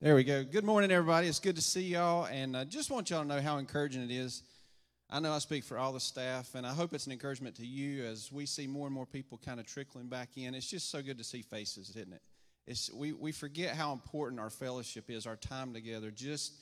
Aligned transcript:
There 0.00 0.14
we 0.14 0.22
go. 0.22 0.44
Good 0.44 0.62
morning, 0.62 0.92
everybody. 0.92 1.26
It's 1.26 1.40
good 1.40 1.56
to 1.56 1.60
see 1.60 1.80
y'all, 1.80 2.26
and 2.26 2.56
I 2.56 2.62
just 2.62 2.88
want 2.88 3.10
y'all 3.10 3.22
to 3.22 3.26
know 3.26 3.40
how 3.40 3.58
encouraging 3.58 4.02
it 4.02 4.12
is. 4.12 4.44
I 5.10 5.18
know 5.18 5.32
I 5.32 5.40
speak 5.40 5.64
for 5.64 5.76
all 5.76 5.92
the 5.92 5.98
staff, 5.98 6.54
and 6.54 6.64
I 6.64 6.72
hope 6.72 6.94
it's 6.94 7.06
an 7.06 7.12
encouragement 7.12 7.56
to 7.56 7.66
you 7.66 8.04
as 8.04 8.30
we 8.30 8.46
see 8.46 8.68
more 8.68 8.86
and 8.86 8.94
more 8.94 9.06
people 9.06 9.40
kind 9.44 9.58
of 9.58 9.66
trickling 9.66 10.06
back 10.06 10.28
in. 10.36 10.54
It's 10.54 10.70
just 10.70 10.92
so 10.92 11.02
good 11.02 11.18
to 11.18 11.24
see 11.24 11.42
faces, 11.42 11.90
isn't 11.96 12.12
it? 12.12 12.22
It's, 12.64 12.92
we, 12.92 13.12
we 13.12 13.32
forget 13.32 13.74
how 13.74 13.92
important 13.92 14.40
our 14.40 14.50
fellowship 14.50 15.10
is, 15.10 15.26
our 15.26 15.34
time 15.34 15.74
together, 15.74 16.12
just 16.12 16.52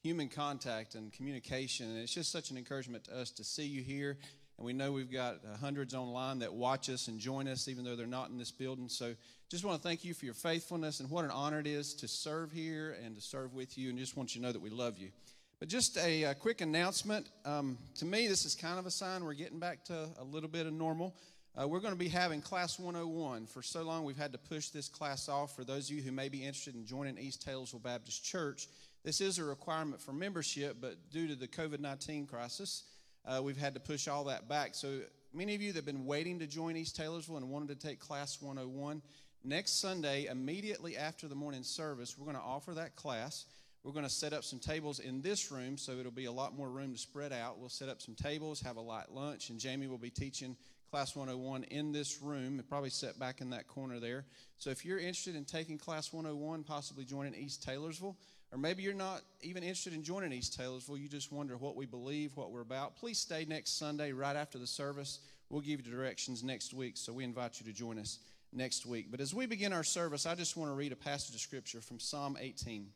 human 0.00 0.28
contact 0.28 0.94
and 0.94 1.12
communication. 1.12 1.90
And 1.90 1.98
it's 1.98 2.14
just 2.14 2.30
such 2.30 2.52
an 2.52 2.56
encouragement 2.56 3.02
to 3.06 3.18
us 3.18 3.32
to 3.32 3.42
see 3.42 3.66
you 3.66 3.82
here. 3.82 4.18
And 4.56 4.66
we 4.66 4.72
know 4.72 4.92
we've 4.92 5.10
got 5.10 5.40
hundreds 5.60 5.94
online 5.94 6.38
that 6.40 6.52
watch 6.52 6.88
us 6.88 7.08
and 7.08 7.18
join 7.18 7.48
us, 7.48 7.66
even 7.68 7.84
though 7.84 7.96
they're 7.96 8.06
not 8.06 8.30
in 8.30 8.38
this 8.38 8.52
building. 8.52 8.88
So 8.88 9.14
just 9.50 9.64
want 9.64 9.80
to 9.80 9.86
thank 9.86 10.04
you 10.04 10.14
for 10.14 10.24
your 10.24 10.34
faithfulness 10.34 11.00
and 11.00 11.10
what 11.10 11.24
an 11.24 11.30
honor 11.30 11.60
it 11.60 11.66
is 11.66 11.94
to 11.94 12.08
serve 12.08 12.52
here 12.52 12.96
and 13.04 13.16
to 13.16 13.20
serve 13.20 13.52
with 13.54 13.76
you. 13.76 13.90
And 13.90 13.98
just 13.98 14.16
want 14.16 14.34
you 14.34 14.40
to 14.40 14.46
know 14.46 14.52
that 14.52 14.62
we 14.62 14.70
love 14.70 14.96
you. 14.98 15.10
But 15.58 15.68
just 15.68 15.96
a, 15.98 16.24
uh 16.24 16.34
quick 16.34 16.60
announcement. 16.60 17.28
Um, 17.44 17.78
to 17.96 18.04
me, 18.04 18.28
this 18.28 18.44
is 18.44 18.54
kind 18.54 18.78
of 18.78 18.86
a 18.86 18.90
sign 18.90 19.24
we're 19.24 19.34
getting 19.34 19.58
back 19.58 19.84
to 19.86 20.08
a 20.18 20.24
little 20.24 20.48
bit 20.48 20.66
of 20.66 20.72
normal. 20.72 21.14
Uh, 21.56 21.68
we're 21.68 21.80
going 21.80 21.92
to 21.92 21.98
be 21.98 22.08
having 22.08 22.40
Class 22.40 22.80
101. 22.80 23.46
For 23.46 23.62
so 23.62 23.82
long, 23.82 24.04
we've 24.04 24.16
had 24.16 24.32
to 24.32 24.38
push 24.38 24.70
this 24.70 24.88
class 24.88 25.28
off. 25.28 25.54
For 25.54 25.62
those 25.62 25.88
of 25.88 25.96
you 25.96 26.02
who 26.02 26.10
may 26.10 26.28
be 26.28 26.38
interested 26.38 26.74
in 26.74 26.84
joining 26.84 27.16
East 27.16 27.42
Taylorsville 27.42 27.78
Baptist 27.78 28.24
Church, 28.24 28.66
this 29.04 29.20
is 29.20 29.38
a 29.38 29.44
requirement 29.44 30.00
for 30.00 30.12
membership, 30.12 30.78
but 30.80 30.96
due 31.12 31.28
to 31.28 31.36
the 31.36 31.46
COVID 31.46 31.78
19 31.78 32.26
crisis, 32.26 32.82
uh, 33.26 33.40
we've 33.42 33.56
had 33.56 33.74
to 33.74 33.80
push 33.80 34.08
all 34.08 34.24
that 34.24 34.48
back. 34.48 34.74
So 34.74 35.00
many 35.32 35.54
of 35.54 35.62
you 35.62 35.72
that 35.72 35.78
have 35.78 35.86
been 35.86 36.06
waiting 36.06 36.38
to 36.40 36.46
join 36.46 36.76
East 36.76 36.96
Taylorsville 36.96 37.36
and 37.36 37.50
wanted 37.50 37.80
to 37.80 37.86
take 37.86 37.98
Class 37.98 38.40
101, 38.40 39.02
next 39.44 39.80
Sunday, 39.80 40.26
immediately 40.26 40.96
after 40.96 41.28
the 41.28 41.34
morning 41.34 41.62
service, 41.62 42.16
we're 42.18 42.24
going 42.24 42.36
to 42.36 42.42
offer 42.42 42.74
that 42.74 42.96
class. 42.96 43.44
We're 43.82 43.92
going 43.92 44.06
to 44.06 44.10
set 44.10 44.32
up 44.32 44.44
some 44.44 44.58
tables 44.58 44.98
in 44.98 45.20
this 45.20 45.50
room, 45.50 45.76
so 45.76 45.92
it'll 45.92 46.10
be 46.10 46.24
a 46.24 46.32
lot 46.32 46.56
more 46.56 46.70
room 46.70 46.92
to 46.92 46.98
spread 46.98 47.32
out. 47.32 47.58
We'll 47.58 47.68
set 47.68 47.90
up 47.90 48.00
some 48.00 48.14
tables, 48.14 48.60
have 48.62 48.76
a 48.76 48.80
light 48.80 49.12
lunch, 49.12 49.50
and 49.50 49.60
Jamie 49.60 49.86
will 49.86 49.98
be 49.98 50.08
teaching 50.10 50.56
Class 50.90 51.14
101 51.14 51.64
in 51.64 51.92
this 51.92 52.22
room, 52.22 52.58
and 52.58 52.68
probably 52.68 52.88
set 52.88 53.18
back 53.18 53.42
in 53.42 53.50
that 53.50 53.68
corner 53.68 54.00
there. 54.00 54.24
So 54.56 54.70
if 54.70 54.86
you're 54.86 54.98
interested 54.98 55.36
in 55.36 55.44
taking 55.44 55.76
Class 55.76 56.12
101, 56.12 56.64
possibly 56.64 57.04
joining 57.04 57.34
East 57.34 57.62
Taylorsville, 57.62 58.16
or 58.54 58.58
maybe 58.58 58.84
you're 58.84 58.94
not 58.94 59.22
even 59.42 59.64
interested 59.64 59.94
in 59.94 60.04
joining 60.04 60.32
East 60.32 60.56
Taylorsville. 60.56 60.96
You 60.96 61.08
just 61.08 61.32
wonder 61.32 61.56
what 61.56 61.74
we 61.74 61.86
believe, 61.86 62.36
what 62.36 62.52
we're 62.52 62.60
about. 62.60 62.94
Please 62.94 63.18
stay 63.18 63.44
next 63.48 63.80
Sunday 63.80 64.12
right 64.12 64.36
after 64.36 64.58
the 64.58 64.66
service. 64.66 65.18
We'll 65.50 65.60
give 65.60 65.84
you 65.84 65.92
directions 65.92 66.44
next 66.44 66.72
week, 66.72 66.96
so 66.96 67.12
we 67.12 67.24
invite 67.24 67.58
you 67.58 67.66
to 67.66 67.76
join 67.76 67.98
us 67.98 68.20
next 68.52 68.86
week. 68.86 69.08
But 69.10 69.20
as 69.20 69.34
we 69.34 69.46
begin 69.46 69.72
our 69.72 69.82
service, 69.82 70.24
I 70.24 70.36
just 70.36 70.56
want 70.56 70.70
to 70.70 70.76
read 70.76 70.92
a 70.92 70.96
passage 70.96 71.34
of 71.34 71.40
scripture 71.40 71.80
from 71.80 71.98
Psalm 71.98 72.38
18. 72.40 72.86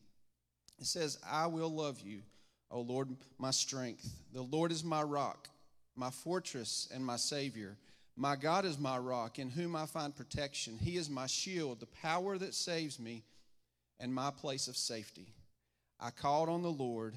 It 0.79 0.87
says, 0.87 1.19
I 1.29 1.49
will 1.49 1.71
love 1.71 2.01
you, 2.03 2.21
O 2.71 2.81
Lord, 2.81 3.09
my 3.37 3.51
strength. 3.51 4.09
The 4.33 4.43
Lord 4.43 4.71
is 4.71 4.85
my 4.85 5.03
rock, 5.03 5.49
my 5.97 6.11
fortress, 6.11 6.89
and 6.95 7.05
my 7.05 7.17
Savior. 7.17 7.77
My 8.17 8.37
God 8.37 8.65
is 8.65 8.79
my 8.79 8.97
rock, 8.97 9.41
in 9.41 9.51
whom 9.51 9.75
I 9.75 9.87
find 9.87 10.15
protection. 10.15 10.79
He 10.81 10.97
is 10.97 11.11
my 11.11 11.27
shield, 11.27 11.81
the 11.81 11.87
power 11.87 12.39
that 12.39 12.55
saves 12.55 13.01
me, 13.01 13.25
and 13.99 14.15
my 14.15 14.31
place 14.31 14.69
of 14.69 14.77
safety. 14.77 15.27
I 16.01 16.11
called 16.11 16.49
on 16.49 16.63
the 16.63 16.71
Lord 16.71 17.15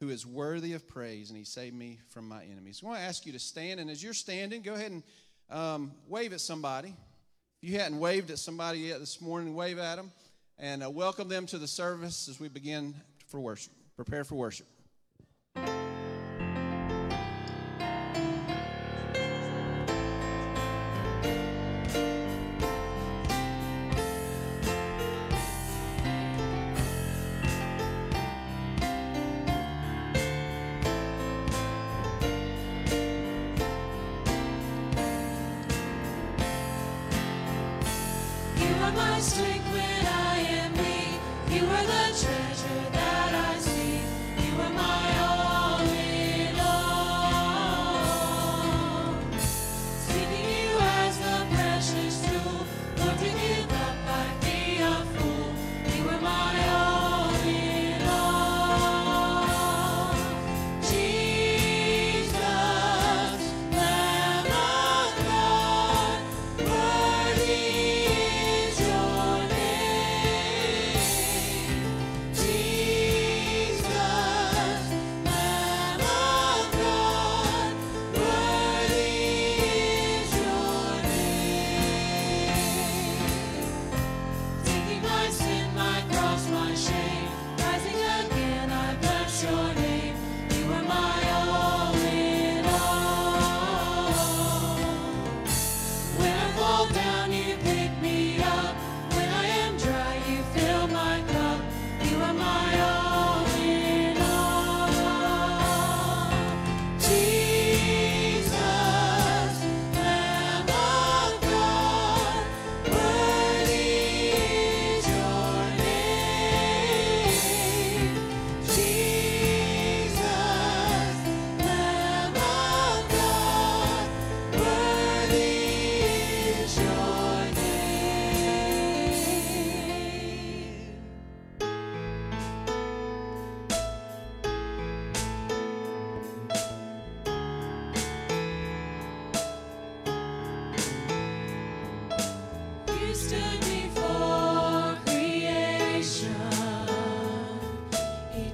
who 0.00 0.08
is 0.10 0.26
worthy 0.26 0.72
of 0.72 0.86
praise, 0.88 1.30
and 1.30 1.38
he 1.38 1.44
saved 1.44 1.76
me 1.76 2.00
from 2.08 2.28
my 2.28 2.44
enemies. 2.44 2.80
I 2.82 2.86
want 2.86 2.98
to 2.98 3.04
ask 3.04 3.24
you 3.24 3.32
to 3.32 3.38
stand, 3.38 3.80
and 3.80 3.88
as 3.88 4.02
you're 4.02 4.12
standing, 4.12 4.62
go 4.62 4.74
ahead 4.74 4.90
and 4.90 5.02
um, 5.50 5.92
wave 6.08 6.32
at 6.32 6.40
somebody. 6.40 6.94
If 7.62 7.70
you 7.70 7.78
hadn't 7.78 7.98
waved 7.98 8.30
at 8.30 8.38
somebody 8.38 8.80
yet 8.80 8.98
this 8.98 9.20
morning, 9.20 9.54
wave 9.54 9.78
at 9.78 9.96
them 9.96 10.10
and 10.58 10.82
uh, 10.84 10.90
welcome 10.90 11.28
them 11.28 11.46
to 11.46 11.58
the 11.58 11.68
service 11.68 12.28
as 12.28 12.38
we 12.38 12.48
begin 12.48 12.94
for 13.26 13.40
worship. 13.40 13.72
Prepare 13.96 14.24
for 14.24 14.34
worship. 14.34 14.66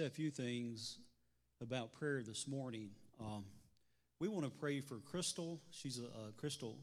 Say 0.00 0.06
a 0.06 0.10
few 0.10 0.30
things 0.30 0.96
about 1.60 1.92
prayer 1.92 2.22
this 2.22 2.48
morning. 2.48 2.88
Um, 3.20 3.44
we 4.18 4.28
want 4.28 4.44
to 4.46 4.50
pray 4.50 4.80
for 4.80 4.96
Crystal. 4.96 5.60
She's 5.72 5.98
a, 5.98 6.04
a 6.04 6.32
Crystal 6.38 6.78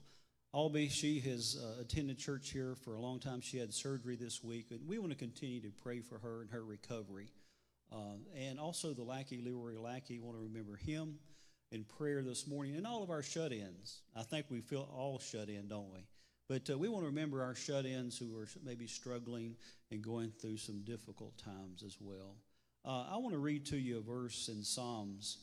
Albee. 0.53 0.89
She 0.89 1.19
has 1.21 1.57
uh, 1.59 1.81
attended 1.81 2.19
church 2.19 2.51
here 2.51 2.75
for 2.83 2.93
a 2.93 3.01
long 3.01 3.19
time. 3.19 3.41
She 3.41 3.57
had 3.57 3.73
surgery 3.73 4.17
this 4.17 4.43
week, 4.43 4.67
and 4.69 4.87
we 4.87 4.99
want 4.99 5.11
to 5.13 5.17
continue 5.17 5.61
to 5.61 5.71
pray 5.81 6.01
for 6.01 6.19
her 6.19 6.41
and 6.41 6.51
her 6.51 6.63
recovery. 6.63 7.29
Uh, 7.91 8.17
and 8.37 8.59
also 8.59 8.93
the 8.93 9.01
Lackey, 9.01 9.41
Leroy 9.43 9.81
Lackey, 9.81 10.19
want 10.19 10.37
to 10.37 10.43
remember 10.43 10.75
him 10.75 11.15
in 11.71 11.85
prayer 11.85 12.21
this 12.21 12.45
morning, 12.45 12.75
and 12.75 12.85
all 12.85 13.01
of 13.01 13.09
our 13.09 13.23
shut-ins. 13.23 14.01
I 14.15 14.21
think 14.21 14.45
we 14.49 14.61
feel 14.61 14.87
all 14.95 15.17
shut 15.17 15.49
in, 15.49 15.67
don't 15.67 15.91
we? 15.91 16.01
But 16.49 16.69
uh, 16.69 16.77
we 16.77 16.87
want 16.87 17.01
to 17.01 17.07
remember 17.07 17.41
our 17.41 17.55
shut 17.55 17.87
ins 17.87 18.15
who 18.15 18.37
are 18.37 18.47
maybe 18.63 18.85
struggling 18.85 19.55
and 19.89 20.03
going 20.03 20.33
through 20.39 20.57
some 20.57 20.83
difficult 20.83 21.35
times 21.39 21.81
as 21.83 21.97
well. 21.99 22.35
Uh, 22.85 23.05
I 23.11 23.17
want 23.17 23.33
to 23.33 23.39
read 23.39 23.65
to 23.67 23.77
you 23.77 23.97
a 23.97 24.01
verse 24.01 24.49
in 24.49 24.63
Psalms. 24.63 25.37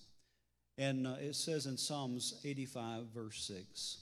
And 0.79 1.07
uh, 1.07 1.17
it 1.21 1.35
says 1.35 1.67
in 1.67 1.77
Psalms 1.77 2.41
85, 2.45 3.05
verse 3.15 3.45
6 3.47 3.99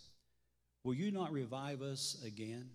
Will 0.85 0.95
you 0.95 1.11
not 1.11 1.33
revive 1.33 1.83
us 1.83 2.23
again, 2.25 2.71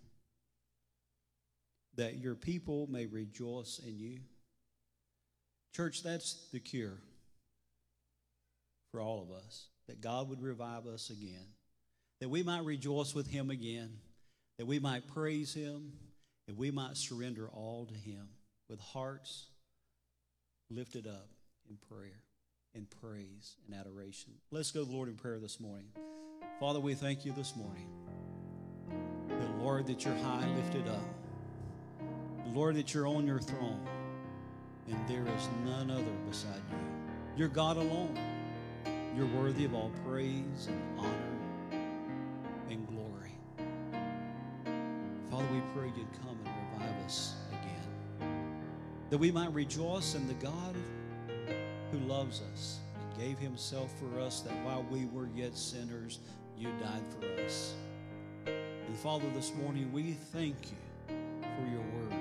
that 1.95 2.17
your 2.17 2.35
people 2.35 2.87
may 2.89 3.05
rejoice 3.05 3.79
in 3.85 3.97
you? 3.97 4.19
Church, 5.75 6.03
that's 6.03 6.47
the 6.51 6.59
cure 6.59 6.97
for 8.91 9.01
all 9.01 9.21
of 9.21 9.31
us, 9.31 9.67
that 9.87 10.01
God 10.01 10.29
would 10.29 10.41
revive 10.41 10.85
us 10.85 11.09
again, 11.09 11.45
that 12.19 12.29
we 12.29 12.43
might 12.43 12.63
rejoice 12.63 13.13
with 13.13 13.27
Him 13.27 13.49
again 13.49 13.97
that 14.57 14.65
we 14.65 14.79
might 14.79 15.07
praise 15.07 15.53
him 15.53 15.93
and 16.47 16.57
we 16.57 16.71
might 16.71 16.97
surrender 16.97 17.47
all 17.49 17.85
to 17.85 17.93
him 17.93 18.27
with 18.69 18.79
hearts 18.79 19.47
lifted 20.69 21.07
up 21.07 21.29
in 21.69 21.77
prayer 21.77 22.23
and 22.75 22.87
praise 23.01 23.55
and 23.65 23.79
adoration. 23.79 24.33
Let's 24.51 24.71
go 24.71 24.83
the 24.83 24.91
Lord 24.91 25.09
in 25.09 25.15
prayer 25.15 25.39
this 25.39 25.59
morning. 25.59 25.87
Father, 26.59 26.79
we 26.79 26.93
thank 26.93 27.25
you 27.25 27.31
this 27.31 27.55
morning. 27.55 27.87
That 29.29 29.57
Lord, 29.59 29.87
that 29.87 30.03
you're 30.03 30.15
high 30.15 30.47
lifted 30.55 30.87
up. 30.87 31.03
The 32.45 32.51
Lord, 32.51 32.75
that 32.75 32.93
you're 32.93 33.07
on 33.07 33.25
your 33.25 33.39
throne. 33.39 33.87
And 34.87 35.07
there 35.07 35.25
is 35.35 35.49
none 35.65 35.91
other 35.91 36.03
beside 36.29 36.61
you. 36.69 36.77
You're 37.35 37.49
God 37.49 37.77
alone. 37.77 38.17
You're 39.15 39.27
worthy 39.27 39.65
of 39.65 39.73
all 39.73 39.91
praise 40.05 40.67
and 40.67 40.99
honor 40.99 41.81
and 42.69 42.87
glory. 42.87 43.31
Father, 45.31 45.47
we 45.53 45.61
pray 45.73 45.91
you'd 45.97 46.11
come 46.21 46.37
and 46.45 46.79
revive 46.79 47.05
us. 47.05 47.36
That 49.09 49.17
we 49.17 49.31
might 49.31 49.53
rejoice 49.53 50.15
in 50.15 50.27
the 50.27 50.33
God 50.33 50.75
who 51.91 51.99
loves 51.99 52.41
us 52.53 52.79
and 52.99 53.19
gave 53.19 53.39
himself 53.39 53.93
for 53.97 54.19
us, 54.19 54.41
that 54.41 54.53
while 54.65 54.85
we 54.91 55.05
were 55.05 55.29
yet 55.33 55.55
sinners, 55.55 56.19
you 56.57 56.67
died 56.81 57.03
for 57.17 57.43
us. 57.43 57.73
And 58.45 58.97
Father, 58.97 59.25
this 59.33 59.53
morning 59.55 59.91
we 59.93 60.11
thank 60.33 60.55
you 60.63 61.15
for 61.41 61.71
your 61.71 61.81
word 61.81 62.19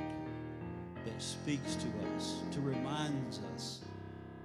that 1.05 1.21
speaks 1.21 1.75
to 1.75 1.89
us, 2.15 2.37
to 2.53 2.61
remind 2.61 3.37
us 3.57 3.81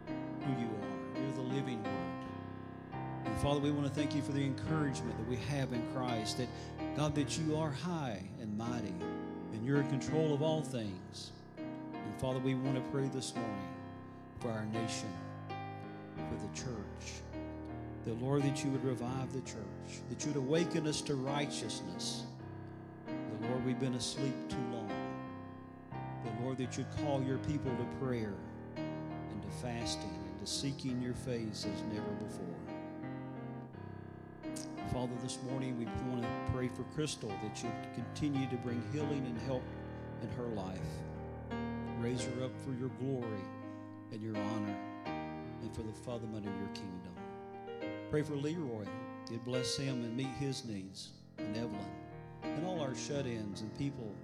who 0.08 0.52
you 0.60 0.68
are. 0.68 1.22
You're 1.22 1.34
the 1.34 1.56
living 1.56 1.84
word. 1.84 2.98
And 3.26 3.38
Father, 3.38 3.60
we 3.60 3.70
want 3.70 3.86
to 3.86 3.94
thank 3.94 4.16
you 4.16 4.22
for 4.24 4.32
the 4.32 4.44
encouragement 4.44 5.16
that 5.18 5.28
we 5.30 5.38
have 5.50 5.74
in 5.74 5.86
Christ, 5.94 6.40
that 6.40 6.48
God, 6.98 7.14
that 7.14 7.38
you 7.38 7.56
are 7.56 7.70
high 7.70 8.24
and 8.42 8.58
mighty, 8.58 8.96
and 9.54 9.64
you're 9.64 9.80
in 9.80 9.90
control 9.90 10.34
of 10.34 10.42
all 10.42 10.64
things. 10.64 11.32
Father, 12.22 12.38
we 12.38 12.54
want 12.54 12.76
to 12.76 12.92
pray 12.92 13.08
this 13.08 13.34
morning 13.34 13.68
for 14.42 14.52
our 14.52 14.66
nation, 14.66 15.12
for 15.50 16.36
the 16.36 16.56
church. 16.56 17.24
The 18.06 18.14
Lord, 18.24 18.44
that 18.44 18.64
you 18.64 18.70
would 18.70 18.86
revive 18.86 19.34
the 19.34 19.42
church, 19.42 20.04
that 20.08 20.24
you 20.24 20.32
would 20.32 20.38
awaken 20.38 20.86
us 20.86 21.02
to 21.02 21.16
righteousness. 21.16 22.26
The 23.08 23.48
Lord, 23.48 23.66
we've 23.66 23.80
been 23.80 23.96
asleep 23.96 24.36
too 24.50 24.64
long. 24.72 24.92
The 26.24 26.44
Lord, 26.44 26.60
that 26.60 26.78
you'd 26.78 26.86
call 27.04 27.24
your 27.24 27.40
people 27.40 27.72
to 27.72 28.06
prayer 28.06 28.36
and 28.78 29.42
to 29.42 29.50
fasting 29.60 30.14
and 30.14 30.40
to 30.40 30.46
seeking 30.46 31.02
your 31.02 31.16
face 31.16 31.66
as 31.66 31.82
never 31.92 32.12
before. 32.24 32.46
Father, 34.94 35.14
this 35.24 35.40
morning 35.50 35.76
we 35.80 35.86
want 36.12 36.22
to 36.22 36.54
pray 36.54 36.68
for 36.68 36.84
Crystal 36.94 37.34
that 37.42 37.64
you 37.64 37.72
continue 37.96 38.48
to 38.48 38.58
bring 38.58 38.80
healing 38.94 39.26
and 39.26 39.42
help 39.48 39.64
in 40.22 40.30
her 40.38 40.50
life. 40.50 40.78
Raise 42.02 42.24
her 42.24 42.46
up 42.46 42.52
for 42.66 42.74
your 42.74 42.90
glory 43.00 43.44
and 44.12 44.24
your 44.24 44.36
honor 44.36 44.76
and 45.06 45.76
for 45.76 45.84
the 45.84 45.94
fulfillment 45.94 46.48
of 46.48 46.58
your 46.58 46.68
kingdom. 46.70 47.14
Pray 48.10 48.24
for 48.24 48.36
Leroy. 48.36 48.86
You 49.30 49.38
bless 49.38 49.78
him 49.78 50.04
and 50.04 50.18
meet 50.18 50.34
his 50.40 50.66
needs, 50.66 51.12
and 51.38 51.56
Evelyn, 51.56 51.86
and 52.42 52.66
all 52.66 52.82
our 52.82 52.96
shut 52.96 53.28
ins 53.28 53.62
and 53.62 53.78
people. 53.78 54.16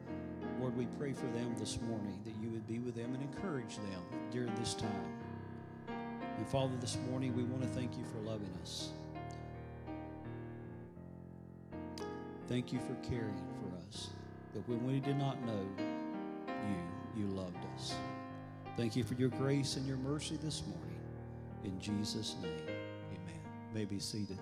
Lord, 0.59 0.75
we 0.75 0.87
pray 0.97 1.13
for 1.13 1.27
them 1.27 1.53
this 1.59 1.79
morning 1.81 2.19
that 2.25 2.33
you 2.41 2.49
would 2.49 2.65
be 2.67 2.79
with 2.79 2.95
them 2.95 3.13
and 3.13 3.21
encourage 3.21 3.75
them 3.75 4.01
during 4.31 4.53
this 4.55 4.73
time. 4.73 5.13
And 5.87 6.47
Father, 6.47 6.73
this 6.81 6.97
morning 7.11 7.35
we 7.37 7.43
want 7.43 7.61
to 7.61 7.69
thank 7.69 7.95
you 7.95 8.03
for 8.05 8.17
loving 8.27 8.51
us. 8.63 8.89
Thank 12.47 12.73
you 12.73 12.79
for 12.79 12.95
caring 13.07 13.37
for 13.37 13.77
us. 13.87 14.09
That 14.55 14.67
when 14.67 14.83
we 14.87 14.99
did 14.99 15.17
not 15.17 15.39
know 15.45 15.61
you, 16.47 16.96
you 17.17 17.25
loved 17.27 17.57
us. 17.75 17.95
Thank 18.75 18.95
you 18.95 19.03
for 19.03 19.15
your 19.15 19.29
grace 19.29 19.75
and 19.75 19.87
your 19.87 19.97
mercy 19.97 20.37
this 20.43 20.63
morning. 20.67 20.99
In 21.63 21.79
Jesus' 21.79 22.35
name, 22.41 22.51
amen. 23.11 23.39
You 23.69 23.73
may 23.73 23.85
be 23.85 23.99
seated. 23.99 24.37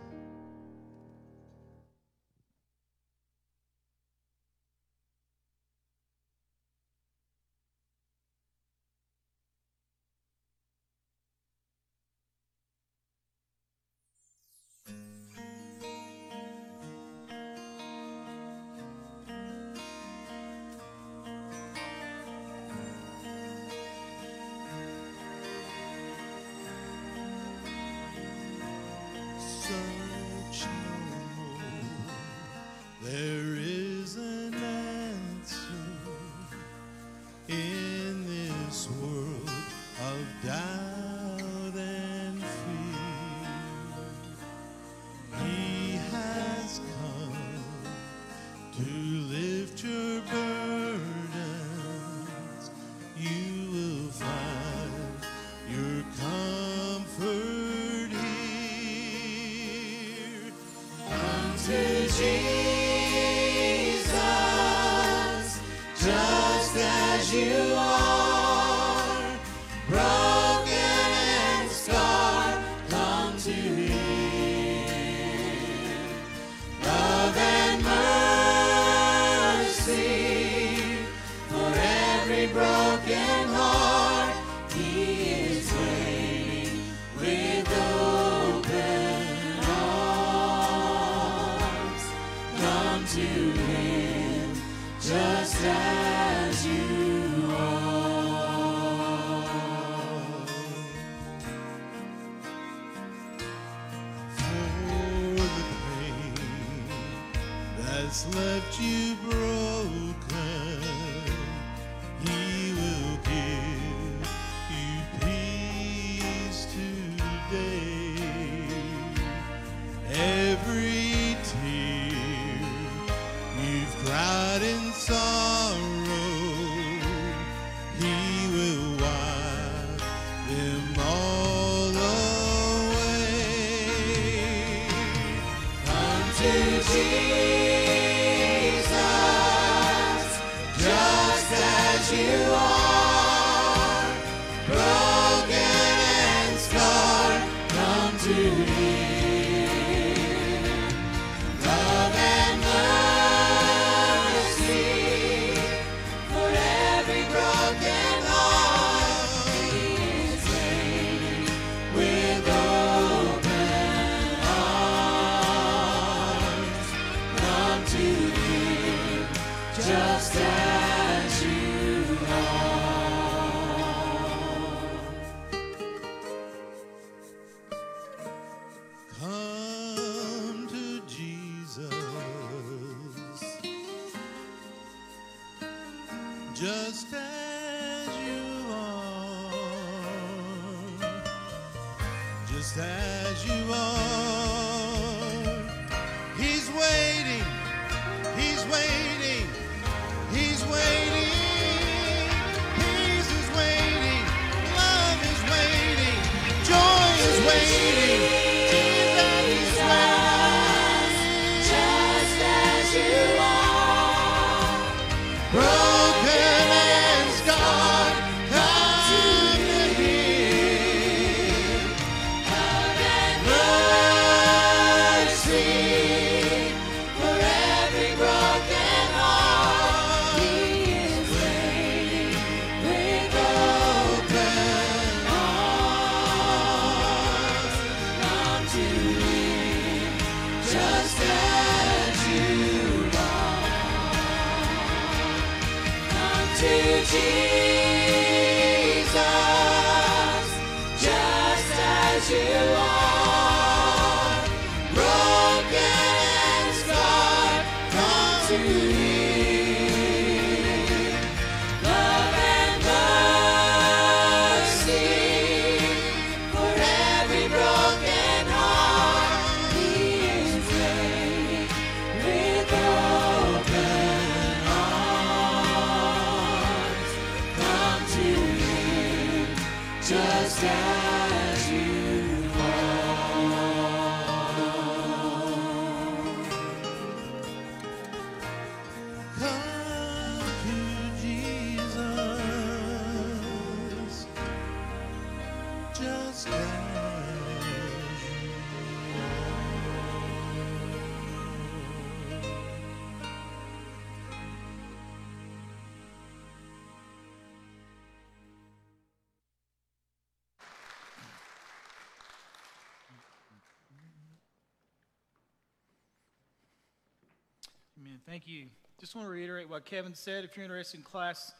Thank 318.35 318.49
you. 318.49 318.65
Just 318.99 319.15
want 319.15 319.27
to 319.27 319.31
reiterate 319.31 319.69
what 319.69 319.85
Kevin 319.85 320.13
said. 320.13 320.43
If 320.43 320.57
you're 320.57 320.65
interested 320.65 320.97
in 320.97 321.03
class, 321.05 321.53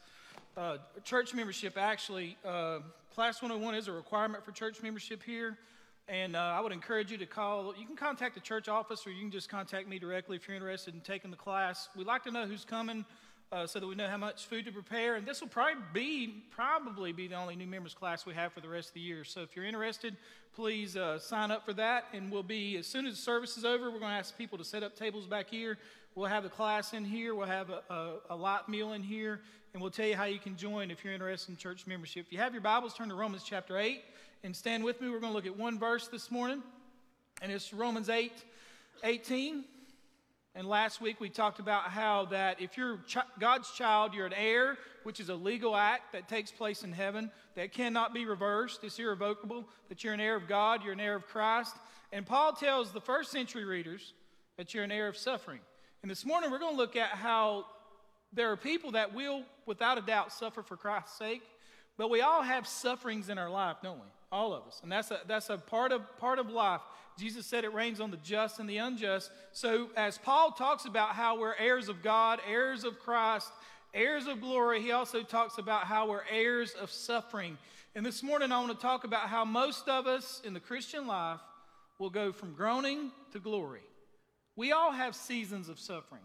uh, 0.58 0.76
church 1.06 1.34
membership, 1.34 1.78
actually, 1.78 2.36
uh, 2.44 2.80
Class 3.14 3.42
101 3.42 3.76
is 3.76 3.88
a 3.88 3.94
requirement 3.94 4.44
for 4.44 4.52
church 4.52 4.84
membership 4.84 5.24
here. 5.24 5.58
And 6.10 6.36
uh, 6.36 6.40
I 6.40 6.60
would 6.60 6.74
encourage 6.74 7.14
you 7.14 7.18
to 7.20 7.26
call. 7.26 7.74
You 7.80 7.86
can 7.86 7.96
contact 7.96 8.36
the 8.36 8.42
church 8.42 8.68
office 8.68 9.08
or 9.08 9.12
you 9.12 9.22
can 9.22 9.32
just 9.32 9.48
contact 9.48 9.88
me 9.88 10.00
directly 10.00 10.36
if 10.36 10.50
you're 10.50 10.58
interested 10.58 10.94
in 10.94 11.00
taking 11.00 11.32
the 11.32 11.38
class. 11.38 11.88
We'd 11.96 12.08
like 12.08 12.24
to 12.24 12.32
know 12.32 12.46
who's 12.46 12.66
coming 12.66 13.06
uh, 13.54 13.66
so 13.66 13.80
that 13.80 13.88
we 13.88 13.96
know 13.96 14.10
how 14.10 14.18
much 14.18 14.48
food 14.48 14.66
to 14.66 14.74
prepare. 14.74 15.16
And 15.16 15.26
this 15.26 15.40
will 15.40 15.48
probably 15.48 15.82
be, 15.94 16.44
probably 16.52 17.14
be 17.14 17.30
the 17.30 17.36
only 17.36 17.56
new 17.56 17.68
members 17.68 17.94
class 17.94 18.26
we 18.26 18.34
have 18.34 18.52
for 18.52 18.60
the 18.60 18.68
rest 18.68 18.90
of 18.90 18.96
the 18.96 19.00
year. 19.00 19.24
So 19.24 19.44
if 19.44 19.56
you're 19.56 19.64
interested, 19.64 20.18
please 20.54 20.98
uh, 20.98 21.20
sign 21.20 21.52
up 21.52 21.66
for 21.66 21.72
that. 21.74 22.06
And 22.12 22.30
we'll 22.30 22.44
be, 22.44 22.76
as 22.76 22.86
soon 22.86 23.06
as 23.06 23.16
the 23.16 23.22
service 23.22 23.56
is 23.56 23.64
over, 23.64 23.86
we're 23.86 24.00
going 24.00 24.12
to 24.12 24.18
ask 24.18 24.38
people 24.38 24.58
to 24.58 24.66
set 24.66 24.84
up 24.84 24.98
tables 24.98 25.26
back 25.26 25.50
here. 25.50 25.78
We'll 26.16 26.30
have 26.30 26.46
a 26.46 26.50
class 26.50 26.94
in 26.94 27.04
here. 27.04 27.36
We'll 27.36 27.48
have 27.48 27.70
a, 27.70 27.82
a, 27.90 28.14
a 28.30 28.36
light 28.38 28.70
meal 28.70 28.94
in 28.94 29.04
here. 29.04 29.42
And 29.74 29.82
we'll 29.82 29.92
tell 29.92 30.08
you 30.08 30.16
how 30.16 30.24
you 30.24 30.40
can 30.40 30.56
join 30.56 30.90
if 30.90 31.04
you're 31.04 31.14
interested 31.14 31.52
in 31.52 31.58
church 31.58 31.86
membership. 31.86 32.28
If 32.28 32.32
you 32.32 32.40
have 32.40 32.54
your 32.54 32.62
Bibles, 32.62 32.94
turn 32.94 33.10
to 33.10 33.16
Romans 33.16 33.44
chapter 33.44 33.78
8 33.78 34.02
and 34.46 34.56
stand 34.56 34.86
with 34.86 35.02
me. 35.02 35.10
We're 35.10 35.20
going 35.20 35.34
to 35.34 35.36
look 35.36 35.46
at 35.46 35.58
one 35.58 35.78
verse 35.78 36.08
this 36.08 36.32
morning, 36.32 36.64
and 37.42 37.52
it's 37.52 37.74
Romans 37.74 38.08
8 38.08 38.32
18. 39.04 39.66
And 40.56 40.70
last 40.70 41.02
week 41.02 41.20
we 41.20 41.28
talked 41.28 41.60
about 41.60 41.90
how 41.90 42.28
that 42.28 42.62
if 42.62 42.78
you're 42.78 43.00
ch- 43.06 43.18
God's 43.38 43.70
child, 43.72 44.14
you're 44.14 44.26
an 44.26 44.32
heir, 44.32 44.78
which 45.04 45.20
is 45.20 45.28
a 45.28 45.36
legal 45.36 45.76
act 45.76 46.14
that 46.14 46.30
takes 46.30 46.50
place 46.50 46.86
in 46.86 46.94
heaven 46.94 47.30
that 47.56 47.74
cannot 47.74 48.14
be 48.14 48.26
reversed. 48.26 48.86
It's 48.86 48.98
irrevocable. 48.98 49.68
That 49.90 50.06
you're 50.06 50.14
an 50.14 50.22
heir 50.22 50.38
of 50.38 50.48
God, 50.48 50.82
you're 50.82 50.94
an 50.94 51.02
heir 51.02 51.16
of 51.16 51.28
Christ. 51.28 51.76
And 52.14 52.26
Paul 52.26 52.54
tells 52.54 52.94
the 52.94 53.02
first 53.02 53.32
century 53.32 53.66
readers 53.66 54.14
that 54.56 54.74
you're 54.74 54.86
an 54.86 54.94
heir 54.94 55.10
of 55.10 55.18
suffering. 55.18 55.60
And 56.06 56.12
this 56.12 56.24
morning 56.24 56.52
we're 56.52 56.60
going 56.60 56.76
to 56.76 56.78
look 56.78 56.96
at 56.96 57.10
how 57.10 57.66
there 58.32 58.52
are 58.52 58.56
people 58.56 58.92
that 58.92 59.16
will, 59.16 59.42
without 59.66 59.98
a 59.98 60.02
doubt, 60.02 60.32
suffer 60.32 60.62
for 60.62 60.78
Christ's 60.78 61.18
sake. 61.18 61.42
But 61.98 62.12
we 62.12 62.22
all 62.22 62.44
have 62.44 62.68
sufferings 62.68 63.30
in 63.30 63.40
our 63.40 63.50
life, 63.50 63.78
don't 63.82 63.98
we? 63.98 64.06
All 64.32 64.54
of 64.54 64.68
us. 64.68 64.82
And 64.84 64.92
that's 64.92 65.10
a, 65.10 65.22
that's 65.26 65.50
a 65.50 65.58
part, 65.58 65.92
of, 65.92 66.02
part 66.20 66.38
of 66.38 66.52
life. 66.52 66.82
Jesus 67.18 67.48
said 67.48 67.64
it 67.64 67.74
rains 67.74 68.00
on 68.00 68.12
the 68.12 68.18
just 68.18 68.60
and 68.60 68.70
the 68.70 68.78
unjust. 68.78 69.32
So, 69.52 69.90
as 69.98 70.20
Paul 70.20 70.52
talks 70.52 70.86
about 70.86 71.16
how 71.16 71.40
we're 71.40 71.56
heirs 71.56 71.90
of 71.90 72.04
God, 72.04 72.40
heirs 72.48 72.84
of 72.84 73.00
Christ, 73.00 73.52
heirs 73.92 74.28
of 74.28 74.42
glory, 74.42 74.84
he 74.84 74.92
also 74.92 75.24
talks 75.24 75.58
about 75.58 75.86
how 75.86 76.08
we're 76.08 76.26
heirs 76.32 76.74
of 76.74 76.92
suffering. 76.92 77.58
And 77.96 78.06
this 78.06 78.22
morning, 78.22 78.52
I 78.52 78.60
want 78.60 78.74
to 78.74 78.78
talk 78.80 79.06
about 79.06 79.28
how 79.30 79.44
most 79.44 79.90
of 79.90 80.06
us 80.06 80.40
in 80.46 80.54
the 80.54 80.60
Christian 80.60 81.08
life 81.08 81.40
will 81.98 82.12
go 82.12 82.32
from 82.32 82.54
groaning 82.54 83.10
to 83.32 83.40
glory. 83.40 83.82
We 84.56 84.72
all 84.72 84.92
have 84.92 85.16
seasons 85.16 85.70
of 85.70 85.80
suffering. 85.80 86.22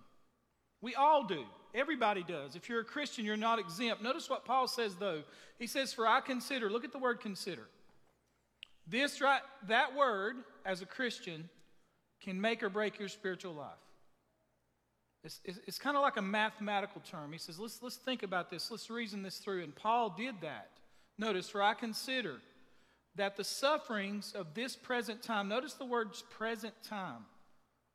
We 0.81 0.95
all 0.95 1.25
do. 1.25 1.45
Everybody 1.75 2.23
does. 2.23 2.57
If 2.57 2.69
you're 2.69 2.81
a 2.81 2.85
Christian, 2.85 3.25
you're 3.25 3.37
not 3.37 3.59
exempt. 3.59 4.03
Notice 4.03 4.29
what 4.29 4.45
Paul 4.45 4.67
says, 4.67 4.97
though. 4.97 5.23
He 5.59 5.67
says, 5.67 5.93
For 5.93 6.07
I 6.07 6.21
consider, 6.21 6.71
look 6.71 6.85
at 6.85 6.93
the 6.93 6.99
word 6.99 7.21
consider. 7.21 7.69
This 8.87 9.21
right, 9.21 9.43
that 9.69 9.95
word, 9.95 10.37
as 10.65 10.83
a 10.83 10.87
Christian, 10.87 11.49
can 12.21 12.41
make 12.41 12.63
or 12.63 12.69
break 12.69 12.99
your 12.99 13.09
spiritual 13.09 13.55
life. 13.55 13.71
It's, 15.23 15.41
it's, 15.45 15.59
it's 15.67 15.79
kind 15.79 15.97
of 15.97 16.03
like 16.03 16.17
a 16.17 16.23
mathematical 16.23 17.03
term. 17.03 17.33
He 17.33 17.39
says, 17.39 17.59
let's, 17.59 17.83
let's 17.83 17.97
think 17.97 18.23
about 18.23 18.51
this. 18.51 18.71
Let's 18.71 18.91
reason 18.91 19.23
this 19.23 19.39
through. 19.39 19.63
And 19.63 19.75
Paul 19.75 20.15
did 20.17 20.41
that. 20.41 20.71
Notice, 21.19 21.49
for 21.49 21.63
I 21.63 21.75
consider 21.75 22.41
that 23.17 23.37
the 23.37 23.45
sufferings 23.45 24.33
of 24.33 24.55
this 24.55 24.77
present 24.77 25.23
time, 25.23 25.49
notice 25.49 25.75
the 25.75 25.85
words 25.85 26.25
present 26.31 26.75
time. 26.83 27.27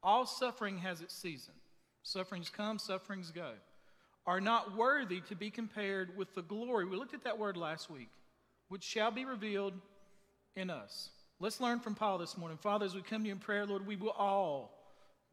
All 0.05 0.27
suffering 0.27 0.77
has 0.77 1.01
its 1.01 1.15
season. 1.15 1.55
Sufferings 2.03 2.51
come, 2.55 2.77
sufferings 2.77 3.31
go. 3.31 3.53
Are 4.27 4.39
not 4.39 4.77
worthy 4.77 5.19
to 5.21 5.35
be 5.35 5.49
compared 5.49 6.15
with 6.15 6.35
the 6.35 6.43
glory. 6.43 6.85
We 6.85 6.95
looked 6.95 7.15
at 7.15 7.23
that 7.23 7.39
word 7.39 7.57
last 7.57 7.89
week, 7.89 8.09
which 8.69 8.83
shall 8.83 9.09
be 9.09 9.25
revealed 9.25 9.73
in 10.55 10.69
us. 10.69 11.09
Let's 11.39 11.59
learn 11.59 11.79
from 11.79 11.95
Paul 11.95 12.19
this 12.19 12.37
morning. 12.37 12.59
Father, 12.59 12.85
as 12.85 12.93
we 12.93 13.01
come 13.01 13.23
to 13.23 13.27
you 13.27 13.33
in 13.33 13.39
prayer, 13.39 13.65
Lord, 13.65 13.87
we 13.87 13.95
will 13.95 14.11
all 14.11 14.77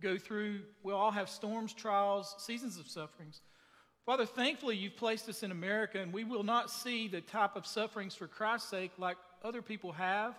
go 0.01 0.17
through, 0.17 0.61
we'll 0.83 0.97
all 0.97 1.11
have 1.11 1.29
storms, 1.29 1.75
trials, 1.75 2.35
seasons 2.39 2.79
of 2.79 2.89
sufferings. 2.89 3.43
Father, 4.07 4.25
thankfully 4.25 4.77
you've 4.77 4.97
placed 4.97 5.29
us 5.29 5.43
in 5.43 5.53
America, 5.53 6.01
and 6.01 6.15
we 6.15 6.25
will 6.25 6.45
not 6.45 6.71
see 6.71 7.09
the 7.09 7.21
type 7.21 7.57
of 7.57 7.67
sufferings 7.67 8.15
for 8.15 8.27
Christ's 8.27 8.71
sake 8.71 8.93
like 8.97 9.19
other 9.45 9.61
people 9.61 9.93
have 9.93 10.35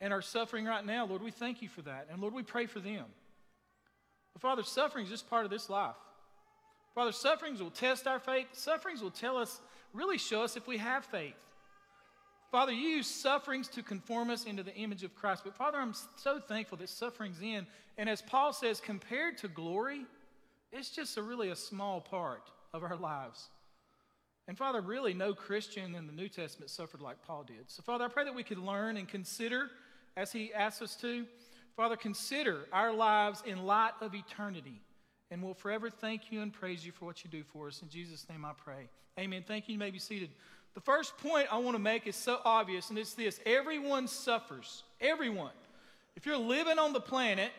and 0.00 0.12
are 0.12 0.22
suffering 0.22 0.66
right 0.66 0.86
now. 0.86 1.04
Lord, 1.04 1.20
we 1.20 1.32
thank 1.32 1.62
you 1.62 1.68
for 1.68 1.82
that. 1.82 2.06
And 2.12 2.22
Lord, 2.22 2.32
we 2.32 2.44
pray 2.44 2.66
for 2.66 2.78
them. 2.78 3.06
But 4.32 4.42
Father, 4.42 4.62
suffering 4.62 5.04
is 5.04 5.10
just 5.10 5.28
part 5.28 5.44
of 5.44 5.50
this 5.50 5.68
life. 5.68 5.96
Father, 6.94 7.12
sufferings 7.12 7.62
will 7.62 7.70
test 7.70 8.06
our 8.06 8.18
faith. 8.18 8.46
Sufferings 8.52 9.02
will 9.02 9.10
tell 9.10 9.36
us, 9.36 9.60
really 9.92 10.18
show 10.18 10.42
us 10.42 10.56
if 10.56 10.66
we 10.66 10.78
have 10.78 11.04
faith. 11.04 11.34
Father, 12.50 12.72
you 12.72 12.88
use 12.88 13.06
sufferings 13.06 13.68
to 13.68 13.82
conform 13.82 14.28
us 14.28 14.44
into 14.44 14.64
the 14.64 14.74
image 14.74 15.04
of 15.04 15.14
Christ. 15.14 15.42
But 15.44 15.54
Father, 15.54 15.78
I'm 15.78 15.94
so 16.16 16.40
thankful 16.40 16.78
that 16.78 16.88
suffering's 16.88 17.40
in. 17.40 17.66
And 17.96 18.08
as 18.08 18.22
Paul 18.22 18.52
says, 18.52 18.80
compared 18.80 19.38
to 19.38 19.48
glory, 19.48 20.04
it's 20.72 20.90
just 20.90 21.16
a 21.16 21.22
really 21.22 21.50
a 21.50 21.56
small 21.56 22.00
part 22.00 22.50
of 22.72 22.82
our 22.82 22.96
lives. 22.96 23.48
And 24.48 24.58
Father, 24.58 24.80
really 24.80 25.14
no 25.14 25.32
Christian 25.32 25.94
in 25.94 26.08
the 26.08 26.12
New 26.12 26.28
Testament 26.28 26.70
suffered 26.72 27.00
like 27.00 27.22
Paul 27.22 27.44
did. 27.44 27.68
So 27.68 27.82
Father, 27.82 28.04
I 28.04 28.08
pray 28.08 28.24
that 28.24 28.34
we 28.34 28.42
could 28.42 28.58
learn 28.58 28.96
and 28.96 29.06
consider 29.06 29.70
as 30.16 30.32
he 30.32 30.52
asks 30.52 30.82
us 30.82 30.96
to. 30.96 31.24
Father, 31.76 31.96
consider 31.96 32.66
our 32.72 32.92
lives 32.92 33.42
in 33.46 33.64
light 33.64 33.92
of 34.00 34.14
eternity, 34.14 34.80
and 35.30 35.42
we'll 35.42 35.54
forever 35.54 35.90
thank 35.90 36.30
you 36.30 36.42
and 36.42 36.52
praise 36.52 36.84
you 36.84 36.92
for 36.92 37.04
what 37.04 37.24
you 37.24 37.30
do 37.30 37.42
for 37.42 37.68
us. 37.68 37.82
In 37.82 37.88
Jesus' 37.88 38.26
name 38.28 38.44
I 38.44 38.52
pray. 38.52 38.88
Amen. 39.18 39.44
Thank 39.46 39.68
you. 39.68 39.74
You 39.74 39.78
may 39.78 39.90
be 39.90 39.98
seated. 39.98 40.30
The 40.74 40.80
first 40.80 41.16
point 41.18 41.48
I 41.50 41.58
want 41.58 41.74
to 41.74 41.82
make 41.82 42.06
is 42.06 42.16
so 42.16 42.40
obvious, 42.44 42.90
and 42.90 42.98
it's 42.98 43.14
this 43.14 43.40
everyone 43.44 44.08
suffers. 44.08 44.84
Everyone. 45.00 45.52
If 46.16 46.26
you're 46.26 46.36
living 46.36 46.78
on 46.78 46.92
the 46.92 47.00
planet, 47.00 47.50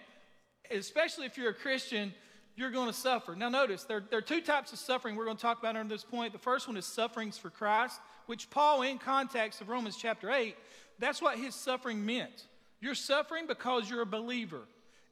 especially 0.70 1.26
if 1.26 1.38
you're 1.38 1.50
a 1.50 1.54
Christian, 1.54 2.14
you're 2.56 2.72
going 2.72 2.88
to 2.88 2.94
suffer. 2.94 3.36
Now, 3.36 3.50
notice 3.50 3.84
there, 3.84 4.04
there 4.10 4.20
are 4.20 4.24
two 4.24 4.42
types 4.42 4.74
of 4.74 4.80
suffering 4.80 5.16
we're 5.16 5.26
going 5.26 5.38
to 5.38 5.42
talk 5.42 5.60
about 5.60 5.76
under 5.76 5.94
this 5.94 6.04
point. 6.04 6.34
The 6.34 6.40
first 6.40 6.68
one 6.68 6.78
is 6.78 6.86
sufferings 6.86 7.38
for 7.38 7.50
Christ, 7.50 8.00
which 8.28 8.50
Paul, 8.50 8.84
in 8.84 8.98
context 8.98 9.62
of 9.62 9.70
Romans 9.70 9.98
chapter 9.98 10.32
8, 10.32 10.56
that's 11.00 11.22
what 11.22 11.38
his 11.38 11.56
suffering 11.56 12.06
meant. 12.06 12.46
You're 12.82 12.96
suffering 12.96 13.46
because 13.48 13.90
you're 13.90 14.02
a 14.02 14.06
believer. 14.06 14.62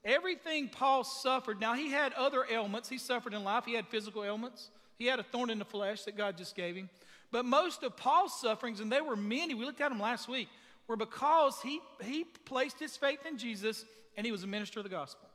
Everything 0.03 0.69
Paul 0.69 1.03
suffered, 1.03 1.60
now 1.60 1.73
he 1.73 1.91
had 1.91 2.13
other 2.13 2.45
ailments. 2.49 2.89
He 2.89 2.97
suffered 2.97 3.34
in 3.34 3.43
life, 3.43 3.65
he 3.65 3.73
had 3.73 3.88
physical 3.88 4.23
ailments, 4.23 4.69
he 4.97 5.05
had 5.05 5.19
a 5.19 5.23
thorn 5.23 5.49
in 5.49 5.60
the 5.60 5.65
flesh 5.65 6.03
that 6.03 6.17
God 6.17 6.38
just 6.38 6.55
gave 6.55 6.75
him. 6.75 6.89
But 7.32 7.45
most 7.45 7.84
of 7.84 7.95
Paul's 7.95 8.39
sufferings, 8.39 8.79
and 8.79 8.91
they 8.91 9.01
were 9.01 9.15
many, 9.15 9.53
we 9.53 9.65
looked 9.65 9.82
at 9.82 9.89
them 9.89 9.99
last 9.99 10.27
week, 10.27 10.49
were 10.88 10.95
because 10.95 11.62
he, 11.62 11.79
he 12.03 12.23
placed 12.23 12.79
his 12.79 12.97
faith 12.97 13.19
in 13.27 13.38
Jesus 13.38 13.86
and 14.17 14.25
he 14.25 14.32
was 14.32 14.43
a 14.43 14.47
minister 14.47 14.79
of 14.79 14.84
the 14.84 14.89
gospel. 14.89 15.29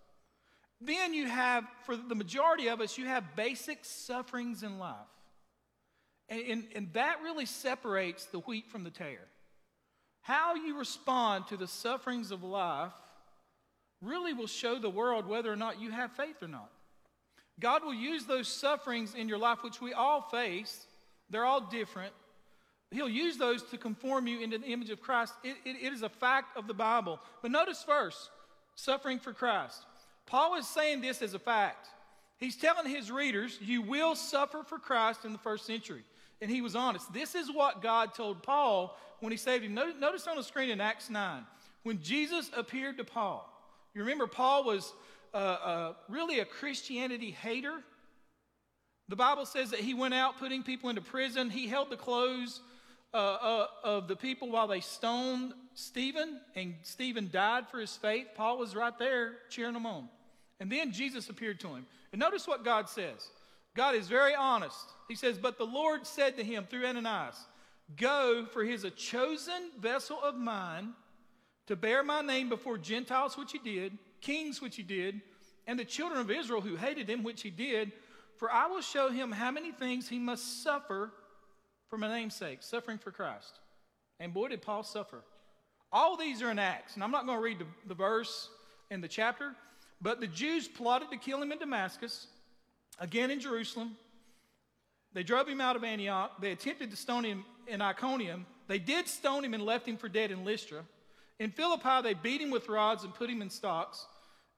Then 0.81 1.15
you 1.15 1.27
have, 1.27 1.65
for 1.85 1.97
the 1.97 2.17
majority 2.17 2.67
of 2.67 2.81
us, 2.81 2.99
you 2.99 3.07
have 3.07 3.37
basic 3.37 3.85
sufferings 3.85 4.63
in 4.63 4.79
life. 4.79 4.97
And, 6.29 6.43
and, 6.43 6.65
and 6.75 6.93
that 6.95 7.23
really 7.23 7.47
separates 7.47 8.27
the 8.27 8.41
wheat 8.41 8.69
from 8.69 8.83
the 8.83 8.91
tare. 8.91 9.29
How 10.25 10.55
you 10.55 10.79
respond 10.79 11.49
to 11.49 11.59
the 11.59 11.69
sufferings 11.69 12.31
of 12.31 12.43
life 12.43 12.93
really 14.01 14.33
will 14.33 14.47
show 14.47 14.79
the 14.79 14.89
world 14.89 15.27
whether 15.27 15.53
or 15.53 15.57
not 15.57 15.83
you 15.83 15.91
have 15.91 16.13
faith 16.13 16.43
or 16.43 16.49
not. 16.49 16.71
God 17.61 17.85
will 17.85 17.93
use 17.93 18.25
those 18.25 18.49
sufferings 18.49 19.15
in 19.15 19.29
your 19.29 19.37
life, 19.37 19.63
which 19.63 19.83
we 19.83 19.93
all 19.93 20.23
face, 20.23 20.87
they're 21.29 21.45
all 21.45 21.61
different. 21.61 22.15
He'll 22.91 23.07
use 23.07 23.37
those 23.37 23.65
to 23.65 23.77
conform 23.77 24.27
you 24.27 24.41
into 24.41 24.57
the 24.57 24.67
image 24.67 24.89
of 24.89 25.03
Christ. 25.03 25.35
It, 25.43 25.57
it, 25.67 25.77
it 25.83 25.93
is 25.93 26.01
a 26.01 26.09
fact 26.09 26.57
of 26.57 26.69
the 26.69 26.75
Bible. 26.75 27.21
But 27.43 27.51
notice 27.51 27.83
first, 27.83 28.31
suffering 28.77 29.19
for 29.19 29.35
Christ. 29.35 29.85
Paul 30.25 30.55
is 30.55 30.67
saying 30.67 31.03
this 31.03 31.21
as 31.21 31.35
a 31.35 31.39
fact. 31.39 31.89
He's 32.39 32.57
telling 32.57 32.87
his 32.89 33.11
readers, 33.11 33.59
You 33.61 33.83
will 33.83 34.15
suffer 34.15 34.63
for 34.63 34.79
Christ 34.79 35.27
in 35.27 35.33
the 35.33 35.39
first 35.39 35.67
century. 35.67 36.03
And 36.41 36.51
he 36.51 36.61
was 36.61 36.77
honest. 36.77 37.13
This 37.13 37.35
is 37.35 37.51
what 37.51 37.83
God 37.83 38.15
told 38.15 38.43
Paul 38.43 38.99
when 39.21 39.31
he 39.31 39.39
saved 39.39 39.65
him. 39.65 39.75
Notice 39.75 40.27
on 40.27 40.37
the 40.37 40.43
screen 40.43 40.71
in 40.71 40.81
Acts 40.81 41.09
9, 41.09 41.45
when 41.83 42.03
Jesus 42.03 42.51
appeared 42.57 42.99
to 42.99 43.05
Paul. 43.05 43.51
You 43.95 44.03
remember, 44.03 44.27
Paul 44.27 44.65
was 44.65 44.93
uh, 45.33 45.37
uh, 45.37 45.93
really 46.09 46.41
a 46.41 46.45
Christianity 46.45 47.31
hater. 47.31 47.75
The 49.09 49.17
Bible 49.17 49.47
says 49.47 49.71
that 49.71 49.81
he 49.81 49.95
went 49.95 50.15
out 50.15 50.39
putting 50.39 50.63
people 50.63 50.91
into 50.91 51.03
prison. 51.03 51.51
He 51.51 51.69
held 51.69 51.91
the 51.91 51.97
clothes 51.97 52.61
uh, 53.13 53.17
uh 53.17 53.67
of 53.85 54.09
the 54.09 54.17
people 54.17 54.51
while 54.51 54.67
they 54.67 54.81
stoned 54.81 55.53
Stephen, 55.75 56.41
and 56.57 56.75
Stephen 56.83 57.29
died 57.33 57.69
for 57.69 57.79
his 57.79 57.97
faith. 57.97 58.27
Paul 58.35 58.59
was 58.59 58.75
right 58.75 58.97
there 58.99 59.35
cheering 59.51 59.75
him 59.75 59.87
on. 59.87 60.09
And 60.61 60.71
then 60.71 60.93
Jesus 60.93 61.29
appeared 61.29 61.61
to 61.61 61.69
him. 61.69 61.87
And 62.13 62.21
notice 62.21 62.47
what 62.47 62.65
God 62.65 62.89
says. 62.89 63.29
God 63.75 63.95
is 63.95 64.07
very 64.09 64.35
honest. 64.35 64.93
He 65.09 65.15
says, 65.15 65.37
But 65.37 65.59
the 65.59 65.67
Lord 65.67 66.07
said 66.07 66.37
to 66.37 66.45
him 66.45 66.65
through 66.65 66.87
Ananias, 66.87 67.37
Go, 67.97 68.47
for 68.53 68.65
he 68.65 68.73
is 68.73 68.85
a 68.85 68.91
chosen 68.91 69.71
vessel 69.79 70.19
of 70.23 70.37
mine 70.37 70.95
to 71.67 71.77
bear 71.77 72.03
my 72.03 72.21
name 72.23 72.49
before 72.49 72.79
Gentiles, 72.79 73.37
which 73.37 73.53
he 73.53 73.59
did, 73.59 73.99
kings, 74.21 74.61
which 74.61 74.77
he 74.77 74.83
did, 74.83 75.21
and 75.67 75.79
the 75.79 75.85
children 75.85 76.21
of 76.21 76.31
Israel 76.31 76.61
who 76.61 76.77
hated 76.77 77.09
him, 77.09 77.23
which 77.23 77.43
he 77.43 77.51
did. 77.51 77.93
For 78.37 78.51
I 78.51 78.67
will 78.67 78.81
show 78.81 79.11
him 79.11 79.33
how 79.33 79.51
many 79.51 79.73
things 79.73 80.09
he 80.09 80.19
must 80.19 80.63
suffer 80.63 81.13
for 81.89 81.99
my 81.99 82.09
name's 82.09 82.35
sake, 82.35 82.63
suffering 82.63 82.99
for 82.99 83.11
Christ. 83.11 83.61
And 84.21 84.33
boy, 84.33 84.49
did 84.49 84.63
Paul 84.63 84.83
suffer. 84.83 85.23
All 85.93 86.17
these 86.17 86.43
are 86.43 86.51
in 86.51 86.59
Acts, 86.59 86.95
and 86.95 87.05
I'm 87.05 87.11
not 87.11 87.27
going 87.27 87.39
to 87.39 87.45
read 87.45 87.59
the, 87.59 87.67
the 87.87 87.95
verse 87.95 88.49
and 88.91 89.03
the 89.03 89.09
chapter, 89.09 89.55
but 90.01 90.21
the 90.21 90.27
Jews 90.27 90.67
plotted 90.67 91.11
to 91.11 91.17
kill 91.17 91.41
him 91.41 91.53
in 91.53 91.59
Damascus, 91.59 92.27
again 92.99 93.31
in 93.31 93.41
Jerusalem. 93.41 93.97
They 95.13 95.23
drove 95.23 95.49
him 95.49 95.61
out 95.61 95.77
of 95.77 95.85
Antioch. 95.85 96.41
They 96.41 96.53
attempted 96.53 96.91
to 96.91 96.97
stone 96.97 97.25
him 97.25 97.45
in 97.67 97.81
Iconium. 97.81 98.47
They 98.67 98.79
did 98.79 99.09
stone 99.09 99.45
him 99.45 99.55
and 99.55 99.65
left 99.65 99.87
him 99.87 99.97
for 99.97 100.09
dead 100.09 100.31
in 100.31 100.45
Lystra. 100.45 100.83
In 101.39 101.51
Philippi, 101.51 102.03
they 102.03 102.15
beat 102.15 102.41
him 102.41 102.51
with 102.51 102.69
rods 102.69 103.05
and 103.05 103.15
put 103.15 103.31
him 103.31 103.43
in 103.43 103.51
stocks. 103.51 104.07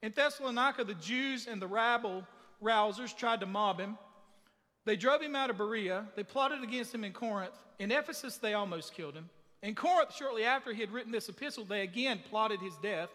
In 0.01 0.11
Thessalonica, 0.15 0.83
the 0.83 0.93
Jews 0.95 1.47
and 1.47 1.61
the 1.61 1.67
rabble 1.67 2.23
rousers 2.63 3.15
tried 3.15 3.39
to 3.41 3.45
mob 3.45 3.79
him. 3.79 3.97
They 4.85 4.95
drove 4.95 5.21
him 5.21 5.35
out 5.35 5.49
of 5.49 5.57
Berea. 5.57 6.05
They 6.15 6.23
plotted 6.23 6.63
against 6.63 6.93
him 6.93 7.03
in 7.03 7.13
Corinth. 7.13 7.55
In 7.79 7.91
Ephesus, 7.91 8.37
they 8.37 8.53
almost 8.53 8.93
killed 8.93 9.15
him. 9.15 9.29
In 9.61 9.75
Corinth, 9.75 10.15
shortly 10.15 10.43
after 10.43 10.71
he 10.71 10.81
had 10.81 10.91
written 10.91 11.11
this 11.11 11.29
epistle, 11.29 11.65
they 11.65 11.81
again 11.81 12.21
plotted 12.29 12.61
his 12.61 12.75
death. 12.81 13.09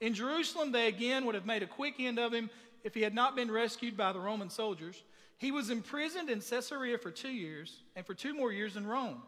In 0.00 0.12
Jerusalem, 0.12 0.72
they 0.72 0.88
again 0.88 1.24
would 1.24 1.34
have 1.34 1.46
made 1.46 1.62
a 1.62 1.66
quick 1.66 1.94
end 1.98 2.18
of 2.18 2.32
him 2.32 2.50
if 2.84 2.94
he 2.94 3.02
had 3.02 3.14
not 3.14 3.34
been 3.34 3.50
rescued 3.50 3.96
by 3.96 4.12
the 4.12 4.20
Roman 4.20 4.50
soldiers. 4.50 5.02
He 5.38 5.50
was 5.50 5.70
imprisoned 5.70 6.30
in 6.30 6.40
Caesarea 6.40 6.98
for 6.98 7.10
two 7.10 7.32
years, 7.32 7.80
and 7.96 8.06
for 8.06 8.14
two 8.14 8.34
more 8.34 8.52
years 8.52 8.76
in 8.76 8.86
Rome. 8.86 9.22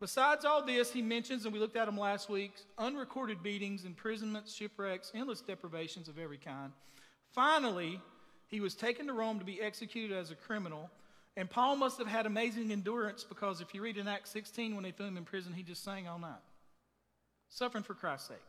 Besides 0.00 0.44
all 0.44 0.64
this, 0.64 0.92
he 0.92 1.02
mentions, 1.02 1.44
and 1.44 1.52
we 1.52 1.60
looked 1.60 1.76
at 1.76 1.86
him 1.86 1.98
last 1.98 2.28
week, 2.28 2.52
unrecorded 2.78 3.42
beatings, 3.42 3.84
imprisonments, 3.84 4.52
shipwrecks, 4.52 5.12
endless 5.14 5.40
deprivations 5.40 6.08
of 6.08 6.18
every 6.18 6.38
kind. 6.38 6.72
Finally, 7.32 8.00
he 8.48 8.60
was 8.60 8.74
taken 8.74 9.06
to 9.06 9.12
Rome 9.12 9.38
to 9.38 9.44
be 9.44 9.60
executed 9.60 10.16
as 10.16 10.30
a 10.30 10.34
criminal. 10.34 10.90
And 11.36 11.48
Paul 11.48 11.76
must 11.76 11.98
have 11.98 12.06
had 12.06 12.26
amazing 12.26 12.72
endurance 12.72 13.24
because 13.24 13.60
if 13.60 13.74
you 13.74 13.80
read 13.80 13.96
in 13.96 14.08
Acts 14.08 14.30
16, 14.30 14.74
when 14.74 14.82
they 14.82 14.90
threw 14.90 15.06
him 15.06 15.16
in 15.16 15.24
prison, 15.24 15.52
he 15.52 15.62
just 15.62 15.82
sang 15.82 16.06
all 16.06 16.18
night, 16.18 16.42
suffering 17.48 17.84
for 17.84 17.94
Christ's 17.94 18.28
sake. 18.28 18.44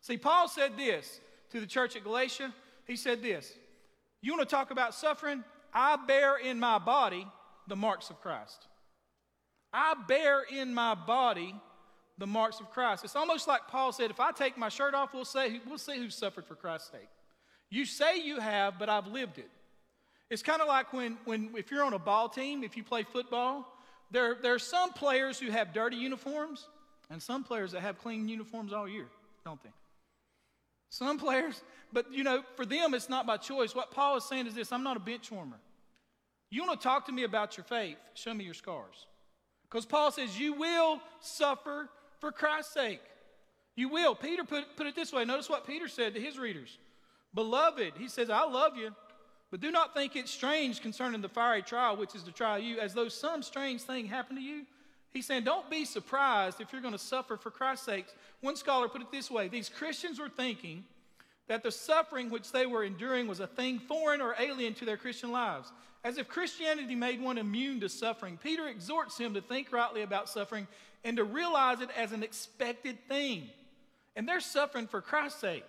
See, 0.00 0.16
Paul 0.16 0.48
said 0.48 0.76
this 0.76 1.20
to 1.50 1.60
the 1.60 1.66
church 1.66 1.94
at 1.94 2.04
Galatia. 2.04 2.52
He 2.86 2.96
said 2.96 3.22
this 3.22 3.52
You 4.22 4.32
want 4.32 4.48
to 4.48 4.54
talk 4.54 4.70
about 4.70 4.94
suffering? 4.94 5.44
I 5.72 5.96
bear 6.06 6.36
in 6.38 6.58
my 6.58 6.78
body 6.78 7.26
the 7.68 7.76
marks 7.76 8.10
of 8.10 8.20
Christ. 8.20 8.66
I 9.72 9.94
bear 10.08 10.42
in 10.42 10.74
my 10.74 10.94
body 10.94 11.54
the 12.18 12.26
marks 12.26 12.60
of 12.60 12.70
Christ. 12.70 13.04
It's 13.04 13.16
almost 13.16 13.46
like 13.46 13.68
Paul 13.68 13.92
said, 13.92 14.10
if 14.10 14.20
I 14.20 14.32
take 14.32 14.56
my 14.56 14.68
shirt 14.68 14.94
off, 14.94 15.12
we'll, 15.12 15.24
say, 15.24 15.60
we'll 15.66 15.78
see 15.78 15.98
who 15.98 16.08
suffered 16.08 16.46
for 16.46 16.54
Christ's 16.54 16.90
sake. 16.92 17.08
You 17.68 17.84
say 17.84 18.20
you 18.20 18.40
have, 18.40 18.78
but 18.78 18.88
I've 18.88 19.06
lived 19.08 19.38
it. 19.38 19.50
It's 20.30 20.42
kind 20.42 20.60
of 20.60 20.68
like 20.68 20.92
when, 20.92 21.18
when 21.24 21.50
if 21.56 21.70
you're 21.70 21.84
on 21.84 21.92
a 21.92 21.98
ball 21.98 22.28
team, 22.28 22.64
if 22.64 22.76
you 22.76 22.82
play 22.82 23.02
football, 23.02 23.70
there, 24.10 24.36
there 24.40 24.54
are 24.54 24.58
some 24.58 24.92
players 24.92 25.38
who 25.38 25.50
have 25.50 25.72
dirty 25.72 25.96
uniforms 25.96 26.66
and 27.10 27.22
some 27.22 27.44
players 27.44 27.72
that 27.72 27.82
have 27.82 27.98
clean 27.98 28.28
uniforms 28.28 28.72
all 28.72 28.88
year, 28.88 29.06
don't 29.44 29.62
they? 29.62 29.70
Some 30.90 31.18
players, 31.18 31.62
but 31.92 32.12
you 32.12 32.24
know, 32.24 32.42
for 32.56 32.64
them 32.64 32.94
it's 32.94 33.08
not 33.08 33.26
by 33.26 33.36
choice. 33.36 33.74
What 33.74 33.90
Paul 33.90 34.16
is 34.16 34.24
saying 34.24 34.46
is 34.46 34.54
this 34.54 34.72
I'm 34.72 34.84
not 34.84 34.96
a 34.96 35.00
bench 35.00 35.30
warmer. 35.30 35.58
You 36.50 36.64
want 36.64 36.80
to 36.80 36.84
talk 36.84 37.06
to 37.06 37.12
me 37.12 37.24
about 37.24 37.56
your 37.56 37.64
faith, 37.64 37.98
show 38.14 38.32
me 38.32 38.44
your 38.44 38.54
scars. 38.54 39.06
Because 39.68 39.84
Paul 39.84 40.12
says, 40.12 40.38
You 40.38 40.54
will 40.54 41.00
suffer 41.20 41.88
for 42.20 42.30
Christ's 42.30 42.74
sake. 42.74 43.00
You 43.74 43.88
will. 43.88 44.14
Peter 44.14 44.44
put, 44.44 44.76
put 44.76 44.86
it 44.86 44.94
this 44.94 45.12
way. 45.12 45.24
Notice 45.24 45.50
what 45.50 45.66
Peter 45.66 45.88
said 45.88 46.14
to 46.14 46.20
his 46.20 46.38
readers 46.38 46.78
Beloved, 47.34 47.94
he 47.98 48.08
says, 48.08 48.30
I 48.30 48.44
love 48.44 48.76
you. 48.76 48.94
But 49.50 49.60
do 49.60 49.70
not 49.70 49.94
think 49.94 50.16
it 50.16 50.28
strange 50.28 50.80
concerning 50.80 51.20
the 51.20 51.28
fiery 51.28 51.62
trial, 51.62 51.96
which 51.96 52.14
is 52.14 52.22
to 52.24 52.32
try 52.32 52.58
you, 52.58 52.80
as 52.80 52.94
though 52.94 53.08
some 53.08 53.42
strange 53.42 53.82
thing 53.82 54.06
happened 54.06 54.38
to 54.38 54.44
you. 54.44 54.64
He's 55.16 55.24
saying, 55.24 55.44
don't 55.44 55.70
be 55.70 55.86
surprised 55.86 56.60
if 56.60 56.70
you're 56.70 56.82
going 56.82 56.92
to 56.92 56.98
suffer 56.98 57.38
for 57.38 57.50
Christ's 57.50 57.86
sake. 57.86 58.04
One 58.42 58.54
scholar 58.54 58.86
put 58.86 59.00
it 59.00 59.10
this 59.10 59.30
way 59.30 59.48
these 59.48 59.70
Christians 59.70 60.18
were 60.18 60.28
thinking 60.28 60.84
that 61.48 61.62
the 61.62 61.70
suffering 61.70 62.28
which 62.28 62.52
they 62.52 62.66
were 62.66 62.84
enduring 62.84 63.26
was 63.26 63.40
a 63.40 63.46
thing 63.46 63.78
foreign 63.78 64.20
or 64.20 64.34
alien 64.38 64.74
to 64.74 64.84
their 64.84 64.98
Christian 64.98 65.32
lives, 65.32 65.72
as 66.04 66.18
if 66.18 66.28
Christianity 66.28 66.94
made 66.94 67.22
one 67.22 67.38
immune 67.38 67.80
to 67.80 67.88
suffering. 67.88 68.38
Peter 68.42 68.68
exhorts 68.68 69.16
him 69.16 69.32
to 69.32 69.40
think 69.40 69.72
rightly 69.72 70.02
about 70.02 70.28
suffering 70.28 70.66
and 71.02 71.16
to 71.16 71.24
realize 71.24 71.80
it 71.80 71.88
as 71.96 72.12
an 72.12 72.22
expected 72.22 72.98
thing. 73.08 73.44
And 74.16 74.28
they're 74.28 74.40
suffering 74.40 74.86
for 74.86 75.00
Christ's 75.00 75.40
sake. 75.40 75.64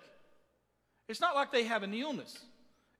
It's 1.07 1.21
not 1.21 1.35
like 1.35 1.53
they 1.53 1.63
have 1.63 1.83
an 1.83 1.93
illness. 1.93 2.37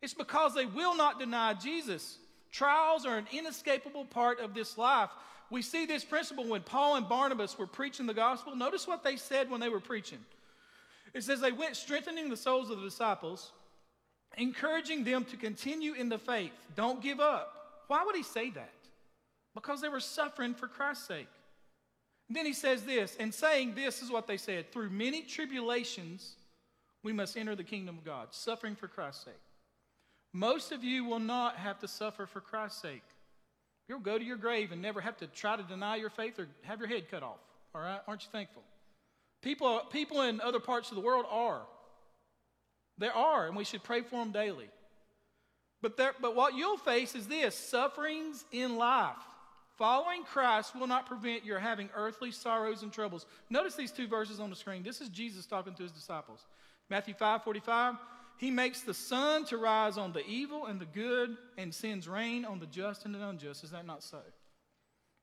It's 0.02 0.14
because 0.14 0.56
they 0.56 0.66
will 0.66 0.96
not 0.96 1.20
deny 1.20 1.56
Jesus. 1.56 2.20
Trials 2.54 3.06
are 3.06 3.18
an 3.18 3.28
inescapable 3.34 4.06
part 4.06 4.40
of 4.40 4.54
this 4.54 4.78
life. 4.78 5.10
We 5.50 5.62
see 5.62 5.86
this 5.86 6.04
principle 6.04 6.46
when 6.46 6.62
Paul 6.62 6.96
and 6.96 7.08
Barnabas 7.08 7.58
were 7.58 7.68
preaching 7.68 8.06
the 8.06 8.14
gospel. 8.14 8.56
Notice 8.56 8.88
what 8.88 9.04
they 9.04 9.16
said 9.16 9.50
when 9.50 9.62
they 9.62 9.70
were 9.70 9.80
preaching. 9.80 10.20
It 11.14 11.24
says 11.24 11.40
they 11.40 11.52
went 11.52 11.76
strengthening 11.76 12.30
the 12.30 12.38
souls 12.38 12.70
of 12.70 12.80
the 12.80 12.86
disciples, 12.86 13.52
encouraging 14.38 15.04
them 15.04 15.24
to 15.26 15.38
continue 15.38 15.94
in 15.94 16.10
the 16.10 16.20
faith. 16.20 16.52
Don't 16.76 17.02
give 17.02 17.20
up. 17.20 17.54
Why 17.88 18.04
would 18.06 18.16
he 18.16 18.24
say 18.24 18.50
that? 18.52 18.74
Because 19.54 19.82
they 19.82 19.90
were 19.90 20.02
suffering 20.02 20.54
for 20.54 20.68
Christ's 20.68 21.08
sake. 21.08 21.30
Then 22.30 22.46
he 22.46 22.54
says 22.54 22.84
this, 22.84 23.16
and 23.20 23.34
saying 23.34 23.74
this 23.74 24.02
is 24.02 24.12
what 24.12 24.28
they 24.28 24.38
said 24.38 24.72
through 24.72 24.90
many 24.90 25.22
tribulations, 25.22 26.36
we 27.02 27.14
must 27.14 27.38
enter 27.38 27.56
the 27.56 27.64
kingdom 27.64 27.98
of 27.98 28.04
God, 28.04 28.28
suffering 28.32 28.76
for 28.76 28.90
Christ's 28.90 29.26
sake. 29.26 29.34
Most 30.34 30.74
of 30.74 30.84
you 30.84 31.06
will 31.06 31.22
not 31.22 31.56
have 31.56 31.80
to 31.80 31.88
suffer 31.88 32.26
for 32.26 32.42
Christ's 32.42 32.82
sake. 32.82 33.04
You'll 33.88 34.00
go 34.00 34.18
to 34.18 34.24
your 34.24 34.38
grave 34.38 34.72
and 34.72 34.82
never 34.82 35.00
have 35.00 35.18
to 35.18 35.28
try 35.28 35.56
to 35.56 35.64
deny 35.64 35.96
your 35.96 36.10
faith 36.10 36.40
or 36.40 36.48
have 36.64 36.80
your 36.80 36.90
head 36.90 37.10
cut 37.10 37.24
off. 37.24 37.40
All 37.74 37.82
right? 37.82 38.00
Aren't 38.08 38.24
you 38.24 38.30
thankful? 38.32 38.64
People, 39.42 39.82
people 39.92 40.22
in 40.22 40.42
other 40.42 40.60
parts 40.60 40.90
of 40.90 40.96
the 40.96 41.02
world 41.02 41.26
are. 41.30 41.62
There 42.98 43.14
are, 43.14 43.48
and 43.48 43.56
we 43.56 43.64
should 43.64 43.84
pray 43.84 44.02
for 44.02 44.18
them 44.18 44.32
daily. 44.32 44.70
But, 45.82 45.96
there, 45.96 46.14
but 46.20 46.36
what 46.36 46.56
you'll 46.56 46.78
face 46.78 47.14
is 47.16 47.28
this 47.28 47.56
sufferings 47.56 48.44
in 48.52 48.78
life. 48.78 49.16
Following 49.78 50.24
Christ 50.24 50.76
will 50.76 50.88
not 50.88 51.06
prevent 51.06 51.46
your 51.46 51.60
having 51.60 51.90
earthly 51.96 52.32
sorrows 52.32 52.82
and 52.82 52.92
troubles. 52.92 53.28
Notice 53.52 53.76
these 53.76 53.92
two 53.92 54.08
verses 54.08 54.40
on 54.40 54.50
the 54.50 54.56
screen. 54.56 54.82
This 54.82 55.02
is 55.02 55.10
Jesus 55.10 55.46
talking 55.46 55.76
to 55.76 55.84
his 55.84 55.92
disciples. 55.92 56.46
Matthew 56.90 57.14
5 57.14 57.44
45. 57.44 57.96
He 58.38 58.52
makes 58.52 58.82
the 58.82 58.94
sun 58.94 59.46
to 59.46 59.58
rise 59.58 59.98
on 59.98 60.14
the 60.14 60.26
evil 60.26 60.68
and 60.68 60.80
the 60.80 60.86
good 60.86 61.38
and 61.58 61.74
sends 61.74 62.08
rain 62.08 62.46
on 62.46 62.60
the 62.60 62.68
just 62.68 63.06
and 63.06 63.14
the 63.14 63.28
unjust. 63.28 63.64
Is 63.64 63.72
that 63.72 63.86
not 63.86 64.04
so? 64.04 64.20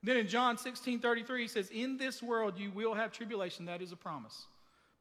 Then 0.02 0.16
in 0.16 0.28
John 0.28 0.58
16 0.58 1.00
33, 1.00 1.42
he 1.42 1.48
says, 1.48 1.70
In 1.70 1.96
this 1.96 2.22
world 2.22 2.58
you 2.58 2.70
will 2.70 2.94
have 2.94 3.12
tribulation. 3.12 3.66
That 3.66 3.80
is 3.80 3.92
a 3.92 3.96
promise. 3.96 4.46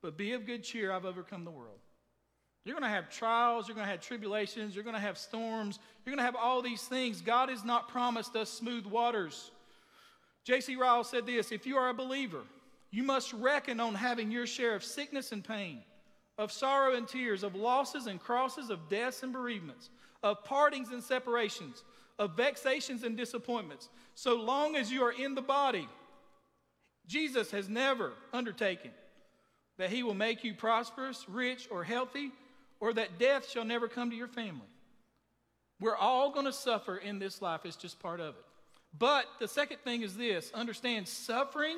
But 0.02 0.17
be 0.17 0.34
of 0.34 0.45
good 0.45 0.63
cheer, 0.63 0.91
I've 0.91 1.06
overcome 1.06 1.43
the 1.43 1.52
world. 1.52 1.80
You're 2.65 2.76
going 2.76 2.89
to 2.89 2.95
have 2.95 3.10
trials, 3.10 3.67
you're 3.67 3.76
going 3.76 3.88
to 3.88 3.91
have 3.91 3.99
tribulations, 3.99 4.73
you're 4.73 4.86
going 4.86 4.95
to 4.95 5.02
have 5.02 5.17
storms, 5.17 5.80
you're 6.06 6.15
going 6.15 6.26
to 6.26 6.26
have 6.26 6.36
all 6.36 6.62
these 6.62 6.84
things. 6.84 7.19
God 7.19 7.49
has 7.49 7.65
not 7.65 7.89
promised 7.89 8.36
us 8.38 8.49
smooth 8.49 8.86
waters. 8.86 9.52
J.C. 10.45 10.76
Ryle 10.76 11.04
said 11.04 11.26
this 11.26 11.52
If 11.52 11.65
you 11.65 11.78
are 11.78 11.89
a 11.89 11.93
believer, 11.93 12.41
you 12.91 13.04
must 13.04 13.34
reckon 13.34 13.80
on 13.80 13.95
having 13.95 14.32
your 14.32 14.45
share 14.45 14.76
of 14.76 14.84
sickness 14.84 15.32
and 15.32 15.43
pain, 15.43 15.82
of 16.38 16.52
sorrow 16.52 16.96
and 16.96 17.08
tears, 17.08 17.43
of 17.43 17.56
losses 17.56 18.08
and 18.08 18.19
crosses, 18.19 18.69
of 18.69 18.89
deaths 18.89 19.24
and 19.24 19.34
bereavements, 19.34 19.89
of 20.22 20.43
partings 20.43 20.91
and 20.91 21.04
separations, 21.04 21.84
of 22.19 22.36
vexations 22.36 23.04
and 23.04 23.17
disappointments, 23.17 23.89
so 24.15 24.36
long 24.36 24.76
as 24.76 24.91
you 24.91 25.04
are 25.04 25.12
in 25.12 25.36
the 25.36 25.41
body. 25.41 25.88
Jesus 27.08 27.52
has 27.52 27.67
never 27.67 28.13
undertaken 28.32 28.91
that 29.78 29.89
he 29.89 30.04
will 30.04 30.13
make 30.13 30.43
you 30.43 30.54
prosperous, 30.54 31.28
rich, 31.28 31.67
or 31.69 31.84
healthy 31.84 32.32
or 32.84 32.93
that 32.93 33.17
death 33.17 33.50
shall 33.50 33.63
never 33.63 33.88
come 33.88 34.10
to 34.10 34.15
your 34.15 34.28
family. 34.28 34.67
We're 35.80 35.96
all 35.96 36.32
going 36.32 36.46
to 36.46 36.52
suffer 36.52 36.98
in 36.98 37.17
this 37.17 37.41
life, 37.41 37.62
it's 37.63 37.78
just 37.78 37.98
part 38.00 38.19
of 38.19 38.36
it. 38.36 38.43
But 38.98 39.26
the 39.39 39.48
second 39.48 39.78
thing 39.86 40.02
is 40.02 40.17
this 40.17 40.52
understand 40.54 41.08
suffering 41.08 41.78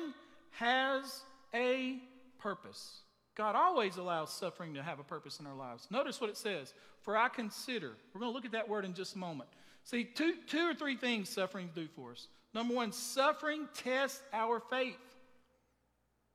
has 0.50 1.22
a 1.54 1.98
purpose. 2.40 3.02
God 3.36 3.54
always 3.54 3.98
allows 3.98 4.32
suffering 4.32 4.74
to 4.74 4.82
have 4.82 4.98
a 4.98 5.04
purpose 5.04 5.40
in 5.40 5.46
our 5.46 5.54
lives. 5.54 5.86
Notice 5.90 6.20
what 6.20 6.30
it 6.30 6.36
says 6.36 6.72
For 7.02 7.16
I 7.16 7.28
consider, 7.28 7.92
we're 8.12 8.20
going 8.20 8.32
to 8.32 8.34
look 8.34 8.46
at 8.46 8.52
that 8.52 8.68
word 8.68 8.84
in 8.84 8.94
just 8.94 9.14
a 9.14 9.18
moment. 9.18 9.50
See, 9.84 10.04
two, 10.04 10.34
two 10.46 10.68
or 10.68 10.74
three 10.74 10.96
things 10.96 11.28
suffering 11.28 11.70
do 11.74 11.86
for 11.94 12.12
us. 12.12 12.28
Number 12.54 12.74
one, 12.74 12.90
suffering 12.90 13.68
tests 13.74 14.20
our 14.32 14.58
faith. 14.58 14.96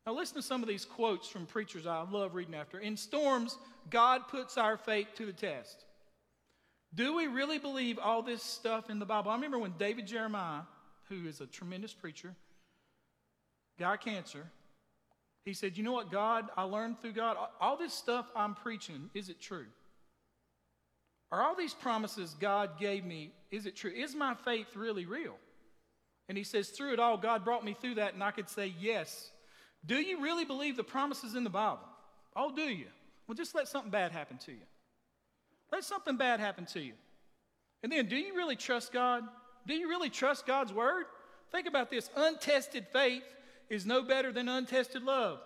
Now, 0.05 0.13
listen 0.13 0.35
to 0.35 0.41
some 0.41 0.63
of 0.63 0.69
these 0.69 0.85
quotes 0.85 1.27
from 1.27 1.45
preachers 1.45 1.85
I 1.85 2.01
love 2.03 2.33
reading 2.33 2.55
after. 2.55 2.79
In 2.79 2.95
storms, 2.95 3.57
God 3.89 4.27
puts 4.27 4.57
our 4.57 4.77
faith 4.77 5.07
to 5.17 5.25
the 5.25 5.33
test. 5.33 5.85
Do 6.93 7.15
we 7.15 7.27
really 7.27 7.57
believe 7.57 7.99
all 7.99 8.21
this 8.21 8.43
stuff 8.43 8.89
in 8.89 8.99
the 8.99 9.05
Bible? 9.05 9.31
I 9.31 9.35
remember 9.35 9.59
when 9.59 9.73
David 9.77 10.07
Jeremiah, 10.07 10.61
who 11.09 11.27
is 11.27 11.41
a 11.41 11.45
tremendous 11.45 11.93
preacher, 11.93 12.35
got 13.79 14.01
cancer. 14.03 14.45
He 15.45 15.53
said, 15.53 15.77
You 15.77 15.83
know 15.83 15.91
what, 15.91 16.11
God, 16.11 16.49
I 16.55 16.63
learned 16.63 17.01
through 17.01 17.13
God, 17.13 17.37
all 17.59 17.77
this 17.77 17.93
stuff 17.93 18.25
I'm 18.35 18.55
preaching, 18.55 19.09
is 19.13 19.29
it 19.29 19.41
true? 19.41 19.65
Are 21.31 21.41
all 21.41 21.55
these 21.55 21.73
promises 21.73 22.35
God 22.39 22.77
gave 22.79 23.05
me, 23.05 23.31
is 23.51 23.65
it 23.65 23.75
true? 23.75 23.91
Is 23.91 24.15
my 24.15 24.35
faith 24.35 24.75
really 24.75 25.05
real? 25.05 25.35
And 26.29 26.37
he 26.37 26.43
says, 26.43 26.69
Through 26.69 26.93
it 26.93 26.99
all, 26.99 27.17
God 27.17 27.43
brought 27.43 27.65
me 27.65 27.75
through 27.79 27.95
that, 27.95 28.13
and 28.13 28.23
I 28.23 28.31
could 28.31 28.49
say, 28.49 28.73
Yes. 28.79 29.31
Do 29.83 29.95
you 29.95 30.21
really 30.21 30.45
believe 30.45 30.77
the 30.77 30.83
promises 30.83 31.33
in 31.33 31.43
the 31.43 31.49
Bible? 31.49 31.79
Oh, 32.35 32.55
do 32.55 32.61
you? 32.61 32.85
Well, 33.27 33.35
just 33.35 33.55
let 33.55 33.67
something 33.67 33.89
bad 33.89 34.11
happen 34.11 34.37
to 34.45 34.51
you. 34.51 34.61
Let 35.71 35.83
something 35.83 36.17
bad 36.17 36.39
happen 36.39 36.65
to 36.67 36.79
you. 36.79 36.93
And 37.81 37.91
then, 37.91 38.05
do 38.05 38.15
you 38.15 38.35
really 38.35 38.55
trust 38.55 38.93
God? 38.93 39.23
Do 39.65 39.73
you 39.73 39.89
really 39.89 40.09
trust 40.09 40.45
God's 40.45 40.71
word? 40.71 41.05
Think 41.51 41.67
about 41.67 41.89
this 41.89 42.09
untested 42.15 42.87
faith 42.93 43.23
is 43.71 43.85
no 43.85 44.01
better 44.01 44.33
than 44.33 44.49
untested 44.49 45.01
love. 45.01 45.39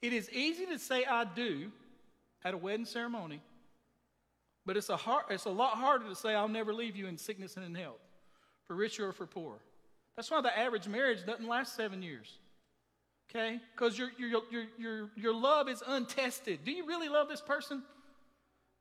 It 0.00 0.14
is 0.14 0.30
easy 0.30 0.64
to 0.66 0.78
say 0.78 1.04
I 1.04 1.24
do 1.24 1.70
at 2.42 2.54
a 2.54 2.56
wedding 2.56 2.86
ceremony, 2.86 3.42
but 4.64 4.78
it's 4.78 4.88
a, 4.88 4.96
hard, 4.96 5.26
it's 5.28 5.44
a 5.44 5.50
lot 5.50 5.76
harder 5.76 6.08
to 6.08 6.14
say 6.14 6.34
I'll 6.34 6.48
never 6.48 6.72
leave 6.72 6.96
you 6.96 7.06
in 7.06 7.18
sickness 7.18 7.56
and 7.56 7.64
in 7.64 7.74
health, 7.74 8.00
for 8.66 8.74
richer 8.74 9.08
or 9.08 9.12
for 9.12 9.26
poor. 9.26 9.58
That's 10.16 10.30
why 10.30 10.40
the 10.40 10.58
average 10.58 10.88
marriage 10.88 11.26
doesn't 11.26 11.46
last 11.46 11.76
seven 11.76 12.02
years. 12.02 12.32
Okay? 13.30 13.60
Because 13.74 13.98
your, 13.98 14.08
your, 14.18 14.42
your, 14.50 14.64
your, 14.78 15.10
your 15.14 15.34
love 15.34 15.68
is 15.68 15.82
untested. 15.86 16.60
Do 16.64 16.72
you 16.72 16.86
really 16.86 17.10
love 17.10 17.28
this 17.28 17.42
person? 17.42 17.82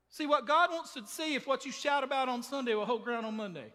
See, 0.09 0.25
what 0.25 0.47
God 0.47 0.69
wants 0.71 0.93
to 0.93 1.05
see 1.05 1.35
if 1.35 1.47
what 1.47 1.65
you 1.65 1.71
shout 1.71 2.03
about 2.03 2.29
on 2.29 2.43
Sunday 2.43 2.75
will 2.75 2.85
hold 2.85 3.03
ground 3.03 3.25
on 3.25 3.35
Monday. 3.35 3.73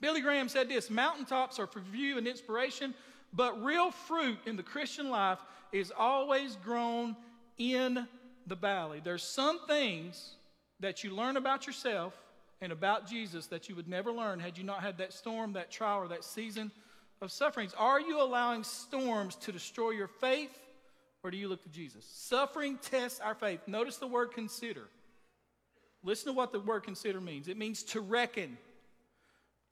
Billy 0.00 0.20
Graham 0.20 0.48
said 0.48 0.68
this 0.68 0.88
Mountaintops 0.88 1.58
are 1.58 1.66
for 1.66 1.80
view 1.80 2.16
and 2.16 2.26
inspiration, 2.26 2.94
but 3.32 3.62
real 3.64 3.90
fruit 3.90 4.38
in 4.46 4.56
the 4.56 4.62
Christian 4.62 5.10
life 5.10 5.38
is 5.72 5.92
always 5.96 6.56
grown 6.56 7.16
in 7.58 8.06
the 8.46 8.54
valley. 8.54 9.00
There's 9.02 9.22
some 9.22 9.60
things 9.66 10.36
that 10.80 11.04
you 11.04 11.14
learn 11.14 11.36
about 11.36 11.66
yourself 11.66 12.12
and 12.60 12.72
about 12.72 13.08
Jesus 13.08 13.46
that 13.46 13.68
you 13.68 13.74
would 13.74 13.88
never 13.88 14.12
learn 14.12 14.38
had 14.38 14.58
you 14.58 14.64
not 14.64 14.82
had 14.82 14.98
that 14.98 15.12
storm, 15.12 15.54
that 15.54 15.70
trial, 15.70 16.00
or 16.00 16.08
that 16.08 16.24
season 16.24 16.70
of 17.20 17.30
sufferings. 17.30 17.74
Are 17.78 18.00
you 18.00 18.20
allowing 18.20 18.64
storms 18.64 19.36
to 19.36 19.52
destroy 19.52 19.90
your 19.90 20.08
faith, 20.08 20.50
or 21.22 21.30
do 21.30 21.36
you 21.36 21.48
look 21.48 21.62
to 21.62 21.68
Jesus? 21.68 22.04
Suffering 22.04 22.78
tests 22.82 23.20
our 23.20 23.34
faith. 23.34 23.60
Notice 23.66 23.96
the 23.96 24.06
word 24.06 24.32
consider. 24.32 24.84
Listen 26.04 26.26
to 26.26 26.32
what 26.32 26.52
the 26.52 26.60
word 26.60 26.82
consider 26.82 27.20
means 27.20 27.48
it 27.48 27.56
means 27.56 27.82
to 27.84 28.00
reckon. 28.00 28.58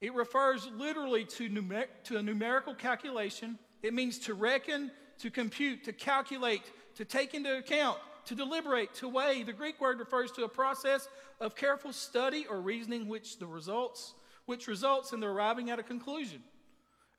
It 0.01 0.13
refers 0.13 0.67
literally 0.75 1.25
to, 1.25 1.49
numer- 1.49 1.87
to 2.05 2.17
a 2.17 2.23
numerical 2.23 2.73
calculation. 2.73 3.57
It 3.83 3.93
means 3.93 4.17
to 4.19 4.33
reckon, 4.33 4.91
to 5.19 5.29
compute, 5.29 5.83
to 5.85 5.93
calculate, 5.93 6.63
to 6.95 7.05
take 7.05 7.33
into 7.33 7.57
account, 7.57 7.99
to 8.25 8.35
deliberate, 8.35 8.93
to 8.95 9.07
weigh. 9.07 9.43
The 9.43 9.53
Greek 9.53 9.79
word 9.79 9.99
refers 9.99 10.31
to 10.33 10.43
a 10.43 10.49
process 10.49 11.07
of 11.39 11.55
careful 11.55 11.93
study 11.93 12.45
or 12.49 12.59
reasoning 12.59 13.07
which 13.07 13.37
the 13.39 13.47
results 13.47 14.15
which 14.45 14.67
results 14.67 15.13
in 15.13 15.19
the 15.19 15.27
arriving 15.27 15.69
at 15.69 15.79
a 15.79 15.83
conclusion. 15.83 16.43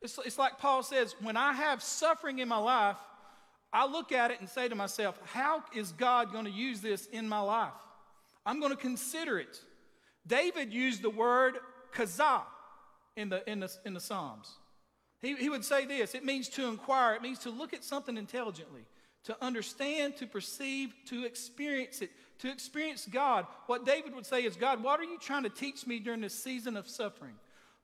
It's, 0.03 0.18
it's 0.25 0.38
like 0.38 0.59
Paul 0.59 0.83
says, 0.83 1.14
when 1.21 1.37
I 1.37 1.53
have 1.53 1.83
suffering 1.83 2.40
in 2.40 2.49
my 2.49 2.59
life, 2.59 2.99
I 3.73 3.87
look 3.87 4.12
at 4.12 4.31
it 4.31 4.40
and 4.40 4.49
say 4.49 4.68
to 4.68 4.75
myself, 4.75 5.18
how 5.25 5.62
is 5.75 5.92
God 5.92 6.33
going 6.33 6.45
to 6.45 6.51
use 6.51 6.81
this 6.81 7.07
in 7.07 7.29
my 7.29 7.40
life? 7.40 7.73
I'm 8.45 8.61
going 8.61 8.73
to 8.73 8.77
consider 8.77 9.38
it. 9.38 9.61
David 10.27 10.73
used 10.73 11.01
the 11.01 11.11
word 11.11 11.57
kazah 11.92 12.42
in 13.16 13.29
the, 13.29 13.48
in 13.51 13.61
the, 13.61 13.70
in 13.85 13.94
the 13.94 14.01
Psalms. 14.01 14.53
He, 15.20 15.37
he 15.37 15.48
would 15.48 15.64
say 15.64 15.87
this 15.87 16.14
it 16.14 16.25
means 16.25 16.48
to 16.51 16.66
inquire, 16.66 17.14
it 17.14 17.22
means 17.22 17.38
to 17.40 17.51
look 17.51 17.72
at 17.72 17.85
something 17.85 18.16
intelligently, 18.16 18.83
to 19.25 19.44
understand, 19.44 20.16
to 20.16 20.27
perceive, 20.27 20.92
to 21.07 21.25
experience 21.25 22.03
it, 22.03 22.11
to 22.40 22.51
experience 22.51 23.07
God. 23.11 23.46
What 23.66 23.87
David 23.87 24.14
would 24.14 24.27
say 24.27 24.44
is, 24.44 24.57
God, 24.57 24.83
what 24.83 24.98
are 24.98 25.05
you 25.05 25.18
trying 25.18 25.44
to 25.44 25.51
teach 25.51 25.87
me 25.87 26.01
during 26.01 26.20
this 26.20 26.35
season 26.35 26.77
of 26.77 26.88
suffering? 26.88 27.35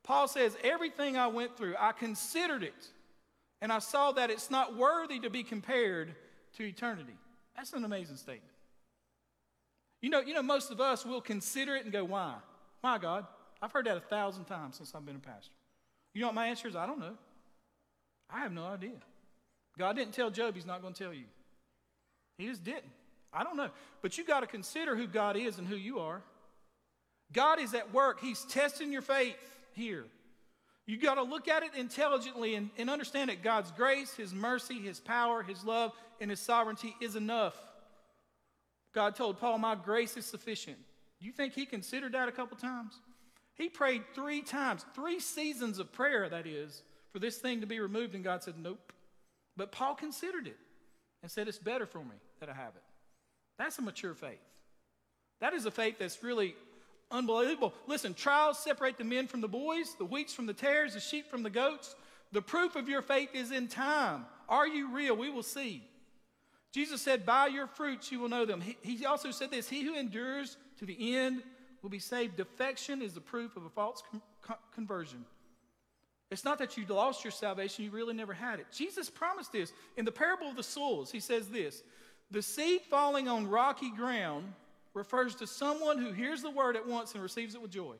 Paul 0.03 0.27
says, 0.27 0.57
Everything 0.65 1.17
I 1.17 1.29
went 1.29 1.57
through, 1.57 1.77
I 1.79 1.93
considered 1.93 2.63
it, 2.63 2.89
and 3.61 3.73
I 3.73 3.79
saw 3.79 4.13
that 4.13 4.31
it's 4.31 4.51
not 4.51 4.77
worthy 4.77 5.21
to 5.21 5.31
be 5.31 5.45
compared 5.45 6.15
to 6.57 6.65
eternity. 6.65 7.17
That's 7.57 7.73
an 7.73 7.85
amazing 7.85 8.17
statement. 8.17 8.53
You 10.01 10.11
know, 10.11 10.21
you 10.21 10.33
know, 10.33 10.43
most 10.43 10.71
of 10.71 10.81
us 10.81 11.05
will 11.05 11.21
consider 11.21 11.77
it 11.77 11.85
and 11.85 11.93
go, 11.93 12.05
Why? 12.05 12.35
Why, 12.81 12.99
God? 12.99 13.27
I've 13.61 13.73
heard 13.73 13.87
that 13.87 13.97
a 13.97 14.01
thousand 14.01 14.45
times 14.45 14.77
since 14.77 14.95
I've 14.95 15.05
been 15.05 15.17
a 15.17 15.21
pastor. 15.21 15.53
You 16.15 16.21
know 16.21 16.29
what 16.29 16.35
my 16.35 16.47
answer 16.47 16.69
is? 16.69 16.77
I 16.77 16.87
don't 16.87 17.01
know. 17.01 17.17
I 18.31 18.41
have 18.41 18.53
no 18.53 18.65
idea. 18.65 18.93
God 19.79 19.97
didn't 19.97 20.13
tell 20.13 20.31
Job 20.31 20.55
he's 20.55 20.67
not 20.67 20.83
going 20.83 20.95
to 20.95 21.03
tell 21.03 21.13
you. 21.13 21.25
He 22.37 22.47
just 22.47 22.65
didn't. 22.65 22.91
I 23.33 23.45
don't 23.45 23.57
know. 23.57 23.71
But 24.03 24.19
you 24.19 24.25
got 24.25 24.41
to 24.41 24.47
consider 24.47 24.97
who 24.97 25.07
God 25.07 25.37
is 25.37 25.59
and 25.59 25.67
who 25.67 25.77
you 25.77 25.99
are. 25.99 26.23
God 27.33 27.61
is 27.61 27.75
at 27.75 27.93
work. 27.93 28.21
He's 28.21 28.45
testing 28.45 28.93
your 28.93 29.03
faith 29.03 29.37
here. 29.73 30.05
You 30.87 30.97
got 30.97 31.17
to 31.17 31.23
look 31.23 31.49
at 31.49 31.63
it 31.63 31.73
intelligently 31.77 32.55
and, 32.55 32.71
and 32.79 32.89
understand 32.89 33.29
that 33.29 33.43
God's 33.43 33.71
grace, 33.73 34.15
His 34.15 34.33
mercy, 34.33 34.81
His 34.81 34.99
power, 34.99 35.43
His 35.43 35.63
love, 35.65 35.93
and 36.21 36.31
His 36.31 36.41
sovereignty 36.41 36.97
is 37.01 37.15
enough. 37.15 37.55
God 38.95 39.15
told 39.15 39.39
Paul, 39.39 39.59
My 39.59 39.75
grace 39.75 40.17
is 40.17 40.25
sufficient. 40.25 40.79
You 41.21 41.31
think 41.33 41.53
He 41.53 41.67
considered 41.67 42.13
that 42.13 42.29
a 42.29 42.33
couple 42.33 42.57
times? 42.57 42.95
He 43.59 43.69
prayed 43.69 44.05
three 44.15 44.41
times, 44.41 44.87
three 44.95 45.19
seasons 45.19 45.81
of 45.81 45.93
prayer, 45.93 46.29
that 46.29 46.47
is, 46.47 46.83
for 47.13 47.19
this 47.19 47.39
thing 47.39 47.61
to 47.61 47.67
be 47.67 47.81
removed, 47.81 48.15
and 48.15 48.23
God 48.23 48.43
said, 48.43 48.55
Nope, 48.57 48.93
But 49.57 49.73
Paul 49.73 49.95
considered 49.95 50.47
it 50.47 50.57
and 51.23 51.31
said, 51.31 51.49
It's 51.49 51.59
better 51.59 51.85
for 51.85 51.99
me 51.99 52.17
that 52.41 52.49
I 52.49 52.55
have 52.55 52.77
it. 52.77 52.83
That's 53.59 53.79
a 53.79 53.83
mature 53.83 54.15
faith. 54.15 54.39
That 55.41 55.55
is 55.55 55.67
a 55.67 55.71
faith 55.71 55.97
that's 55.99 56.23
really 56.23 56.55
unbelievable. 57.11 57.75
Listen, 57.87 58.15
trials 58.15 58.59
separate 58.59 58.97
the 58.97 59.05
men 59.05 59.27
from 59.27 59.41
the 59.41 59.49
boys, 59.49 59.95
the 59.99 60.05
wheats 60.05 60.33
from 60.33 60.47
the 60.47 60.55
tares, 60.55 60.95
the 60.95 61.01
sheep 61.01 61.29
from 61.29 61.43
the 61.43 61.51
goats. 61.51 61.97
The 62.31 62.43
proof 62.43 62.77
of 62.77 62.89
your 62.89 63.03
faith 63.03 63.31
is 63.35 63.51
in 63.51 63.69
time. 63.69 64.27
Are 64.49 64.69
you 64.69 64.95
real? 64.95 65.17
We 65.17 65.31
will 65.31 65.43
see. 65.43 65.83
Jesus 66.73 67.03
said, 67.03 67.27
By 67.27 67.49
your 67.49 67.67
fruits 67.67 68.13
you 68.13 68.21
will 68.21 68.29
know 68.29 68.45
them. 68.45 68.61
He, 68.61 68.77
he 68.83 69.07
also 69.07 69.31
said 69.31 69.51
this 69.51 69.69
He 69.69 69.83
who 69.83 69.97
endures 69.97 70.57
to 70.79 70.87
the 70.87 71.17
end 71.17 71.43
will 71.83 71.91
be 71.91 71.99
saved. 71.99 72.37
Defection 72.37 73.03
is 73.03 73.15
the 73.15 73.21
proof 73.21 73.57
of 73.57 73.65
a 73.65 73.71
false 73.71 74.03
con- 74.11 74.23
con- 74.43 74.57
conversion. 74.75 75.25
It's 76.31 76.45
not 76.45 76.59
that 76.59 76.77
you 76.77 76.85
lost 76.87 77.25
your 77.25 77.31
salvation, 77.31 77.85
you 77.85 77.91
really 77.91 78.15
never 78.15 78.35
had 78.35 78.61
it. 78.61 78.67
Jesus 78.73 79.09
promised 79.09 79.53
this. 79.53 79.73
In 79.97 80.05
the 80.05 80.13
parable 80.13 80.49
of 80.49 80.57
the 80.57 80.63
soils, 80.63 81.11
he 81.11 81.21
says 81.21 81.49
this 81.49 81.83
The 82.31 82.43
seed 82.43 82.83
falling 82.91 83.29
on 83.29 83.49
rocky 83.49 83.91
ground 83.91 84.53
refers 84.95 85.35
to 85.37 85.47
someone 85.47 85.99
who 85.99 86.13
hears 86.13 86.43
the 86.43 86.51
word 86.51 86.77
at 86.77 86.87
once 86.87 87.15
and 87.15 87.23
receives 87.23 87.55
it 87.55 87.63
with 87.63 87.71
joy. 87.71 87.95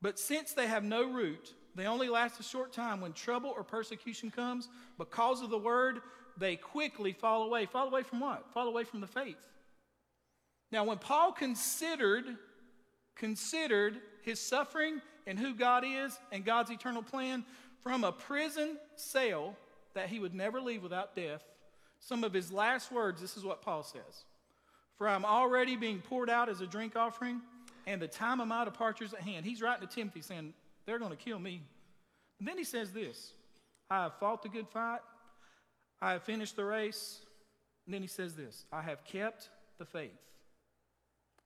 But 0.00 0.18
since 0.18 0.52
they 0.52 0.66
have 0.66 0.84
no 0.84 1.10
root, 1.10 1.54
they 1.74 1.86
only 1.86 2.08
last 2.08 2.38
a 2.40 2.42
short 2.42 2.72
time. 2.72 3.00
When 3.00 3.12
trouble 3.12 3.52
or 3.54 3.64
persecution 3.64 4.30
comes 4.30 4.68
because 4.98 5.42
of 5.42 5.50
the 5.50 5.58
word, 5.58 6.00
they 6.36 6.56
quickly 6.56 7.12
fall 7.12 7.42
away. 7.42 7.66
Fall 7.66 7.88
away 7.88 8.02
from 8.02 8.20
what? 8.20 8.52
Fall 8.52 8.68
away 8.68 8.84
from 8.84 9.00
the 9.00 9.06
faith. 9.06 9.36
Now, 10.74 10.82
when 10.82 10.98
Paul 10.98 11.30
considered 11.30 12.24
considered 13.14 14.00
his 14.22 14.40
suffering 14.40 15.00
and 15.24 15.38
who 15.38 15.54
God 15.54 15.84
is 15.86 16.18
and 16.32 16.44
God's 16.44 16.68
eternal 16.72 17.00
plan 17.00 17.44
from 17.84 18.02
a 18.02 18.10
prison 18.10 18.76
cell 18.96 19.54
that 19.94 20.08
he 20.08 20.18
would 20.18 20.34
never 20.34 20.60
leave 20.60 20.82
without 20.82 21.14
death, 21.14 21.44
some 22.00 22.24
of 22.24 22.32
his 22.32 22.50
last 22.50 22.90
words, 22.90 23.20
this 23.20 23.36
is 23.36 23.44
what 23.44 23.62
Paul 23.62 23.84
says. 23.84 24.24
For 24.98 25.08
I'm 25.08 25.24
already 25.24 25.76
being 25.76 26.00
poured 26.00 26.28
out 26.28 26.48
as 26.48 26.60
a 26.60 26.66
drink 26.66 26.96
offering, 26.96 27.40
and 27.86 28.02
the 28.02 28.08
time 28.08 28.40
of 28.40 28.48
my 28.48 28.64
departure 28.64 29.04
is 29.04 29.14
at 29.14 29.20
hand. 29.20 29.46
He's 29.46 29.62
writing 29.62 29.86
to 29.86 29.94
Timothy 29.94 30.22
saying, 30.22 30.54
They're 30.86 30.98
going 30.98 31.12
to 31.12 31.16
kill 31.16 31.38
me. 31.38 31.62
And 32.40 32.48
then 32.48 32.58
he 32.58 32.64
says 32.64 32.90
this 32.90 33.30
I 33.88 34.02
have 34.02 34.14
fought 34.18 34.42
the 34.42 34.48
good 34.48 34.66
fight, 34.66 35.02
I 36.02 36.14
have 36.14 36.24
finished 36.24 36.56
the 36.56 36.64
race. 36.64 37.20
And 37.86 37.94
then 37.94 38.02
he 38.02 38.08
says 38.08 38.34
this 38.34 38.64
I 38.72 38.82
have 38.82 39.04
kept 39.04 39.50
the 39.78 39.84
faith. 39.84 40.18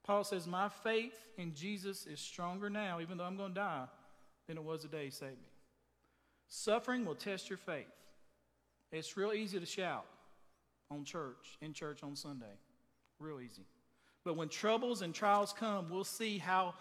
Paul 0.09 0.25
says, 0.25 0.47
My 0.47 0.71
faith 0.71 1.15
in 1.37 1.55
Jesus 1.55 2.07
is 2.07 2.19
stronger 2.19 2.71
now, 2.71 2.99
even 3.01 3.19
though 3.19 3.25
I'm 3.25 3.37
going 3.37 3.51
to 3.51 3.61
die, 3.61 3.85
than 4.47 4.57
it 4.57 4.65
was 4.65 4.83
the 4.83 4.89
day 4.89 5.05
he 5.05 5.11
saved 5.11 5.33
me. 5.33 5.49
Suffering 6.49 7.05
will 7.05 7.15
test 7.15 7.51
your 7.51 7.59
faith. 7.59 7.85
It's 8.91 9.19
real 9.19 9.35
easy 9.35 9.61
to 9.61 9.67
shout 9.67 10.07
on 10.91 11.05
church, 11.05 11.59
in 11.61 11.75
church 11.75 12.03
on 12.03 12.17
Sunday. 12.17 12.47
Real 13.21 13.39
easy. 13.39 13.67
But 14.25 14.35
when 14.35 14.49
troubles 14.49 15.03
and 15.03 15.15
trials 15.15 15.53
come, 15.53 15.91
we'll 15.91 16.05
see 16.05 16.39
how, 16.39 16.73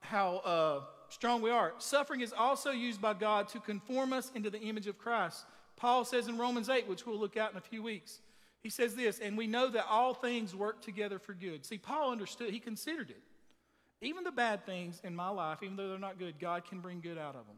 how 0.00 0.36
uh, 0.36 0.80
strong 1.10 1.42
we 1.42 1.50
are. 1.50 1.74
Suffering 1.76 2.22
is 2.22 2.32
also 2.32 2.70
used 2.70 3.02
by 3.02 3.12
God 3.12 3.48
to 3.48 3.60
conform 3.60 4.14
us 4.14 4.32
into 4.34 4.48
the 4.48 4.60
image 4.60 4.86
of 4.86 4.96
Christ. 4.96 5.44
Paul 5.76 6.06
says 6.06 6.28
in 6.28 6.38
Romans 6.38 6.70
8, 6.70 6.88
which 6.88 7.04
we'll 7.04 7.18
look 7.18 7.36
at 7.36 7.52
in 7.52 7.58
a 7.58 7.60
few 7.60 7.82
weeks, 7.82 8.20
he 8.62 8.70
says 8.70 8.94
this, 8.94 9.18
and 9.18 9.38
we 9.38 9.46
know 9.46 9.68
that 9.70 9.86
all 9.88 10.14
things 10.14 10.54
work 10.54 10.82
together 10.82 11.18
for 11.18 11.32
good. 11.32 11.64
See, 11.64 11.78
Paul 11.78 12.12
understood, 12.12 12.50
he 12.50 12.60
considered 12.60 13.10
it. 13.10 13.22
Even 14.02 14.24
the 14.24 14.32
bad 14.32 14.64
things 14.64 15.00
in 15.04 15.14
my 15.14 15.28
life, 15.28 15.58
even 15.62 15.76
though 15.76 15.88
they're 15.88 15.98
not 15.98 16.18
good, 16.18 16.38
God 16.38 16.64
can 16.64 16.80
bring 16.80 17.00
good 17.00 17.18
out 17.18 17.36
of 17.36 17.46
them. 17.46 17.56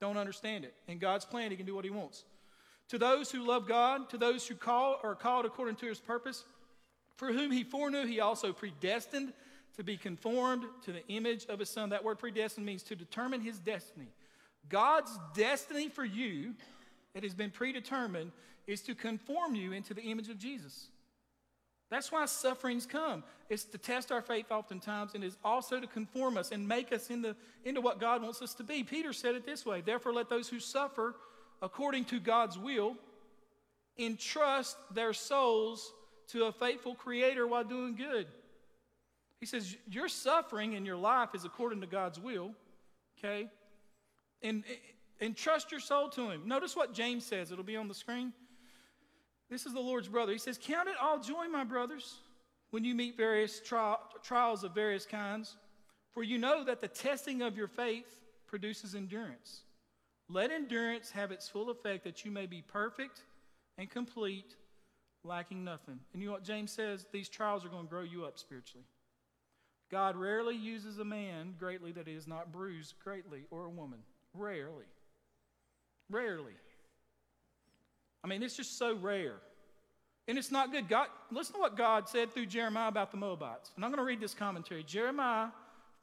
Don't 0.00 0.16
understand 0.16 0.64
it. 0.64 0.74
In 0.88 0.98
God's 0.98 1.24
plan, 1.24 1.50
he 1.50 1.56
can 1.56 1.66
do 1.66 1.74
what 1.74 1.84
he 1.84 1.90
wants. 1.90 2.24
To 2.88 2.98
those 2.98 3.30
who 3.30 3.46
love 3.46 3.66
God, 3.66 4.10
to 4.10 4.18
those 4.18 4.46
who 4.46 4.54
call 4.54 5.00
are 5.02 5.14
called 5.14 5.46
according 5.46 5.76
to 5.76 5.86
his 5.86 6.00
purpose, 6.00 6.44
for 7.16 7.32
whom 7.32 7.50
he 7.50 7.64
foreknew, 7.64 8.06
he 8.06 8.20
also 8.20 8.52
predestined 8.52 9.32
to 9.76 9.82
be 9.82 9.96
conformed 9.96 10.64
to 10.84 10.92
the 10.92 11.06
image 11.08 11.46
of 11.46 11.58
his 11.58 11.70
son. 11.70 11.90
That 11.90 12.04
word 12.04 12.18
predestined 12.18 12.66
means 12.66 12.82
to 12.84 12.96
determine 12.96 13.40
his 13.40 13.58
destiny. 13.58 14.08
God's 14.68 15.16
destiny 15.34 15.88
for 15.88 16.04
you, 16.04 16.54
it 17.14 17.22
has 17.22 17.34
been 17.34 17.50
predetermined, 17.50 18.32
is 18.66 18.80
to 18.82 18.94
conform 18.94 19.54
you 19.54 19.72
into 19.72 19.94
the 19.94 20.02
image 20.02 20.28
of 20.28 20.38
Jesus. 20.38 20.88
That's 21.90 22.10
why 22.10 22.24
sufferings 22.26 22.86
come. 22.86 23.22
It's 23.48 23.64
to 23.64 23.78
test 23.78 24.10
our 24.10 24.22
faith 24.22 24.50
oftentimes, 24.50 25.14
and 25.14 25.22
is 25.22 25.36
also 25.44 25.78
to 25.80 25.86
conform 25.86 26.36
us 26.36 26.50
and 26.50 26.66
make 26.66 26.92
us 26.92 27.10
into, 27.10 27.36
into 27.64 27.80
what 27.80 28.00
God 28.00 28.22
wants 28.22 28.42
us 28.42 28.54
to 28.54 28.64
be. 28.64 28.82
Peter 28.82 29.12
said 29.12 29.34
it 29.34 29.46
this 29.46 29.64
way 29.64 29.80
Therefore, 29.80 30.12
let 30.12 30.28
those 30.28 30.48
who 30.48 30.58
suffer 30.58 31.14
according 31.62 32.06
to 32.06 32.18
God's 32.18 32.58
will 32.58 32.96
entrust 33.98 34.76
their 34.92 35.12
souls 35.12 35.92
to 36.28 36.44
a 36.46 36.52
faithful 36.52 36.94
Creator 36.94 37.46
while 37.46 37.64
doing 37.64 37.94
good. 37.94 38.26
He 39.40 39.46
says, 39.46 39.76
Your 39.88 40.08
suffering 40.08 40.72
in 40.72 40.86
your 40.86 40.96
life 40.96 41.34
is 41.34 41.44
according 41.44 41.82
to 41.82 41.86
God's 41.86 42.18
will, 42.18 42.52
okay? 43.18 43.48
And, 44.42 44.64
and 45.24 45.36
trust 45.36 45.70
your 45.70 45.80
soul 45.80 46.08
to 46.10 46.30
Him. 46.30 46.42
Notice 46.46 46.76
what 46.76 46.92
James 46.92 47.24
says, 47.24 47.50
it'll 47.50 47.64
be 47.64 47.76
on 47.76 47.88
the 47.88 47.94
screen. 47.94 48.32
This 49.50 49.66
is 49.66 49.72
the 49.72 49.80
Lord's 49.80 50.08
brother. 50.08 50.32
He 50.32 50.38
says, 50.38 50.58
Count 50.60 50.88
it 50.88 50.96
all 51.00 51.18
joy, 51.18 51.48
my 51.48 51.64
brothers, 51.64 52.20
when 52.70 52.84
you 52.84 52.94
meet 52.94 53.16
various 53.16 53.60
tri- 53.60 53.96
trials 54.22 54.64
of 54.64 54.74
various 54.74 55.06
kinds, 55.06 55.56
for 56.12 56.22
you 56.22 56.38
know 56.38 56.64
that 56.64 56.80
the 56.80 56.88
testing 56.88 57.42
of 57.42 57.56
your 57.56 57.68
faith 57.68 58.06
produces 58.46 58.94
endurance. 58.94 59.62
Let 60.28 60.50
endurance 60.50 61.10
have 61.10 61.32
its 61.32 61.48
full 61.48 61.70
effect 61.70 62.04
that 62.04 62.24
you 62.24 62.30
may 62.30 62.46
be 62.46 62.62
perfect 62.62 63.20
and 63.76 63.90
complete, 63.90 64.56
lacking 65.22 65.64
nothing. 65.64 65.98
And 66.12 66.22
you 66.22 66.28
know 66.28 66.34
what 66.34 66.44
James 66.44 66.72
says? 66.72 67.06
These 67.12 67.28
trials 67.28 67.64
are 67.64 67.68
going 67.68 67.84
to 67.84 67.90
grow 67.90 68.02
you 68.02 68.24
up 68.24 68.38
spiritually. 68.38 68.86
God 69.90 70.16
rarely 70.16 70.56
uses 70.56 70.98
a 70.98 71.04
man 71.04 71.54
greatly 71.58 71.92
that 71.92 72.08
is 72.08 72.26
not 72.26 72.52
bruised 72.52 72.94
greatly, 73.02 73.44
or 73.50 73.66
a 73.66 73.70
woman. 73.70 73.98
Rarely. 74.32 74.86
Rarely. 76.10 76.52
I 78.22 78.26
mean, 78.26 78.42
it's 78.42 78.56
just 78.56 78.78
so 78.78 78.94
rare. 78.96 79.34
And 80.26 80.38
it's 80.38 80.50
not 80.50 80.72
good. 80.72 80.88
God, 80.88 81.08
listen 81.30 81.54
to 81.54 81.60
what 81.60 81.76
God 81.76 82.08
said 82.08 82.32
through 82.32 82.46
Jeremiah 82.46 82.88
about 82.88 83.10
the 83.10 83.18
Moabites. 83.18 83.72
And 83.76 83.84
I'm 83.84 83.90
going 83.90 83.98
to 83.98 84.06
read 84.06 84.20
this 84.20 84.32
commentary. 84.32 84.82
Jeremiah 84.82 85.48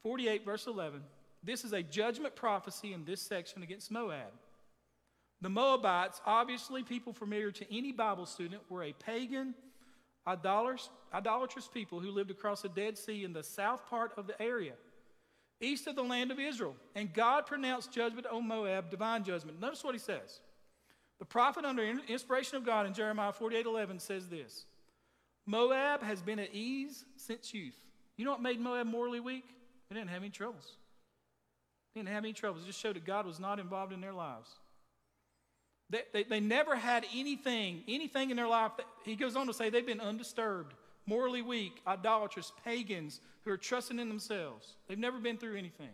48, 0.04 0.46
verse 0.46 0.68
11. 0.68 1.02
This 1.44 1.66
is 1.66 1.74
a 1.74 1.82
judgment 1.82 2.36
prophecy 2.36 2.94
in 2.94 3.04
this 3.04 3.22
section 3.22 3.64
against 3.64 3.90
Moab. 3.90 4.32
The 5.42 5.50
Moabites, 5.50 6.22
obviously 6.26 6.84
people 6.84 7.14
familiar 7.14 7.52
to 7.52 7.76
any 7.76 7.92
Bible 7.92 8.28
student, 8.28 8.62
were 8.70 8.84
a 8.84 8.94
pagan, 8.94 9.56
idolatrous, 10.28 10.90
idolatrous 11.12 11.68
people 11.68 12.00
who 12.00 12.12
lived 12.12 12.30
across 12.30 12.62
the 12.62 12.70
Dead 12.70 12.96
Sea 12.96 13.24
in 13.24 13.34
the 13.34 13.42
south 13.42 13.90
part 13.90 14.12
of 14.18 14.28
the 14.28 14.40
area, 14.40 14.74
east 15.62 15.88
of 15.88 15.96
the 15.96 16.04
land 16.04 16.32
of 16.32 16.40
Israel. 16.40 16.76
And 16.96 17.14
God 17.14 17.46
pronounced 17.46 17.92
judgment 17.92 18.28
on 18.28 18.48
Moab, 18.48 18.90
divine 18.90 19.24
judgment. 19.24 19.60
Notice 19.60 19.84
what 19.84 19.96
he 19.96 20.00
says. 20.00 20.40
The 21.20 21.26
prophet, 21.26 21.66
under 21.66 21.84
inspiration 22.08 22.58
of 22.58 22.66
God 22.66 22.88
in 22.88 22.94
Jeremiah 22.94 23.32
48 23.32 23.66
11, 23.66 24.00
says 24.00 24.28
this 24.28 24.66
Moab 25.46 26.04
has 26.04 26.22
been 26.22 26.40
at 26.40 26.54
ease 26.54 27.06
since 27.16 27.54
youth. 27.54 27.76
You 28.18 28.26
know 28.26 28.32
what 28.32 28.42
made 28.42 28.60
Moab 28.60 28.88
morally 28.88 29.20
weak? 29.20 29.46
They 29.90 29.96
didn't 29.96 30.10
have 30.10 30.22
any 30.22 30.32
troubles. 30.32 30.78
They 31.94 32.02
didn't 32.02 32.14
have 32.14 32.24
any 32.24 32.34
troubles. 32.34 32.64
It 32.64 32.68
just 32.68 32.80
showed 32.80 32.96
that 32.96 33.06
God 33.06 33.26
was 33.26 33.40
not 33.40 33.60
involved 33.60 33.94
in 33.94 34.02
their 34.02 34.14
lives. 34.14 34.50
They, 35.90 36.04
they, 36.14 36.24
they 36.24 36.40
never 36.40 36.76
had 36.76 37.06
anything, 37.14 37.84
anything 37.88 38.30
in 38.30 38.38
their 38.38 38.48
life. 38.48 38.72
That, 38.78 38.86
he 39.04 39.16
goes 39.16 39.36
on 39.36 39.48
to 39.48 39.54
say 39.54 39.70
they've 39.70 39.86
been 39.86 40.00
undisturbed, 40.00 40.74
morally 41.06 41.42
weak, 41.42 41.82
idolatrous, 41.88 42.52
pagans 42.64 43.20
who 43.44 43.52
are 43.52 43.58
trusting 43.58 44.00
in 44.00 44.08
themselves. 44.08 44.76
They've 44.88 44.98
never 44.98 45.20
been 45.20 45.38
through 45.38 45.58
anything. 45.58 45.90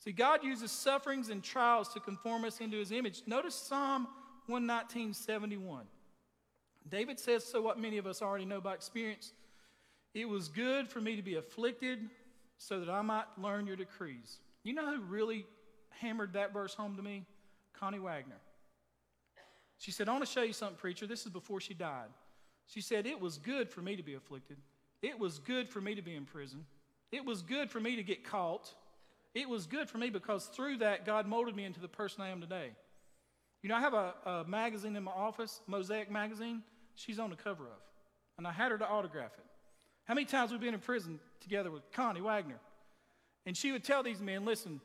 See, 0.00 0.12
God 0.12 0.44
uses 0.44 0.70
sufferings 0.70 1.28
and 1.28 1.42
trials 1.42 1.92
to 1.94 2.00
conform 2.00 2.44
us 2.44 2.60
into 2.60 2.76
his 2.78 2.92
image. 2.92 3.22
Notice 3.26 3.54
Psalm 3.54 4.06
119, 4.46 5.12
71. 5.12 5.86
David 6.88 7.18
says, 7.18 7.44
so 7.44 7.60
what 7.60 7.78
many 7.78 7.98
of 7.98 8.06
us 8.06 8.22
already 8.22 8.44
know 8.44 8.60
by 8.60 8.74
experience, 8.74 9.32
it 10.14 10.28
was 10.28 10.48
good 10.48 10.88
for 10.88 11.00
me 11.00 11.16
to 11.16 11.22
be 11.22 11.34
afflicted 11.34 11.98
so 12.56 12.80
that 12.80 12.88
I 12.88 13.02
might 13.02 13.26
learn 13.36 13.66
your 13.66 13.76
decrees. 13.76 14.38
You 14.62 14.74
know 14.74 14.94
who 14.94 15.00
really 15.02 15.46
hammered 15.90 16.32
that 16.32 16.52
verse 16.52 16.74
home 16.74 16.96
to 16.96 17.02
me? 17.02 17.24
Connie 17.72 17.98
Wagner. 17.98 18.40
She 19.78 19.92
said, 19.92 20.08
I 20.08 20.12
want 20.12 20.24
to 20.24 20.30
show 20.30 20.42
you 20.42 20.52
something, 20.52 20.76
preacher. 20.76 21.06
This 21.06 21.24
is 21.24 21.32
before 21.32 21.60
she 21.60 21.74
died. 21.74 22.08
She 22.68 22.80
said, 22.80 23.06
It 23.06 23.20
was 23.20 23.38
good 23.38 23.68
for 23.68 23.82
me 23.82 23.96
to 23.96 24.02
be 24.02 24.14
afflicted. 24.14 24.58
It 25.02 25.18
was 25.18 25.38
good 25.38 25.68
for 25.68 25.80
me 25.80 25.94
to 25.94 26.02
be 26.02 26.14
in 26.14 26.24
prison. 26.24 26.64
It 27.10 27.24
was 27.24 27.42
good 27.42 27.70
for 27.70 27.80
me 27.80 27.96
to 27.96 28.02
get 28.02 28.24
caught. 28.24 28.72
It 29.34 29.48
was 29.48 29.66
good 29.66 29.88
for 29.88 29.98
me 29.98 30.10
because 30.10 30.46
through 30.46 30.78
that, 30.78 31.06
God 31.06 31.26
molded 31.26 31.56
me 31.56 31.64
into 31.64 31.80
the 31.80 31.88
person 31.88 32.22
I 32.22 32.28
am 32.28 32.40
today. 32.40 32.70
You 33.62 33.68
know, 33.68 33.76
I 33.76 33.80
have 33.80 33.94
a, 33.94 34.14
a 34.26 34.44
magazine 34.46 34.96
in 34.96 35.04
my 35.04 35.12
office, 35.12 35.60
Mosaic 35.66 36.10
Magazine. 36.10 36.62
She's 36.94 37.18
on 37.18 37.30
the 37.30 37.36
cover 37.36 37.64
of. 37.64 37.80
And 38.36 38.46
I 38.46 38.52
had 38.52 38.70
her 38.70 38.78
to 38.78 38.86
autograph 38.86 39.32
it. 39.38 39.44
How 40.04 40.14
many 40.14 40.26
times 40.26 40.50
we've 40.50 40.60
been 40.60 40.74
in 40.74 40.80
prison 40.80 41.20
together 41.40 41.70
with 41.70 41.90
Connie 41.92 42.20
Wagner? 42.20 42.58
And 43.46 43.56
she 43.56 43.72
would 43.72 43.84
tell 43.84 44.02
these 44.02 44.20
men, 44.20 44.44
listen, 44.44 44.80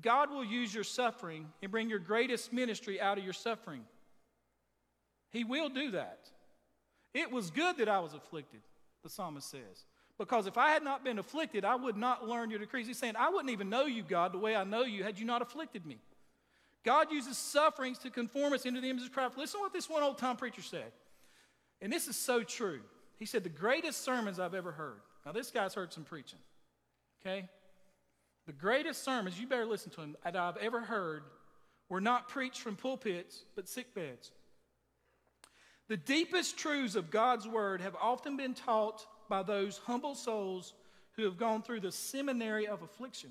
God 0.00 0.30
will 0.30 0.44
use 0.44 0.74
your 0.74 0.84
suffering 0.84 1.48
and 1.62 1.70
bring 1.70 1.88
your 1.88 1.98
greatest 1.98 2.52
ministry 2.52 3.00
out 3.00 3.18
of 3.18 3.24
your 3.24 3.32
suffering. 3.32 3.82
He 5.30 5.44
will 5.44 5.68
do 5.68 5.92
that. 5.92 6.30
It 7.16 7.32
was 7.32 7.50
good 7.50 7.78
that 7.78 7.88
I 7.88 7.98
was 8.00 8.12
afflicted, 8.12 8.60
the 9.02 9.08
psalmist 9.08 9.50
says. 9.50 9.86
Because 10.18 10.46
if 10.46 10.58
I 10.58 10.68
had 10.68 10.84
not 10.84 11.02
been 11.02 11.18
afflicted, 11.18 11.64
I 11.64 11.74
would 11.74 11.96
not 11.96 12.28
learn 12.28 12.50
your 12.50 12.58
decrees. 12.58 12.86
He's 12.86 12.98
saying, 12.98 13.14
I 13.18 13.30
wouldn't 13.30 13.50
even 13.50 13.70
know 13.70 13.86
you, 13.86 14.02
God, 14.02 14.32
the 14.32 14.38
way 14.38 14.54
I 14.54 14.64
know 14.64 14.82
you 14.82 15.02
had 15.02 15.18
you 15.18 15.24
not 15.24 15.40
afflicted 15.40 15.86
me. 15.86 15.96
God 16.84 17.10
uses 17.10 17.38
sufferings 17.38 17.98
to 18.00 18.10
conform 18.10 18.52
us 18.52 18.66
into 18.66 18.82
the 18.82 18.90
image 18.90 19.04
of 19.04 19.12
Christ. 19.12 19.38
Listen 19.38 19.60
to 19.60 19.62
what 19.64 19.72
this 19.72 19.88
one 19.88 20.02
old 20.02 20.18
time 20.18 20.36
preacher 20.36 20.60
said. 20.60 20.92
And 21.80 21.90
this 21.90 22.06
is 22.06 22.16
so 22.16 22.42
true. 22.42 22.80
He 23.18 23.24
said, 23.24 23.44
The 23.44 23.48
greatest 23.48 24.04
sermons 24.04 24.38
I've 24.38 24.54
ever 24.54 24.72
heard. 24.72 25.00
Now, 25.24 25.32
this 25.32 25.50
guy's 25.50 25.72
heard 25.72 25.94
some 25.94 26.04
preaching, 26.04 26.38
okay? 27.20 27.48
The 28.46 28.52
greatest 28.52 29.02
sermons, 29.02 29.40
you 29.40 29.46
better 29.46 29.64
listen 29.64 29.90
to 29.92 30.02
him, 30.02 30.16
that 30.22 30.36
I've 30.36 30.58
ever 30.58 30.80
heard 30.80 31.22
were 31.88 32.00
not 32.00 32.28
preached 32.28 32.60
from 32.60 32.76
pulpits, 32.76 33.44
but 33.56 33.68
sick 33.68 33.94
beds. 33.94 34.32
The 35.88 35.96
deepest 35.96 36.56
truths 36.56 36.96
of 36.96 37.10
God's 37.10 37.46
word 37.46 37.80
have 37.80 37.96
often 38.00 38.36
been 38.36 38.54
taught 38.54 39.06
by 39.28 39.42
those 39.42 39.78
humble 39.78 40.14
souls 40.14 40.74
who 41.12 41.24
have 41.24 41.38
gone 41.38 41.62
through 41.62 41.80
the 41.80 41.92
seminary 41.92 42.66
of 42.66 42.82
affliction. 42.82 43.30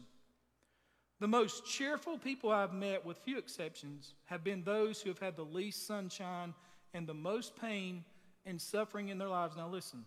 The 1.20 1.28
most 1.28 1.66
cheerful 1.66 2.18
people 2.18 2.52
I've 2.52 2.74
met, 2.74 3.06
with 3.06 3.18
few 3.20 3.38
exceptions, 3.38 4.14
have 4.26 4.44
been 4.44 4.64
those 4.64 5.02
who 5.02 5.10
have 5.10 5.20
had 5.20 5.36
the 5.36 5.46
least 5.46 5.86
sunshine 5.86 6.54
and 6.94 7.08
the 7.08 7.14
most 7.14 7.56
pain 7.60 8.04
and 8.46 8.60
suffering 8.60 9.10
in 9.10 9.18
their 9.18 9.30
lives. 9.30 9.56
Now, 9.56 9.68
listen, 9.68 10.06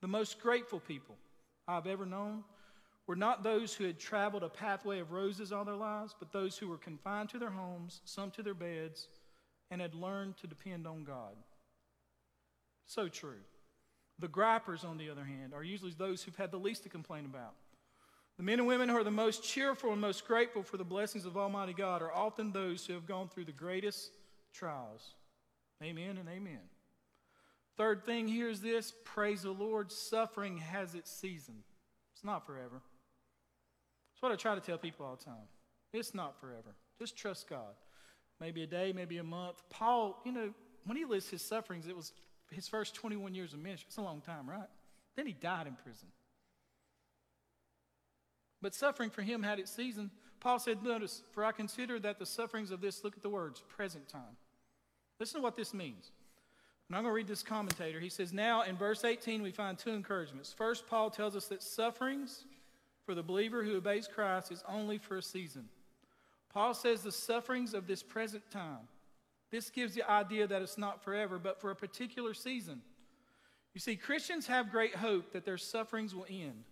the 0.00 0.08
most 0.08 0.40
grateful 0.40 0.80
people 0.80 1.16
I've 1.66 1.86
ever 1.86 2.06
known 2.06 2.44
were 3.06 3.16
not 3.16 3.42
those 3.42 3.74
who 3.74 3.84
had 3.84 3.98
traveled 3.98 4.42
a 4.42 4.48
pathway 4.48 5.00
of 5.00 5.12
roses 5.12 5.52
all 5.52 5.64
their 5.64 5.74
lives, 5.74 6.14
but 6.18 6.32
those 6.32 6.58
who 6.58 6.68
were 6.68 6.78
confined 6.78 7.30
to 7.30 7.38
their 7.38 7.50
homes, 7.50 8.00
some 8.04 8.30
to 8.32 8.42
their 8.42 8.54
beds, 8.54 9.08
and 9.70 9.80
had 9.80 9.94
learned 9.94 10.36
to 10.38 10.46
depend 10.46 10.86
on 10.86 11.04
God. 11.04 11.34
So 12.88 13.06
true. 13.06 13.40
The 14.18 14.28
gripers, 14.28 14.82
on 14.82 14.98
the 14.98 15.10
other 15.10 15.24
hand, 15.24 15.54
are 15.54 15.62
usually 15.62 15.94
those 15.96 16.22
who've 16.22 16.34
had 16.34 16.50
the 16.50 16.58
least 16.58 16.82
to 16.82 16.88
complain 16.88 17.24
about. 17.24 17.54
The 18.38 18.42
men 18.42 18.58
and 18.58 18.66
women 18.66 18.88
who 18.88 18.96
are 18.96 19.04
the 19.04 19.10
most 19.10 19.44
cheerful 19.44 19.92
and 19.92 20.00
most 20.00 20.26
grateful 20.26 20.62
for 20.62 20.76
the 20.76 20.84
blessings 20.84 21.24
of 21.24 21.36
Almighty 21.36 21.74
God 21.74 22.02
are 22.02 22.12
often 22.12 22.50
those 22.50 22.86
who 22.86 22.94
have 22.94 23.06
gone 23.06 23.28
through 23.28 23.44
the 23.44 23.52
greatest 23.52 24.10
trials. 24.52 25.14
Amen 25.82 26.16
and 26.18 26.28
amen. 26.28 26.60
Third 27.76 28.04
thing 28.04 28.26
here 28.26 28.48
is 28.48 28.60
this 28.60 28.92
praise 29.04 29.42
the 29.42 29.50
Lord, 29.50 29.92
suffering 29.92 30.58
has 30.58 30.94
its 30.94 31.10
season. 31.10 31.62
It's 32.14 32.24
not 32.24 32.46
forever. 32.46 32.80
That's 34.12 34.22
what 34.22 34.32
I 34.32 34.36
try 34.36 34.54
to 34.54 34.60
tell 34.60 34.78
people 34.78 35.06
all 35.06 35.16
the 35.16 35.24
time. 35.24 35.46
It's 35.92 36.14
not 36.14 36.40
forever. 36.40 36.74
Just 36.98 37.16
trust 37.16 37.48
God. 37.48 37.74
Maybe 38.40 38.62
a 38.62 38.66
day, 38.66 38.92
maybe 38.92 39.18
a 39.18 39.24
month. 39.24 39.62
Paul, 39.70 40.20
you 40.24 40.32
know, 40.32 40.52
when 40.84 40.96
he 40.96 41.04
lists 41.04 41.30
his 41.30 41.42
sufferings, 41.42 41.86
it 41.86 41.96
was 41.96 42.12
his 42.50 42.68
first 42.68 42.94
21 42.94 43.34
years 43.34 43.52
of 43.52 43.60
ministry. 43.60 43.86
It's 43.88 43.96
a 43.98 44.02
long 44.02 44.20
time, 44.20 44.48
right? 44.48 44.68
Then 45.16 45.26
he 45.26 45.32
died 45.32 45.66
in 45.66 45.74
prison. 45.74 46.08
But 48.60 48.74
suffering 48.74 49.10
for 49.10 49.22
him 49.22 49.42
had 49.42 49.58
its 49.58 49.70
season. 49.70 50.10
Paul 50.40 50.58
said, 50.58 50.82
Notice, 50.82 51.22
for 51.32 51.44
I 51.44 51.52
consider 51.52 51.98
that 52.00 52.18
the 52.18 52.26
sufferings 52.26 52.70
of 52.70 52.80
this, 52.80 53.04
look 53.04 53.16
at 53.16 53.22
the 53.22 53.28
words, 53.28 53.62
present 53.68 54.08
time. 54.08 54.36
Listen 55.20 55.40
to 55.40 55.42
what 55.42 55.56
this 55.56 55.74
means. 55.74 56.10
And 56.88 56.96
I'm 56.96 57.02
going 57.02 57.12
to 57.12 57.16
read 57.16 57.28
this 57.28 57.42
commentator. 57.42 58.00
He 58.00 58.08
says, 58.08 58.32
Now 58.32 58.62
in 58.62 58.76
verse 58.76 59.04
18, 59.04 59.42
we 59.42 59.50
find 59.50 59.78
two 59.78 59.90
encouragements. 59.90 60.52
First, 60.52 60.86
Paul 60.86 61.10
tells 61.10 61.36
us 61.36 61.46
that 61.46 61.62
sufferings 61.62 62.44
for 63.04 63.14
the 63.14 63.22
believer 63.22 63.62
who 63.62 63.76
obeys 63.76 64.08
Christ 64.08 64.52
is 64.52 64.62
only 64.68 64.98
for 64.98 65.18
a 65.18 65.22
season. 65.22 65.68
Paul 66.52 66.74
says 66.74 67.02
the 67.02 67.12
sufferings 67.12 67.74
of 67.74 67.86
this 67.86 68.02
present 68.02 68.50
time. 68.50 68.88
This 69.50 69.70
gives 69.70 69.94
the 69.94 70.08
idea 70.08 70.46
that 70.46 70.62
it's 70.62 70.78
not 70.78 71.02
forever, 71.02 71.38
but 71.38 71.60
for 71.60 71.70
a 71.70 71.76
particular 71.76 72.34
season. 72.34 72.82
You 73.74 73.80
see, 73.80 73.96
Christians 73.96 74.46
have 74.46 74.70
great 74.70 74.96
hope 74.96 75.32
that 75.32 75.44
their 75.44 75.58
sufferings 75.58 76.14
will 76.14 76.26
end. 76.28 76.64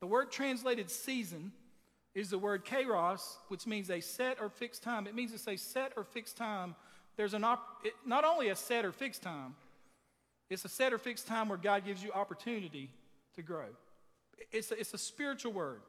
The 0.00 0.06
word 0.06 0.30
translated 0.30 0.90
season 0.90 1.52
is 2.14 2.30
the 2.30 2.38
word 2.38 2.64
kairos, 2.64 3.22
which 3.48 3.66
means 3.66 3.90
a 3.90 4.00
set 4.00 4.38
or 4.40 4.48
fixed 4.48 4.82
time. 4.82 5.06
It 5.06 5.14
means 5.14 5.32
it's 5.32 5.48
a 5.48 5.56
set 5.56 5.92
or 5.96 6.04
fixed 6.04 6.36
time 6.36 6.74
there's 7.16 7.34
an 7.34 7.44
op- 7.44 7.84
it, 7.84 7.94
not 8.06 8.24
only 8.24 8.48
a 8.48 8.56
set 8.56 8.84
or 8.84 8.92
fixed 8.92 9.22
time, 9.22 9.54
it's 10.48 10.64
a 10.64 10.68
set 10.68 10.92
or 10.92 10.98
fixed 10.98 11.26
time 11.26 11.48
where 11.48 11.58
God 11.58 11.84
gives 11.84 12.02
you 12.02 12.12
opportunity 12.12 12.90
to 13.34 13.42
grow. 13.42 13.66
It's 14.50 14.70
a, 14.70 14.80
it's 14.80 14.94
a 14.94 14.98
spiritual 14.98 15.52
word. 15.52 15.80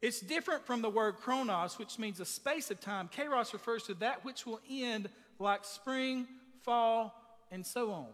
It's 0.00 0.20
different 0.20 0.66
from 0.66 0.82
the 0.82 0.90
word 0.90 1.16
chronos, 1.16 1.78
which 1.78 1.98
means 1.98 2.20
a 2.20 2.24
space 2.24 2.70
of 2.70 2.80
time. 2.80 3.08
Kairos 3.14 3.52
refers 3.52 3.84
to 3.84 3.94
that 3.94 4.24
which 4.24 4.46
will 4.46 4.60
end 4.68 5.08
like 5.38 5.64
spring, 5.64 6.26
fall, 6.62 7.14
and 7.50 7.64
so 7.64 7.92
on. 7.92 8.06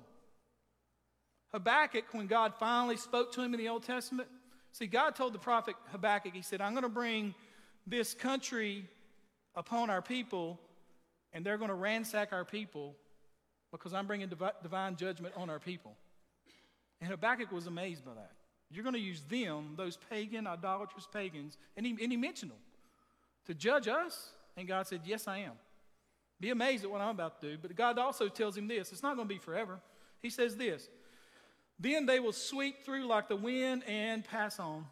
Habakkuk, 1.53 2.05
when 2.13 2.27
God 2.27 2.55
finally 2.59 2.97
spoke 2.97 3.33
to 3.33 3.43
him 3.43 3.55
in 3.55 3.61
the 3.61 3.69
Old 3.69 3.83
Testament, 3.83 4.29
see, 4.73 4.87
God 4.87 5.17
told 5.17 5.33
the 5.33 5.39
prophet 5.39 5.75
Habakkuk, 5.91 6.33
He 6.35 6.43
said, 6.43 6.61
I'm 6.61 6.73
going 6.73 6.85
to 6.85 6.89
bring 6.89 7.35
this 7.87 8.15
country 8.15 8.85
upon 9.55 9.91
our 9.91 10.03
people 10.03 10.61
and 11.33 11.45
they're 11.45 11.59
going 11.59 11.69
to 11.69 11.75
ransack 11.75 12.33
our 12.33 12.45
people 12.45 12.97
because 13.71 13.95
I'm 13.95 14.07
bringing 14.07 14.29
divi- 14.29 14.57
divine 14.63 14.97
judgment 14.97 15.35
on 15.37 15.49
our 15.49 15.59
people. 15.59 15.97
And 17.01 17.11
Habakkuk 17.11 17.53
was 17.53 17.67
amazed 17.67 18.05
by 18.05 18.15
that. 18.15 18.33
You're 18.71 18.85
going 18.85 18.95
to 18.95 19.01
use 19.01 19.23
them, 19.23 19.75
those 19.77 19.99
pagan, 20.11 20.47
idolatrous 20.47 21.09
pagans, 21.13 21.57
and 21.77 21.87
he, 21.87 21.97
and 22.03 22.13
he 22.13 22.17
mentioned 22.17 22.53
them, 22.53 22.59
to 23.47 23.55
judge 23.55 23.89
us? 23.89 24.31
And 24.57 24.69
God 24.69 24.87
said, 24.87 25.01
Yes, 25.05 25.27
I 25.27 25.39
am. 25.39 25.53
Be 26.41 26.51
amazed 26.51 26.85
at 26.85 26.91
what 26.91 27.01
I'm 27.01 27.11
about 27.11 27.41
to 27.41 27.51
do. 27.51 27.59
But 27.61 27.77
God 27.77 27.99
also 27.99 28.29
tells 28.29 28.57
him 28.57 28.67
this 28.67 28.93
it's 28.93 29.03
not 29.03 29.17
going 29.17 29.29
to 29.29 29.35
be 29.35 29.39
forever. 29.39 29.81
He 30.23 30.31
says 30.31 30.57
this 30.57 30.89
Then 31.79 32.07
they 32.07 32.21
will 32.21 32.33
sweep 32.33 32.85
through 32.85 33.07
like 33.07 33.29
the 33.29 33.37
wind 33.37 33.85
and 33.87 34.25
pass 34.25 34.59
on. 34.59 34.87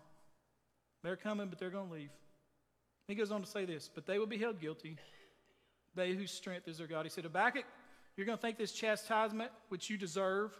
They're 1.02 1.16
coming, 1.16 1.48
but 1.48 1.58
they're 1.58 1.70
going 1.70 1.88
to 1.88 1.94
leave. 1.94 2.10
He 3.06 3.14
goes 3.14 3.30
on 3.30 3.40
to 3.40 3.46
say 3.46 3.64
this, 3.64 3.88
but 3.92 4.04
they 4.04 4.18
will 4.18 4.26
be 4.26 4.36
held 4.36 4.60
guilty 4.60 4.98
they 5.98 6.12
whose 6.12 6.30
strength 6.30 6.68
is 6.68 6.78
their 6.78 6.86
God. 6.86 7.04
He 7.04 7.10
said, 7.10 7.24
Habakkuk, 7.24 7.64
you're 8.16 8.24
going 8.24 8.38
to 8.38 8.42
think 8.42 8.56
this 8.56 8.72
chastisement, 8.72 9.50
which 9.68 9.90
you 9.90 9.98
deserve, 9.98 10.56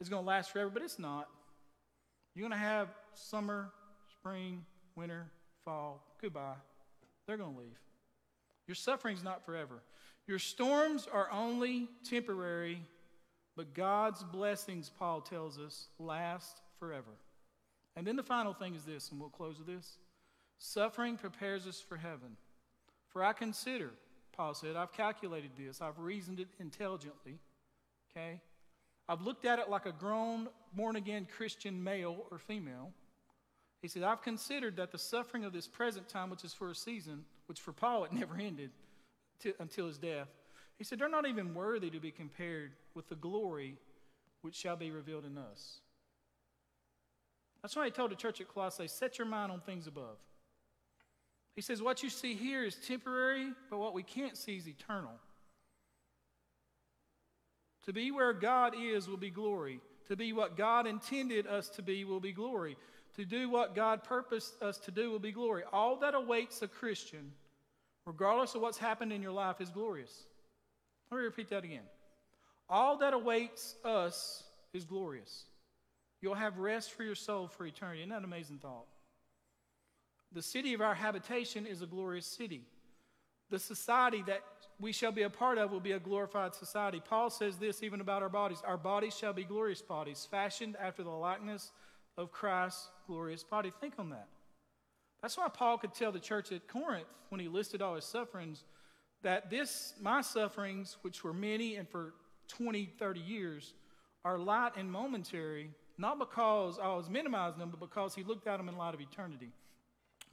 is 0.00 0.08
going 0.08 0.22
to 0.22 0.26
last 0.26 0.52
forever, 0.52 0.70
but 0.70 0.82
it's 0.82 0.98
not. 0.98 1.28
You're 2.34 2.48
going 2.48 2.58
to 2.58 2.64
have 2.64 2.88
summer, 3.14 3.70
spring, 4.10 4.64
winter, 4.94 5.26
fall. 5.64 6.04
Goodbye. 6.20 6.54
They're 7.26 7.36
going 7.36 7.54
to 7.54 7.60
leave. 7.60 7.78
Your 8.66 8.74
suffering's 8.74 9.24
not 9.24 9.44
forever. 9.44 9.82
Your 10.26 10.38
storms 10.38 11.08
are 11.12 11.30
only 11.30 11.88
temporary, 12.08 12.80
but 13.56 13.74
God's 13.74 14.22
blessings, 14.22 14.90
Paul 14.90 15.20
tells 15.20 15.58
us, 15.58 15.88
last 15.98 16.60
forever. 16.78 17.10
And 17.96 18.06
then 18.06 18.16
the 18.16 18.22
final 18.22 18.54
thing 18.54 18.74
is 18.74 18.84
this, 18.84 19.10
and 19.10 19.20
we'll 19.20 19.28
close 19.28 19.58
with 19.58 19.66
this 19.66 19.98
suffering 20.58 21.16
prepares 21.16 21.66
us 21.66 21.80
for 21.80 21.96
heaven. 21.96 22.36
For 23.08 23.24
I 23.24 23.32
consider 23.32 23.90
Paul 24.32 24.54
said, 24.54 24.76
I've 24.76 24.92
calculated 24.92 25.50
this, 25.58 25.82
I've 25.82 25.98
reasoned 25.98 26.40
it 26.40 26.48
intelligently. 26.58 27.38
Okay? 28.10 28.40
I've 29.08 29.22
looked 29.22 29.44
at 29.44 29.58
it 29.58 29.68
like 29.68 29.86
a 29.86 29.92
grown, 29.92 30.48
born 30.74 30.96
again 30.96 31.26
Christian 31.36 31.82
male 31.82 32.24
or 32.30 32.38
female. 32.38 32.92
He 33.82 33.88
said, 33.88 34.04
I've 34.04 34.22
considered 34.22 34.76
that 34.76 34.92
the 34.92 34.98
suffering 34.98 35.44
of 35.44 35.52
this 35.52 35.66
present 35.66 36.08
time, 36.08 36.30
which 36.30 36.44
is 36.44 36.54
for 36.54 36.70
a 36.70 36.74
season, 36.74 37.24
which 37.46 37.60
for 37.60 37.72
Paul 37.72 38.04
it 38.04 38.12
never 38.12 38.36
ended 38.36 38.70
to, 39.40 39.52
until 39.58 39.88
his 39.88 39.98
death, 39.98 40.28
he 40.78 40.84
said, 40.84 40.98
they're 40.98 41.08
not 41.08 41.26
even 41.26 41.54
worthy 41.54 41.90
to 41.90 42.00
be 42.00 42.10
compared 42.10 42.72
with 42.94 43.08
the 43.08 43.14
glory 43.16 43.76
which 44.40 44.54
shall 44.54 44.76
be 44.76 44.90
revealed 44.90 45.24
in 45.24 45.36
us. 45.36 45.80
That's 47.60 47.76
why 47.76 47.84
he 47.84 47.90
told 47.90 48.10
the 48.10 48.16
church 48.16 48.40
at 48.40 48.48
Colossae, 48.48 48.88
set 48.88 49.18
your 49.18 49.26
mind 49.26 49.52
on 49.52 49.60
things 49.60 49.86
above. 49.86 50.16
He 51.54 51.60
says, 51.60 51.82
What 51.82 52.02
you 52.02 52.10
see 52.10 52.34
here 52.34 52.64
is 52.64 52.74
temporary, 52.74 53.52
but 53.70 53.78
what 53.78 53.94
we 53.94 54.02
can't 54.02 54.36
see 54.36 54.56
is 54.56 54.66
eternal. 54.66 55.12
To 57.84 57.92
be 57.92 58.10
where 58.10 58.32
God 58.32 58.74
is 58.76 59.08
will 59.08 59.16
be 59.16 59.30
glory. 59.30 59.80
To 60.08 60.16
be 60.16 60.32
what 60.32 60.56
God 60.56 60.86
intended 60.86 61.46
us 61.46 61.68
to 61.70 61.82
be 61.82 62.04
will 62.04 62.20
be 62.20 62.32
glory. 62.32 62.76
To 63.16 63.24
do 63.24 63.50
what 63.50 63.74
God 63.74 64.04
purposed 64.04 64.62
us 64.62 64.78
to 64.78 64.90
do 64.90 65.10
will 65.10 65.18
be 65.18 65.32
glory. 65.32 65.62
All 65.72 65.96
that 65.96 66.14
awaits 66.14 66.62
a 66.62 66.68
Christian, 66.68 67.32
regardless 68.06 68.54
of 68.54 68.62
what's 68.62 68.78
happened 68.78 69.12
in 69.12 69.20
your 69.20 69.32
life, 69.32 69.60
is 69.60 69.68
glorious. 69.68 70.24
Let 71.10 71.18
me 71.18 71.24
repeat 71.24 71.50
that 71.50 71.64
again. 71.64 71.82
All 72.70 72.96
that 72.98 73.12
awaits 73.12 73.74
us 73.84 74.44
is 74.72 74.84
glorious. 74.84 75.44
You'll 76.22 76.34
have 76.34 76.58
rest 76.58 76.92
for 76.92 77.04
your 77.04 77.14
soul 77.14 77.48
for 77.48 77.66
eternity. 77.66 78.00
Isn't 78.00 78.10
that 78.10 78.18
an 78.18 78.24
amazing 78.24 78.58
thought? 78.58 78.86
The 80.32 80.40
city 80.40 80.72
of 80.72 80.80
our 80.80 80.94
habitation 80.94 81.66
is 81.66 81.82
a 81.82 81.86
glorious 81.86 82.24
city. 82.24 82.62
The 83.50 83.58
society 83.58 84.22
that 84.26 84.42
we 84.80 84.92
shall 84.92 85.12
be 85.12 85.22
a 85.22 85.30
part 85.30 85.58
of 85.58 85.70
will 85.70 85.80
be 85.80 85.92
a 85.92 85.98
glorified 85.98 86.54
society. 86.54 87.02
Paul 87.06 87.28
says 87.28 87.58
this 87.58 87.82
even 87.82 88.00
about 88.00 88.22
our 88.22 88.30
bodies 88.30 88.62
Our 88.66 88.78
bodies 88.78 89.14
shall 89.14 89.34
be 89.34 89.44
glorious 89.44 89.82
bodies, 89.82 90.26
fashioned 90.30 90.76
after 90.80 91.02
the 91.02 91.10
likeness 91.10 91.72
of 92.16 92.32
Christ's 92.32 92.88
glorious 93.06 93.42
body. 93.42 93.72
Think 93.80 93.94
on 93.98 94.10
that. 94.10 94.28
That's 95.22 95.36
why 95.36 95.48
Paul 95.48 95.78
could 95.78 95.94
tell 95.94 96.12
the 96.12 96.20
church 96.20 96.52
at 96.52 96.66
Corinth 96.68 97.06
when 97.28 97.40
he 97.40 97.48
listed 97.48 97.80
all 97.80 97.94
his 97.94 98.04
sufferings 98.04 98.64
that 99.22 99.50
this, 99.50 99.94
my 100.00 100.20
sufferings, 100.20 100.96
which 101.02 101.22
were 101.22 101.32
many 101.32 101.76
and 101.76 101.88
for 101.88 102.12
20, 102.48 102.90
30 102.98 103.20
years 103.20 103.74
are 104.24 104.38
light 104.38 104.72
and 104.76 104.90
momentary, 104.90 105.70
not 105.96 106.18
because 106.18 106.78
I 106.78 106.88
was 106.94 107.08
minimizing 107.08 107.60
them, 107.60 107.70
but 107.70 107.80
because 107.80 108.14
he 108.14 108.24
looked 108.24 108.46
at 108.46 108.56
them 108.56 108.68
in 108.68 108.76
light 108.76 108.94
of 108.94 109.00
eternity. 109.00 109.50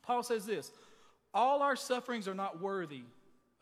Paul 0.02 0.24
says 0.24 0.46
this 0.46 0.72
All 1.34 1.62
our 1.62 1.76
sufferings 1.76 2.28
are 2.28 2.36
not 2.36 2.62
worthy 2.62 3.04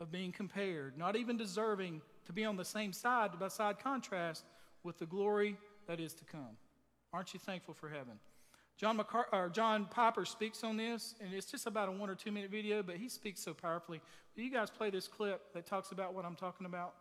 of 0.00 0.10
being 0.10 0.32
compared, 0.32 0.96
not 0.96 1.16
even 1.16 1.36
deserving 1.36 2.00
to 2.26 2.32
be 2.32 2.44
on 2.44 2.56
the 2.56 2.64
same 2.64 2.92
side, 2.92 3.38
by 3.38 3.48
side 3.48 3.78
contrast 3.78 4.44
with 4.82 4.98
the 4.98 5.06
glory 5.06 5.56
that 5.86 6.00
is 6.00 6.14
to 6.14 6.24
come. 6.24 6.56
Aren't 7.12 7.32
you 7.34 7.40
thankful 7.40 7.74
for 7.74 7.88
heaven? 7.88 8.18
John, 8.76 8.96
McCar- 8.96 9.24
or 9.32 9.48
John 9.48 9.86
Piper 9.90 10.24
speaks 10.24 10.62
on 10.62 10.76
this, 10.76 11.14
and 11.20 11.34
it's 11.34 11.50
just 11.50 11.66
about 11.66 11.88
a 11.88 11.92
one 11.92 12.08
or 12.08 12.14
two 12.14 12.30
minute 12.30 12.50
video, 12.50 12.82
but 12.82 12.96
he 12.96 13.08
speaks 13.08 13.40
so 13.40 13.52
powerfully. 13.52 14.00
Will 14.36 14.44
you 14.44 14.52
guys 14.52 14.70
play 14.70 14.90
this 14.90 15.08
clip 15.08 15.52
that 15.52 15.66
talks 15.66 15.90
about 15.90 16.14
what 16.14 16.24
I'm 16.24 16.36
talking 16.36 16.64
about? 16.64 16.94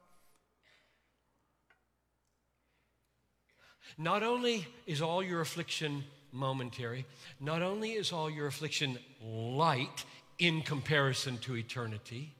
Not 3.97 4.23
only 4.23 4.67
is 4.85 5.01
all 5.01 5.21
your 5.21 5.41
affliction 5.41 6.03
momentary, 6.31 7.05
not 7.39 7.61
only 7.61 7.91
is 7.91 8.11
all 8.11 8.29
your 8.29 8.47
affliction 8.47 8.97
light 9.21 10.03
in 10.39 10.61
comparison 10.61 11.37
to 11.39 11.55
eternity 11.55 12.33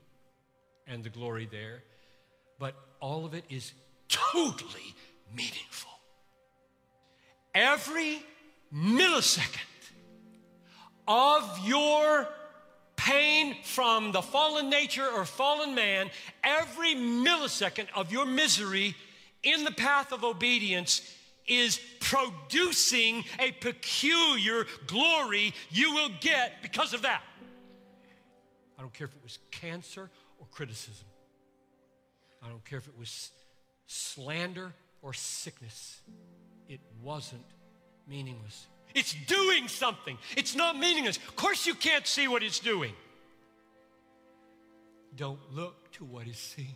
and 0.87 1.03
the 1.03 1.09
glory 1.09 1.47
there, 1.49 1.83
but 2.59 2.75
all 2.99 3.25
of 3.25 3.33
it 3.33 3.45
is 3.49 3.71
totally 4.09 4.95
meaningful. 5.35 5.96
Every 7.57 8.21
millisecond 8.71 9.57
of 11.07 11.59
your 11.65 12.29
pain 12.95 13.55
from 13.63 14.11
the 14.11 14.21
fallen 14.21 14.69
nature 14.69 15.07
or 15.07 15.25
fallen 15.25 15.73
man, 15.73 16.11
every 16.43 16.93
millisecond 16.93 17.87
of 17.95 18.11
your 18.11 18.27
misery 18.27 18.95
in 19.41 19.63
the 19.63 19.71
path 19.71 20.13
of 20.13 20.23
obedience 20.23 21.01
is 21.47 21.79
producing 21.99 23.23
a 23.39 23.51
peculiar 23.53 24.67
glory 24.85 25.51
you 25.71 25.95
will 25.95 26.11
get 26.21 26.61
because 26.61 26.93
of 26.93 27.01
that. 27.01 27.23
I 28.77 28.81
don't 28.81 28.93
care 28.93 29.07
if 29.07 29.15
it 29.15 29.23
was 29.23 29.39
cancer 29.49 30.11
or 30.37 30.45
criticism. 30.51 31.07
I 32.43 32.49
don't 32.49 32.63
care 32.63 32.77
if 32.77 32.87
it 32.87 32.99
was 32.99 33.31
slander 33.87 34.75
or 35.01 35.13
sickness. 35.13 36.01
It 36.69 36.79
wasn't 37.01 37.45
meaningless. 38.07 38.67
It's 38.93 39.13
doing 39.13 39.67
something. 39.67 40.17
It's 40.35 40.55
not 40.55 40.77
meaningless. 40.77 41.17
Of 41.17 41.35
course, 41.35 41.67
you 41.67 41.75
can't 41.75 42.07
see 42.07 42.27
what 42.27 42.43
it's 42.43 42.59
doing. 42.59 42.93
Don't 45.15 45.39
look 45.53 45.91
to 45.93 46.05
what 46.05 46.27
is 46.27 46.37
seen. 46.37 46.75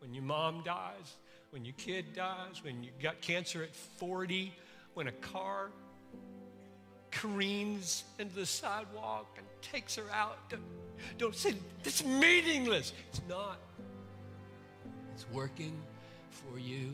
When 0.00 0.14
your 0.14 0.22
mom 0.22 0.62
dies, 0.64 1.16
when 1.50 1.64
your 1.64 1.74
kid 1.76 2.14
dies, 2.14 2.62
when 2.62 2.82
you 2.84 2.90
got 3.02 3.20
cancer 3.20 3.62
at 3.62 3.74
40, 3.74 4.52
when 4.94 5.08
a 5.08 5.12
car 5.12 5.70
careens 7.10 8.04
into 8.18 8.34
the 8.34 8.46
sidewalk 8.46 9.26
and 9.36 9.46
takes 9.62 9.96
her 9.96 10.10
out, 10.12 10.38
don't, 10.48 10.62
don't 11.18 11.34
say, 11.34 11.54
it's 11.84 12.04
meaningless. 12.04 12.92
It's 13.08 13.22
not. 13.28 13.58
It's 15.14 15.26
working 15.32 15.76
for 16.30 16.58
you 16.58 16.92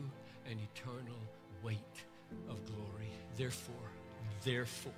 an 0.49 0.57
eternal 0.73 1.19
weight 1.63 1.77
of 2.49 2.63
glory. 2.65 3.09
Therefore, 3.37 3.75
therefore, 4.43 4.91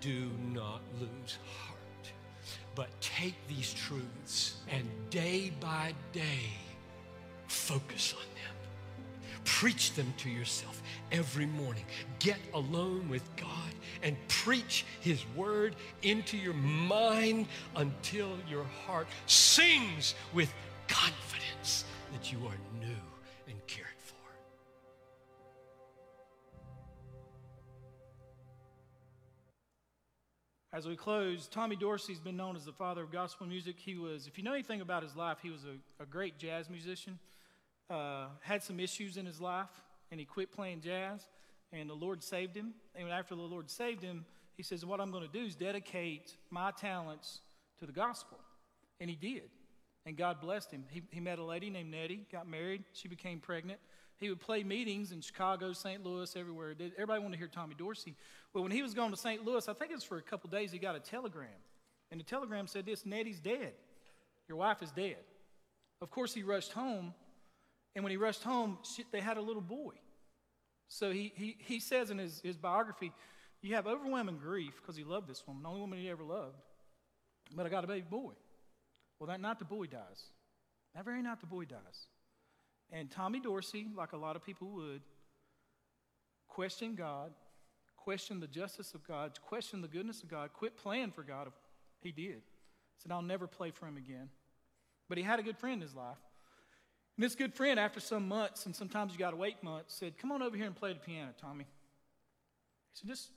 do 0.00 0.30
not 0.52 0.80
lose 1.00 1.38
heart, 1.66 2.12
but 2.74 2.88
take 3.00 3.34
these 3.48 3.74
truths 3.74 4.56
and 4.70 4.86
day 5.10 5.52
by 5.60 5.94
day 6.12 6.50
focus 7.46 8.14
on 8.14 8.24
them. 8.34 9.42
Preach 9.44 9.94
them 9.94 10.12
to 10.18 10.28
yourself 10.30 10.82
every 11.10 11.46
morning. 11.46 11.84
Get 12.18 12.38
alone 12.54 13.08
with 13.08 13.24
God 13.36 13.72
and 14.02 14.16
preach 14.28 14.84
His 15.00 15.24
word 15.34 15.74
into 16.02 16.36
your 16.36 16.54
mind 16.54 17.46
until 17.76 18.30
your 18.48 18.64
heart 18.86 19.06
sings 19.26 20.14
with 20.34 20.52
confidence 20.86 21.84
that 22.12 22.32
you 22.32 22.38
are 22.46 22.58
new 22.80 22.94
As 30.70 30.86
we 30.86 30.96
close, 30.96 31.46
Tommy 31.46 31.76
Dorsey's 31.76 32.20
been 32.20 32.36
known 32.36 32.54
as 32.54 32.66
the 32.66 32.72
father 32.72 33.02
of 33.02 33.10
gospel 33.10 33.46
music. 33.46 33.76
He 33.78 33.96
was, 33.96 34.26
if 34.26 34.36
you 34.36 34.44
know 34.44 34.52
anything 34.52 34.82
about 34.82 35.02
his 35.02 35.16
life, 35.16 35.38
he 35.42 35.48
was 35.48 35.64
a, 35.64 36.02
a 36.02 36.04
great 36.04 36.38
jazz 36.38 36.68
musician. 36.68 37.18
Uh, 37.88 38.26
had 38.42 38.62
some 38.62 38.78
issues 38.78 39.16
in 39.16 39.24
his 39.24 39.40
life, 39.40 39.70
and 40.10 40.20
he 40.20 40.26
quit 40.26 40.52
playing 40.52 40.82
jazz, 40.82 41.26
and 41.72 41.88
the 41.88 41.94
Lord 41.94 42.22
saved 42.22 42.54
him. 42.54 42.74
And 42.94 43.08
after 43.08 43.34
the 43.34 43.40
Lord 43.40 43.70
saved 43.70 44.02
him, 44.02 44.26
he 44.58 44.62
says, 44.62 44.84
What 44.84 45.00
I'm 45.00 45.10
going 45.10 45.26
to 45.26 45.32
do 45.32 45.46
is 45.46 45.54
dedicate 45.54 46.36
my 46.50 46.70
talents 46.72 47.40
to 47.78 47.86
the 47.86 47.92
gospel. 47.92 48.38
And 49.00 49.08
he 49.08 49.16
did. 49.16 49.48
And 50.04 50.18
God 50.18 50.38
blessed 50.38 50.70
him. 50.70 50.84
He, 50.90 51.02
he 51.10 51.20
met 51.20 51.38
a 51.38 51.44
lady 51.44 51.70
named 51.70 51.90
Nettie, 51.90 52.26
got 52.30 52.46
married, 52.46 52.84
she 52.92 53.08
became 53.08 53.40
pregnant. 53.40 53.80
He 54.18 54.28
would 54.28 54.40
play 54.40 54.64
meetings 54.64 55.12
in 55.12 55.20
Chicago, 55.20 55.72
St. 55.72 56.04
Louis, 56.04 56.34
everywhere. 56.34 56.74
Everybody 56.94 57.20
wanted 57.20 57.32
to 57.32 57.38
hear 57.38 57.48
Tommy 57.48 57.74
Dorsey. 57.76 58.16
Well, 58.52 58.64
when 58.64 58.72
he 58.72 58.82
was 58.82 58.94
going 58.94 59.10
to 59.10 59.16
St. 59.16 59.44
Louis, 59.44 59.68
I 59.68 59.72
think 59.72 59.92
it 59.92 59.94
was 59.94 60.04
for 60.04 60.18
a 60.18 60.22
couple 60.22 60.50
days, 60.50 60.72
he 60.72 60.78
got 60.78 60.96
a 60.96 61.00
telegram. 61.00 61.48
And 62.10 62.18
the 62.18 62.24
telegram 62.24 62.66
said 62.66 62.84
this 62.86 63.06
Nettie's 63.06 63.40
dead. 63.40 63.72
Your 64.48 64.58
wife 64.58 64.82
is 64.82 64.90
dead. 64.90 65.18
Of 66.00 66.10
course, 66.10 66.34
he 66.34 66.42
rushed 66.42 66.72
home. 66.72 67.14
And 67.94 68.04
when 68.04 68.10
he 68.10 68.16
rushed 68.16 68.42
home, 68.42 68.78
she, 68.82 69.04
they 69.12 69.20
had 69.20 69.36
a 69.36 69.40
little 69.40 69.62
boy. 69.62 69.94
So 70.88 71.10
he, 71.10 71.32
he, 71.36 71.56
he 71.58 71.80
says 71.80 72.10
in 72.10 72.18
his, 72.18 72.40
his 72.42 72.56
biography, 72.56 73.12
You 73.60 73.74
have 73.74 73.86
overwhelming 73.86 74.38
grief 74.38 74.74
because 74.80 74.96
he 74.96 75.04
loved 75.04 75.28
this 75.28 75.46
woman, 75.46 75.62
the 75.62 75.68
only 75.68 75.80
woman 75.80 75.98
he 75.98 76.08
ever 76.08 76.24
loved. 76.24 76.56
But 77.54 77.66
I 77.66 77.68
got 77.68 77.84
a 77.84 77.86
baby 77.86 78.06
boy. 78.08 78.32
Well, 79.18 79.28
that 79.28 79.40
night 79.40 79.58
the 79.58 79.64
boy 79.64 79.86
dies. 79.86 80.22
That 80.94 81.04
very 81.04 81.22
night 81.22 81.40
the 81.40 81.46
boy 81.46 81.64
dies. 81.64 82.06
And 82.92 83.10
Tommy 83.10 83.40
Dorsey, 83.40 83.88
like 83.96 84.12
a 84.12 84.16
lot 84.16 84.36
of 84.36 84.44
people 84.44 84.68
would, 84.68 85.02
question 86.48 86.94
God, 86.94 87.32
question 87.96 88.40
the 88.40 88.46
justice 88.46 88.94
of 88.94 89.06
God, 89.06 89.38
question 89.42 89.82
the 89.82 89.88
goodness 89.88 90.22
of 90.22 90.30
God, 90.30 90.52
quit 90.54 90.76
playing 90.76 91.10
for 91.10 91.22
God. 91.22 91.48
He 92.00 92.12
did. 92.12 92.42
Said, 92.96 93.12
I'll 93.12 93.22
never 93.22 93.46
play 93.46 93.70
for 93.70 93.86
him 93.86 93.96
again. 93.96 94.30
But 95.08 95.18
he 95.18 95.24
had 95.24 95.38
a 95.38 95.42
good 95.42 95.58
friend 95.58 95.74
in 95.74 95.80
his 95.80 95.94
life. 95.94 96.16
And 97.16 97.24
this 97.24 97.34
good 97.34 97.52
friend, 97.52 97.78
after 97.78 98.00
some 98.00 98.28
months, 98.28 98.66
and 98.66 98.74
sometimes 98.74 99.12
you 99.12 99.18
got 99.18 99.30
to 99.32 99.36
wait 99.36 99.62
months, 99.62 99.94
said, 99.94 100.16
Come 100.18 100.32
on 100.32 100.42
over 100.42 100.56
here 100.56 100.66
and 100.66 100.74
play 100.74 100.92
the 100.92 101.00
piano, 101.00 101.30
Tommy. 101.40 101.64
He 101.64 103.00
said, 103.00 103.08
Just, 103.08 103.30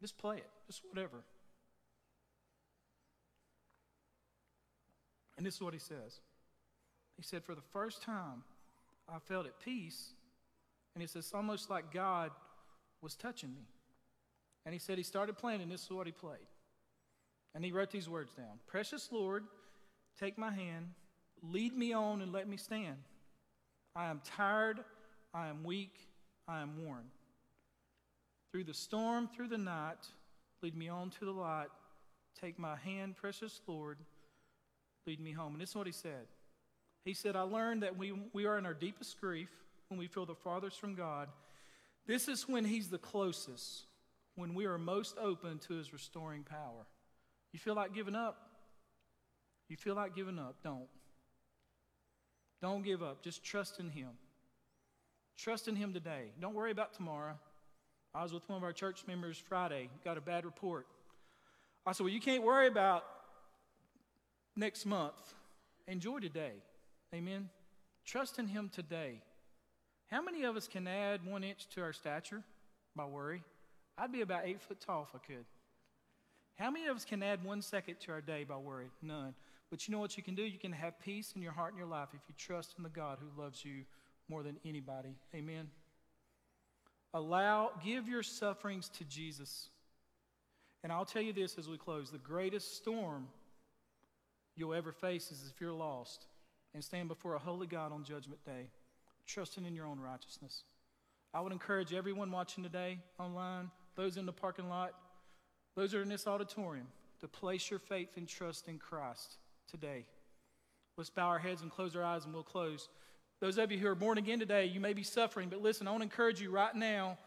just 0.00 0.18
play 0.18 0.36
it, 0.36 0.50
just 0.66 0.82
whatever. 0.88 1.24
And 5.36 5.46
this 5.46 5.54
is 5.54 5.62
what 5.62 5.72
he 5.72 5.78
says. 5.78 6.20
He 7.16 7.22
said, 7.22 7.44
For 7.44 7.54
the 7.54 7.62
first 7.72 8.02
time, 8.02 8.42
I 9.12 9.18
felt 9.18 9.46
at 9.46 9.58
peace. 9.60 10.10
And 10.94 11.02
he 11.02 11.06
says, 11.06 11.26
It's 11.26 11.34
almost 11.34 11.70
like 11.70 11.92
God 11.92 12.30
was 13.00 13.14
touching 13.14 13.54
me. 13.54 13.66
And 14.64 14.72
he 14.72 14.78
said 14.78 14.98
he 14.98 15.04
started 15.04 15.38
playing, 15.38 15.62
and 15.62 15.70
this 15.70 15.84
is 15.84 15.90
what 15.90 16.06
he 16.06 16.12
played. 16.12 16.46
And 17.54 17.64
he 17.64 17.72
wrote 17.72 17.90
these 17.90 18.08
words 18.08 18.32
down 18.32 18.58
Precious 18.66 19.08
Lord, 19.10 19.44
take 20.18 20.38
my 20.38 20.50
hand, 20.50 20.90
lead 21.42 21.76
me 21.76 21.92
on, 21.92 22.20
and 22.22 22.32
let 22.32 22.48
me 22.48 22.56
stand. 22.56 22.96
I 23.96 24.06
am 24.06 24.20
tired, 24.24 24.80
I 25.32 25.48
am 25.48 25.64
weak, 25.64 25.94
I 26.46 26.60
am 26.60 26.84
worn. 26.84 27.04
Through 28.52 28.64
the 28.64 28.74
storm, 28.74 29.28
through 29.34 29.48
the 29.48 29.58
night, 29.58 30.06
lead 30.62 30.76
me 30.76 30.88
on 30.88 31.10
to 31.10 31.24
the 31.24 31.32
light. 31.32 31.68
Take 32.40 32.58
my 32.58 32.76
hand, 32.76 33.16
precious 33.16 33.60
Lord, 33.66 33.98
lead 35.06 35.20
me 35.20 35.32
home. 35.32 35.52
And 35.52 35.60
this 35.60 35.70
is 35.70 35.76
what 35.76 35.86
he 35.86 35.92
said. 35.92 36.26
He 37.04 37.14
said, 37.14 37.36
I 37.36 37.42
learned 37.42 37.82
that 37.82 37.96
we, 37.96 38.12
we 38.32 38.46
are 38.46 38.58
in 38.58 38.66
our 38.66 38.74
deepest 38.74 39.20
grief 39.20 39.50
when 39.88 39.98
we 39.98 40.06
feel 40.06 40.26
the 40.26 40.34
farthest 40.34 40.78
from 40.78 40.94
God. 40.94 41.28
This 42.06 42.28
is 42.28 42.48
when 42.48 42.64
He's 42.64 42.88
the 42.88 42.98
closest, 42.98 43.84
when 44.36 44.54
we 44.54 44.66
are 44.66 44.78
most 44.78 45.16
open 45.18 45.58
to 45.68 45.74
His 45.74 45.92
restoring 45.92 46.42
power. 46.42 46.86
You 47.52 47.58
feel 47.58 47.74
like 47.74 47.94
giving 47.94 48.14
up? 48.14 48.36
You 49.68 49.76
feel 49.76 49.94
like 49.94 50.14
giving 50.14 50.38
up? 50.38 50.56
Don't. 50.62 50.88
Don't 52.60 52.82
give 52.82 53.02
up. 53.02 53.22
Just 53.22 53.44
trust 53.44 53.80
in 53.80 53.90
Him. 53.90 54.10
Trust 55.36 55.68
in 55.68 55.76
Him 55.76 55.92
today. 55.92 56.32
Don't 56.40 56.54
worry 56.54 56.72
about 56.72 56.94
tomorrow. 56.94 57.38
I 58.14 58.22
was 58.22 58.32
with 58.32 58.48
one 58.48 58.56
of 58.56 58.64
our 58.64 58.72
church 58.72 59.04
members 59.06 59.38
Friday, 59.38 59.90
got 60.04 60.16
a 60.16 60.20
bad 60.20 60.44
report. 60.44 60.86
I 61.86 61.92
said, 61.92 62.04
Well, 62.04 62.12
you 62.12 62.20
can't 62.20 62.42
worry 62.42 62.66
about 62.66 63.04
next 64.56 64.84
month. 64.84 65.34
Enjoy 65.86 66.18
today. 66.18 66.52
Amen. 67.14 67.48
Trust 68.04 68.38
in 68.38 68.46
Him 68.46 68.70
today. 68.72 69.22
How 70.10 70.22
many 70.22 70.44
of 70.44 70.56
us 70.56 70.68
can 70.68 70.86
add 70.86 71.24
one 71.26 71.44
inch 71.44 71.68
to 71.74 71.82
our 71.82 71.92
stature 71.92 72.42
by 72.96 73.04
worry? 73.06 73.42
I'd 73.96 74.12
be 74.12 74.20
about 74.20 74.42
eight 74.44 74.60
foot 74.60 74.80
tall 74.80 75.06
if 75.08 75.14
I 75.14 75.24
could. 75.26 75.44
How 76.58 76.70
many 76.70 76.86
of 76.86 76.96
us 76.96 77.04
can 77.04 77.22
add 77.22 77.44
one 77.44 77.62
second 77.62 77.96
to 78.00 78.12
our 78.12 78.20
day 78.20 78.44
by 78.44 78.56
worry? 78.56 78.90
None. 79.02 79.34
But 79.70 79.86
you 79.86 79.92
know 79.92 80.00
what 80.00 80.16
you 80.16 80.22
can 80.22 80.34
do? 80.34 80.42
You 80.42 80.58
can 80.58 80.72
have 80.72 80.98
peace 81.00 81.32
in 81.36 81.42
your 81.42 81.52
heart 81.52 81.72
and 81.72 81.78
your 81.78 81.88
life 81.88 82.08
if 82.14 82.20
you 82.28 82.34
trust 82.36 82.74
in 82.76 82.82
the 82.82 82.88
God 82.88 83.18
who 83.20 83.42
loves 83.42 83.64
you 83.64 83.84
more 84.28 84.42
than 84.42 84.56
anybody. 84.64 85.14
Amen. 85.34 85.68
Allow, 87.14 87.70
give 87.84 88.08
your 88.08 88.22
sufferings 88.22 88.88
to 88.90 89.04
Jesus. 89.04 89.68
And 90.82 90.92
I'll 90.92 91.04
tell 91.04 91.22
you 91.22 91.32
this 91.32 91.58
as 91.58 91.68
we 91.68 91.76
close 91.76 92.10
the 92.10 92.18
greatest 92.18 92.76
storm 92.76 93.28
you'll 94.56 94.74
ever 94.74 94.92
face 94.92 95.30
is 95.30 95.50
if 95.54 95.60
you're 95.60 95.72
lost 95.72 96.26
and 96.78 96.84
stand 96.84 97.08
before 97.08 97.34
a 97.34 97.40
holy 97.40 97.66
God 97.66 97.90
on 97.90 98.04
Judgment 98.04 98.38
Day, 98.44 98.70
trusting 99.26 99.66
in 99.66 99.74
your 99.74 99.84
own 99.84 99.98
righteousness. 99.98 100.62
I 101.34 101.40
would 101.40 101.50
encourage 101.50 101.92
everyone 101.92 102.30
watching 102.30 102.62
today 102.62 103.00
online, 103.18 103.72
those 103.96 104.16
in 104.16 104.26
the 104.26 104.32
parking 104.32 104.68
lot, 104.68 104.92
those 105.74 105.90
that 105.90 105.98
are 105.98 106.02
in 106.02 106.08
this 106.08 106.28
auditorium, 106.28 106.86
to 107.18 107.26
place 107.26 107.68
your 107.68 107.80
faith 107.80 108.10
and 108.16 108.28
trust 108.28 108.68
in 108.68 108.78
Christ 108.78 109.38
today. 109.68 110.04
Let's 110.96 111.10
bow 111.10 111.26
our 111.26 111.40
heads 111.40 111.62
and 111.62 111.70
close 111.72 111.96
our 111.96 112.04
eyes, 112.04 112.24
and 112.26 112.32
we'll 112.32 112.44
close. 112.44 112.88
Those 113.40 113.58
of 113.58 113.72
you 113.72 113.78
who 113.78 113.88
are 113.88 113.96
born 113.96 114.16
again 114.16 114.38
today, 114.38 114.66
you 114.66 114.78
may 114.78 114.92
be 114.92 115.02
suffering, 115.02 115.48
but 115.48 115.60
listen, 115.60 115.88
I 115.88 115.90
want 115.90 116.02
to 116.02 116.04
encourage 116.04 116.40
you 116.40 116.52
right 116.52 116.76
now 116.76 117.18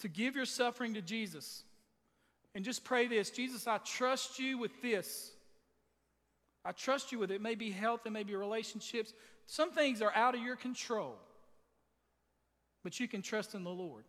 to 0.00 0.08
give 0.08 0.34
your 0.34 0.46
suffering 0.46 0.94
to 0.94 1.00
Jesus. 1.00 1.62
And 2.56 2.64
just 2.64 2.82
pray 2.82 3.06
this 3.06 3.30
Jesus, 3.30 3.68
I 3.68 3.78
trust 3.78 4.40
you 4.40 4.58
with 4.58 4.82
this. 4.82 5.30
I 6.66 6.72
trust 6.72 7.12
you 7.12 7.20
with 7.20 7.30
it. 7.30 7.36
It 7.36 7.42
may 7.42 7.54
be 7.54 7.70
health, 7.70 8.00
it 8.06 8.10
may 8.10 8.24
be 8.24 8.34
relationships. 8.34 9.12
Some 9.46 9.70
things 9.70 10.02
are 10.02 10.12
out 10.14 10.34
of 10.34 10.42
your 10.42 10.56
control, 10.56 11.16
but 12.82 12.98
you 12.98 13.06
can 13.06 13.22
trust 13.22 13.54
in 13.54 13.62
the 13.62 13.70
Lord. 13.70 14.04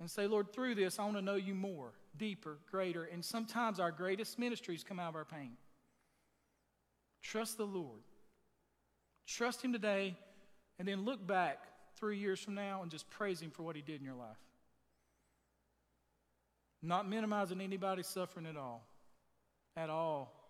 And 0.00 0.10
say, 0.10 0.26
Lord, 0.26 0.52
through 0.52 0.74
this, 0.74 0.98
I 0.98 1.04
want 1.04 1.16
to 1.16 1.22
know 1.22 1.36
you 1.36 1.54
more, 1.54 1.92
deeper, 2.18 2.58
greater. 2.70 3.04
And 3.04 3.24
sometimes 3.24 3.80
our 3.80 3.90
greatest 3.90 4.38
ministries 4.38 4.84
come 4.84 4.98
out 4.98 5.10
of 5.10 5.16
our 5.16 5.24
pain. 5.24 5.52
Trust 7.22 7.56
the 7.56 7.66
Lord. 7.66 8.00
Trust 9.26 9.62
Him 9.62 9.72
today, 9.72 10.16
and 10.78 10.86
then 10.86 11.04
look 11.04 11.26
back 11.26 11.58
three 11.96 12.18
years 12.18 12.40
from 12.40 12.54
now 12.54 12.82
and 12.82 12.90
just 12.90 13.08
praise 13.10 13.40
Him 13.40 13.50
for 13.50 13.62
what 13.62 13.74
He 13.74 13.82
did 13.82 14.00
in 14.00 14.04
your 14.04 14.14
life. 14.14 14.36
Not 16.82 17.08
minimizing 17.08 17.60
anybody's 17.60 18.06
suffering 18.06 18.46
at 18.46 18.56
all. 18.56 18.86
At 19.76 19.90
all. 19.90 20.45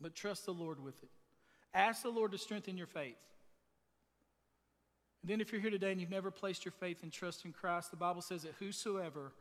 But 0.00 0.14
trust 0.14 0.46
the 0.46 0.52
Lord 0.52 0.82
with 0.82 1.02
it. 1.02 1.10
Ask 1.74 2.02
the 2.02 2.10
Lord 2.10 2.32
to 2.32 2.38
strengthen 2.38 2.76
your 2.76 2.86
faith. 2.86 3.16
And 5.22 5.30
then, 5.30 5.40
if 5.40 5.52
you're 5.52 5.60
here 5.60 5.70
today 5.70 5.92
and 5.92 6.00
you've 6.00 6.10
never 6.10 6.30
placed 6.30 6.64
your 6.64 6.72
faith 6.72 7.02
and 7.02 7.12
trust 7.12 7.44
in 7.44 7.52
Christ, 7.52 7.90
the 7.90 7.96
Bible 7.96 8.22
says 8.22 8.42
that 8.42 8.54
whosoever 8.58 9.32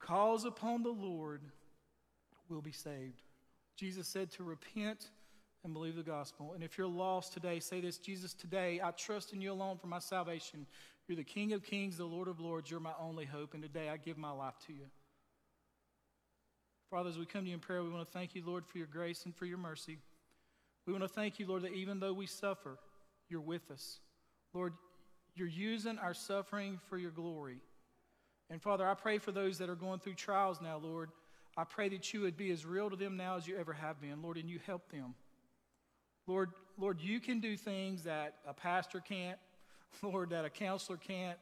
calls 0.00 0.44
upon 0.44 0.82
the 0.82 0.90
Lord 0.90 1.42
will 2.48 2.62
be 2.62 2.72
saved. 2.72 3.22
Jesus 3.76 4.08
said 4.08 4.30
to 4.32 4.42
repent 4.42 5.10
and 5.64 5.72
believe 5.72 5.96
the 5.96 6.02
gospel. 6.02 6.52
And 6.54 6.64
if 6.64 6.76
you're 6.76 6.86
lost 6.86 7.32
today, 7.32 7.60
say 7.60 7.80
this 7.80 7.98
Jesus, 7.98 8.34
today 8.34 8.80
I 8.82 8.90
trust 8.90 9.32
in 9.32 9.40
you 9.40 9.52
alone 9.52 9.78
for 9.78 9.86
my 9.86 9.98
salvation. 9.98 10.66
You're 11.06 11.16
the 11.16 11.24
King 11.24 11.52
of 11.52 11.62
kings, 11.62 11.96
the 11.96 12.04
Lord 12.04 12.28
of 12.28 12.40
lords. 12.40 12.70
You're 12.70 12.80
my 12.80 12.94
only 13.00 13.24
hope. 13.24 13.54
And 13.54 13.62
today 13.62 13.88
I 13.88 13.96
give 13.96 14.18
my 14.18 14.30
life 14.30 14.54
to 14.66 14.72
you. 14.72 14.86
Father, 16.92 17.08
as 17.08 17.16
we 17.16 17.24
come 17.24 17.44
to 17.44 17.48
you 17.48 17.54
in 17.54 17.60
prayer, 17.60 17.82
we 17.82 17.88
want 17.88 18.06
to 18.06 18.12
thank 18.12 18.34
you, 18.34 18.42
Lord, 18.44 18.66
for 18.66 18.76
your 18.76 18.86
grace 18.86 19.24
and 19.24 19.34
for 19.34 19.46
your 19.46 19.56
mercy. 19.56 19.96
We 20.86 20.92
want 20.92 21.02
to 21.02 21.08
thank 21.08 21.38
you, 21.38 21.46
Lord, 21.46 21.62
that 21.62 21.72
even 21.72 22.00
though 22.00 22.12
we 22.12 22.26
suffer, 22.26 22.76
you're 23.30 23.40
with 23.40 23.70
us. 23.70 23.98
Lord, 24.52 24.74
you're 25.34 25.48
using 25.48 25.98
our 25.98 26.12
suffering 26.12 26.78
for 26.90 26.98
your 26.98 27.10
glory. 27.10 27.60
And 28.50 28.60
Father, 28.60 28.86
I 28.86 28.92
pray 28.92 29.16
for 29.16 29.32
those 29.32 29.56
that 29.56 29.70
are 29.70 29.74
going 29.74 30.00
through 30.00 30.16
trials 30.16 30.60
now, 30.60 30.76
Lord. 30.76 31.08
I 31.56 31.64
pray 31.64 31.88
that 31.88 32.12
you 32.12 32.20
would 32.20 32.36
be 32.36 32.50
as 32.50 32.66
real 32.66 32.90
to 32.90 32.96
them 32.96 33.16
now 33.16 33.38
as 33.38 33.46
you 33.46 33.56
ever 33.56 33.72
have 33.72 33.98
been, 33.98 34.20
Lord, 34.20 34.36
and 34.36 34.50
you 34.50 34.60
help 34.66 34.90
them. 34.90 35.14
Lord, 36.26 36.50
Lord, 36.76 37.00
you 37.00 37.20
can 37.20 37.40
do 37.40 37.56
things 37.56 38.02
that 38.02 38.34
a 38.46 38.52
pastor 38.52 39.00
can't, 39.00 39.38
Lord, 40.02 40.28
that 40.28 40.44
a 40.44 40.50
counselor 40.50 40.98
can't. 40.98 41.38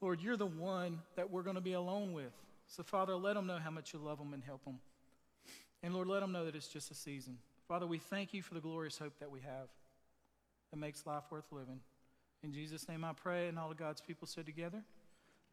Lord, 0.00 0.22
you're 0.22 0.38
the 0.38 0.46
one 0.46 1.02
that 1.14 1.30
we're 1.30 1.42
going 1.42 1.56
to 1.56 1.60
be 1.60 1.74
alone 1.74 2.14
with. 2.14 2.32
So, 2.68 2.82
Father, 2.82 3.14
let 3.14 3.34
them 3.34 3.46
know 3.46 3.58
how 3.58 3.70
much 3.70 3.92
you 3.92 3.98
love 3.98 4.16
them 4.16 4.32
and 4.32 4.42
help 4.42 4.64
them. 4.64 4.78
And 5.84 5.94
Lord, 5.94 6.08
let 6.08 6.20
them 6.20 6.32
know 6.32 6.46
that 6.46 6.56
it's 6.56 6.68
just 6.68 6.90
a 6.90 6.94
season. 6.94 7.36
Father, 7.68 7.86
we 7.86 7.98
thank 7.98 8.32
you 8.32 8.40
for 8.40 8.54
the 8.54 8.60
glorious 8.60 8.96
hope 8.96 9.18
that 9.20 9.30
we 9.30 9.40
have 9.40 9.68
that 10.70 10.78
makes 10.78 11.06
life 11.06 11.24
worth 11.30 11.44
living. 11.52 11.78
In 12.42 12.54
Jesus' 12.54 12.88
name 12.88 13.04
I 13.04 13.12
pray, 13.12 13.48
and 13.48 13.58
all 13.58 13.70
of 13.70 13.76
God's 13.76 14.00
people 14.00 14.26
said 14.26 14.46
together. 14.46 14.82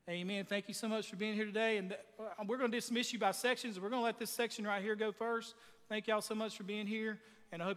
Amen. 0.10 0.46
Thank 0.46 0.70
you 0.70 0.74
so 0.74 0.88
much 0.88 1.10
for 1.10 1.18
being 1.18 1.34
here 1.34 1.44
today. 1.44 1.78
And 1.78 1.92
uh, 2.18 2.44
we're 2.48 2.58
going 2.58 2.72
to 2.72 2.78
dismiss 2.78 3.12
you 3.12 3.20
by 3.20 3.32
sections. 3.32 3.78
We're 3.78 3.90
going 3.90 4.00
to 4.02 4.06
let 4.06 4.20
this 4.20 4.30
section 4.30 4.66
right 4.66 4.82
here 4.82 4.96
go 4.96 5.12
first. 5.12 5.54
Thank 5.90 6.08
y'all 6.08 6.22
so 6.22 6.34
much 6.34 6.56
for 6.56 6.64
being 6.64 6.88
here. 6.88 7.20
And 7.52 7.62
I 7.62 7.66
hope 7.66 7.70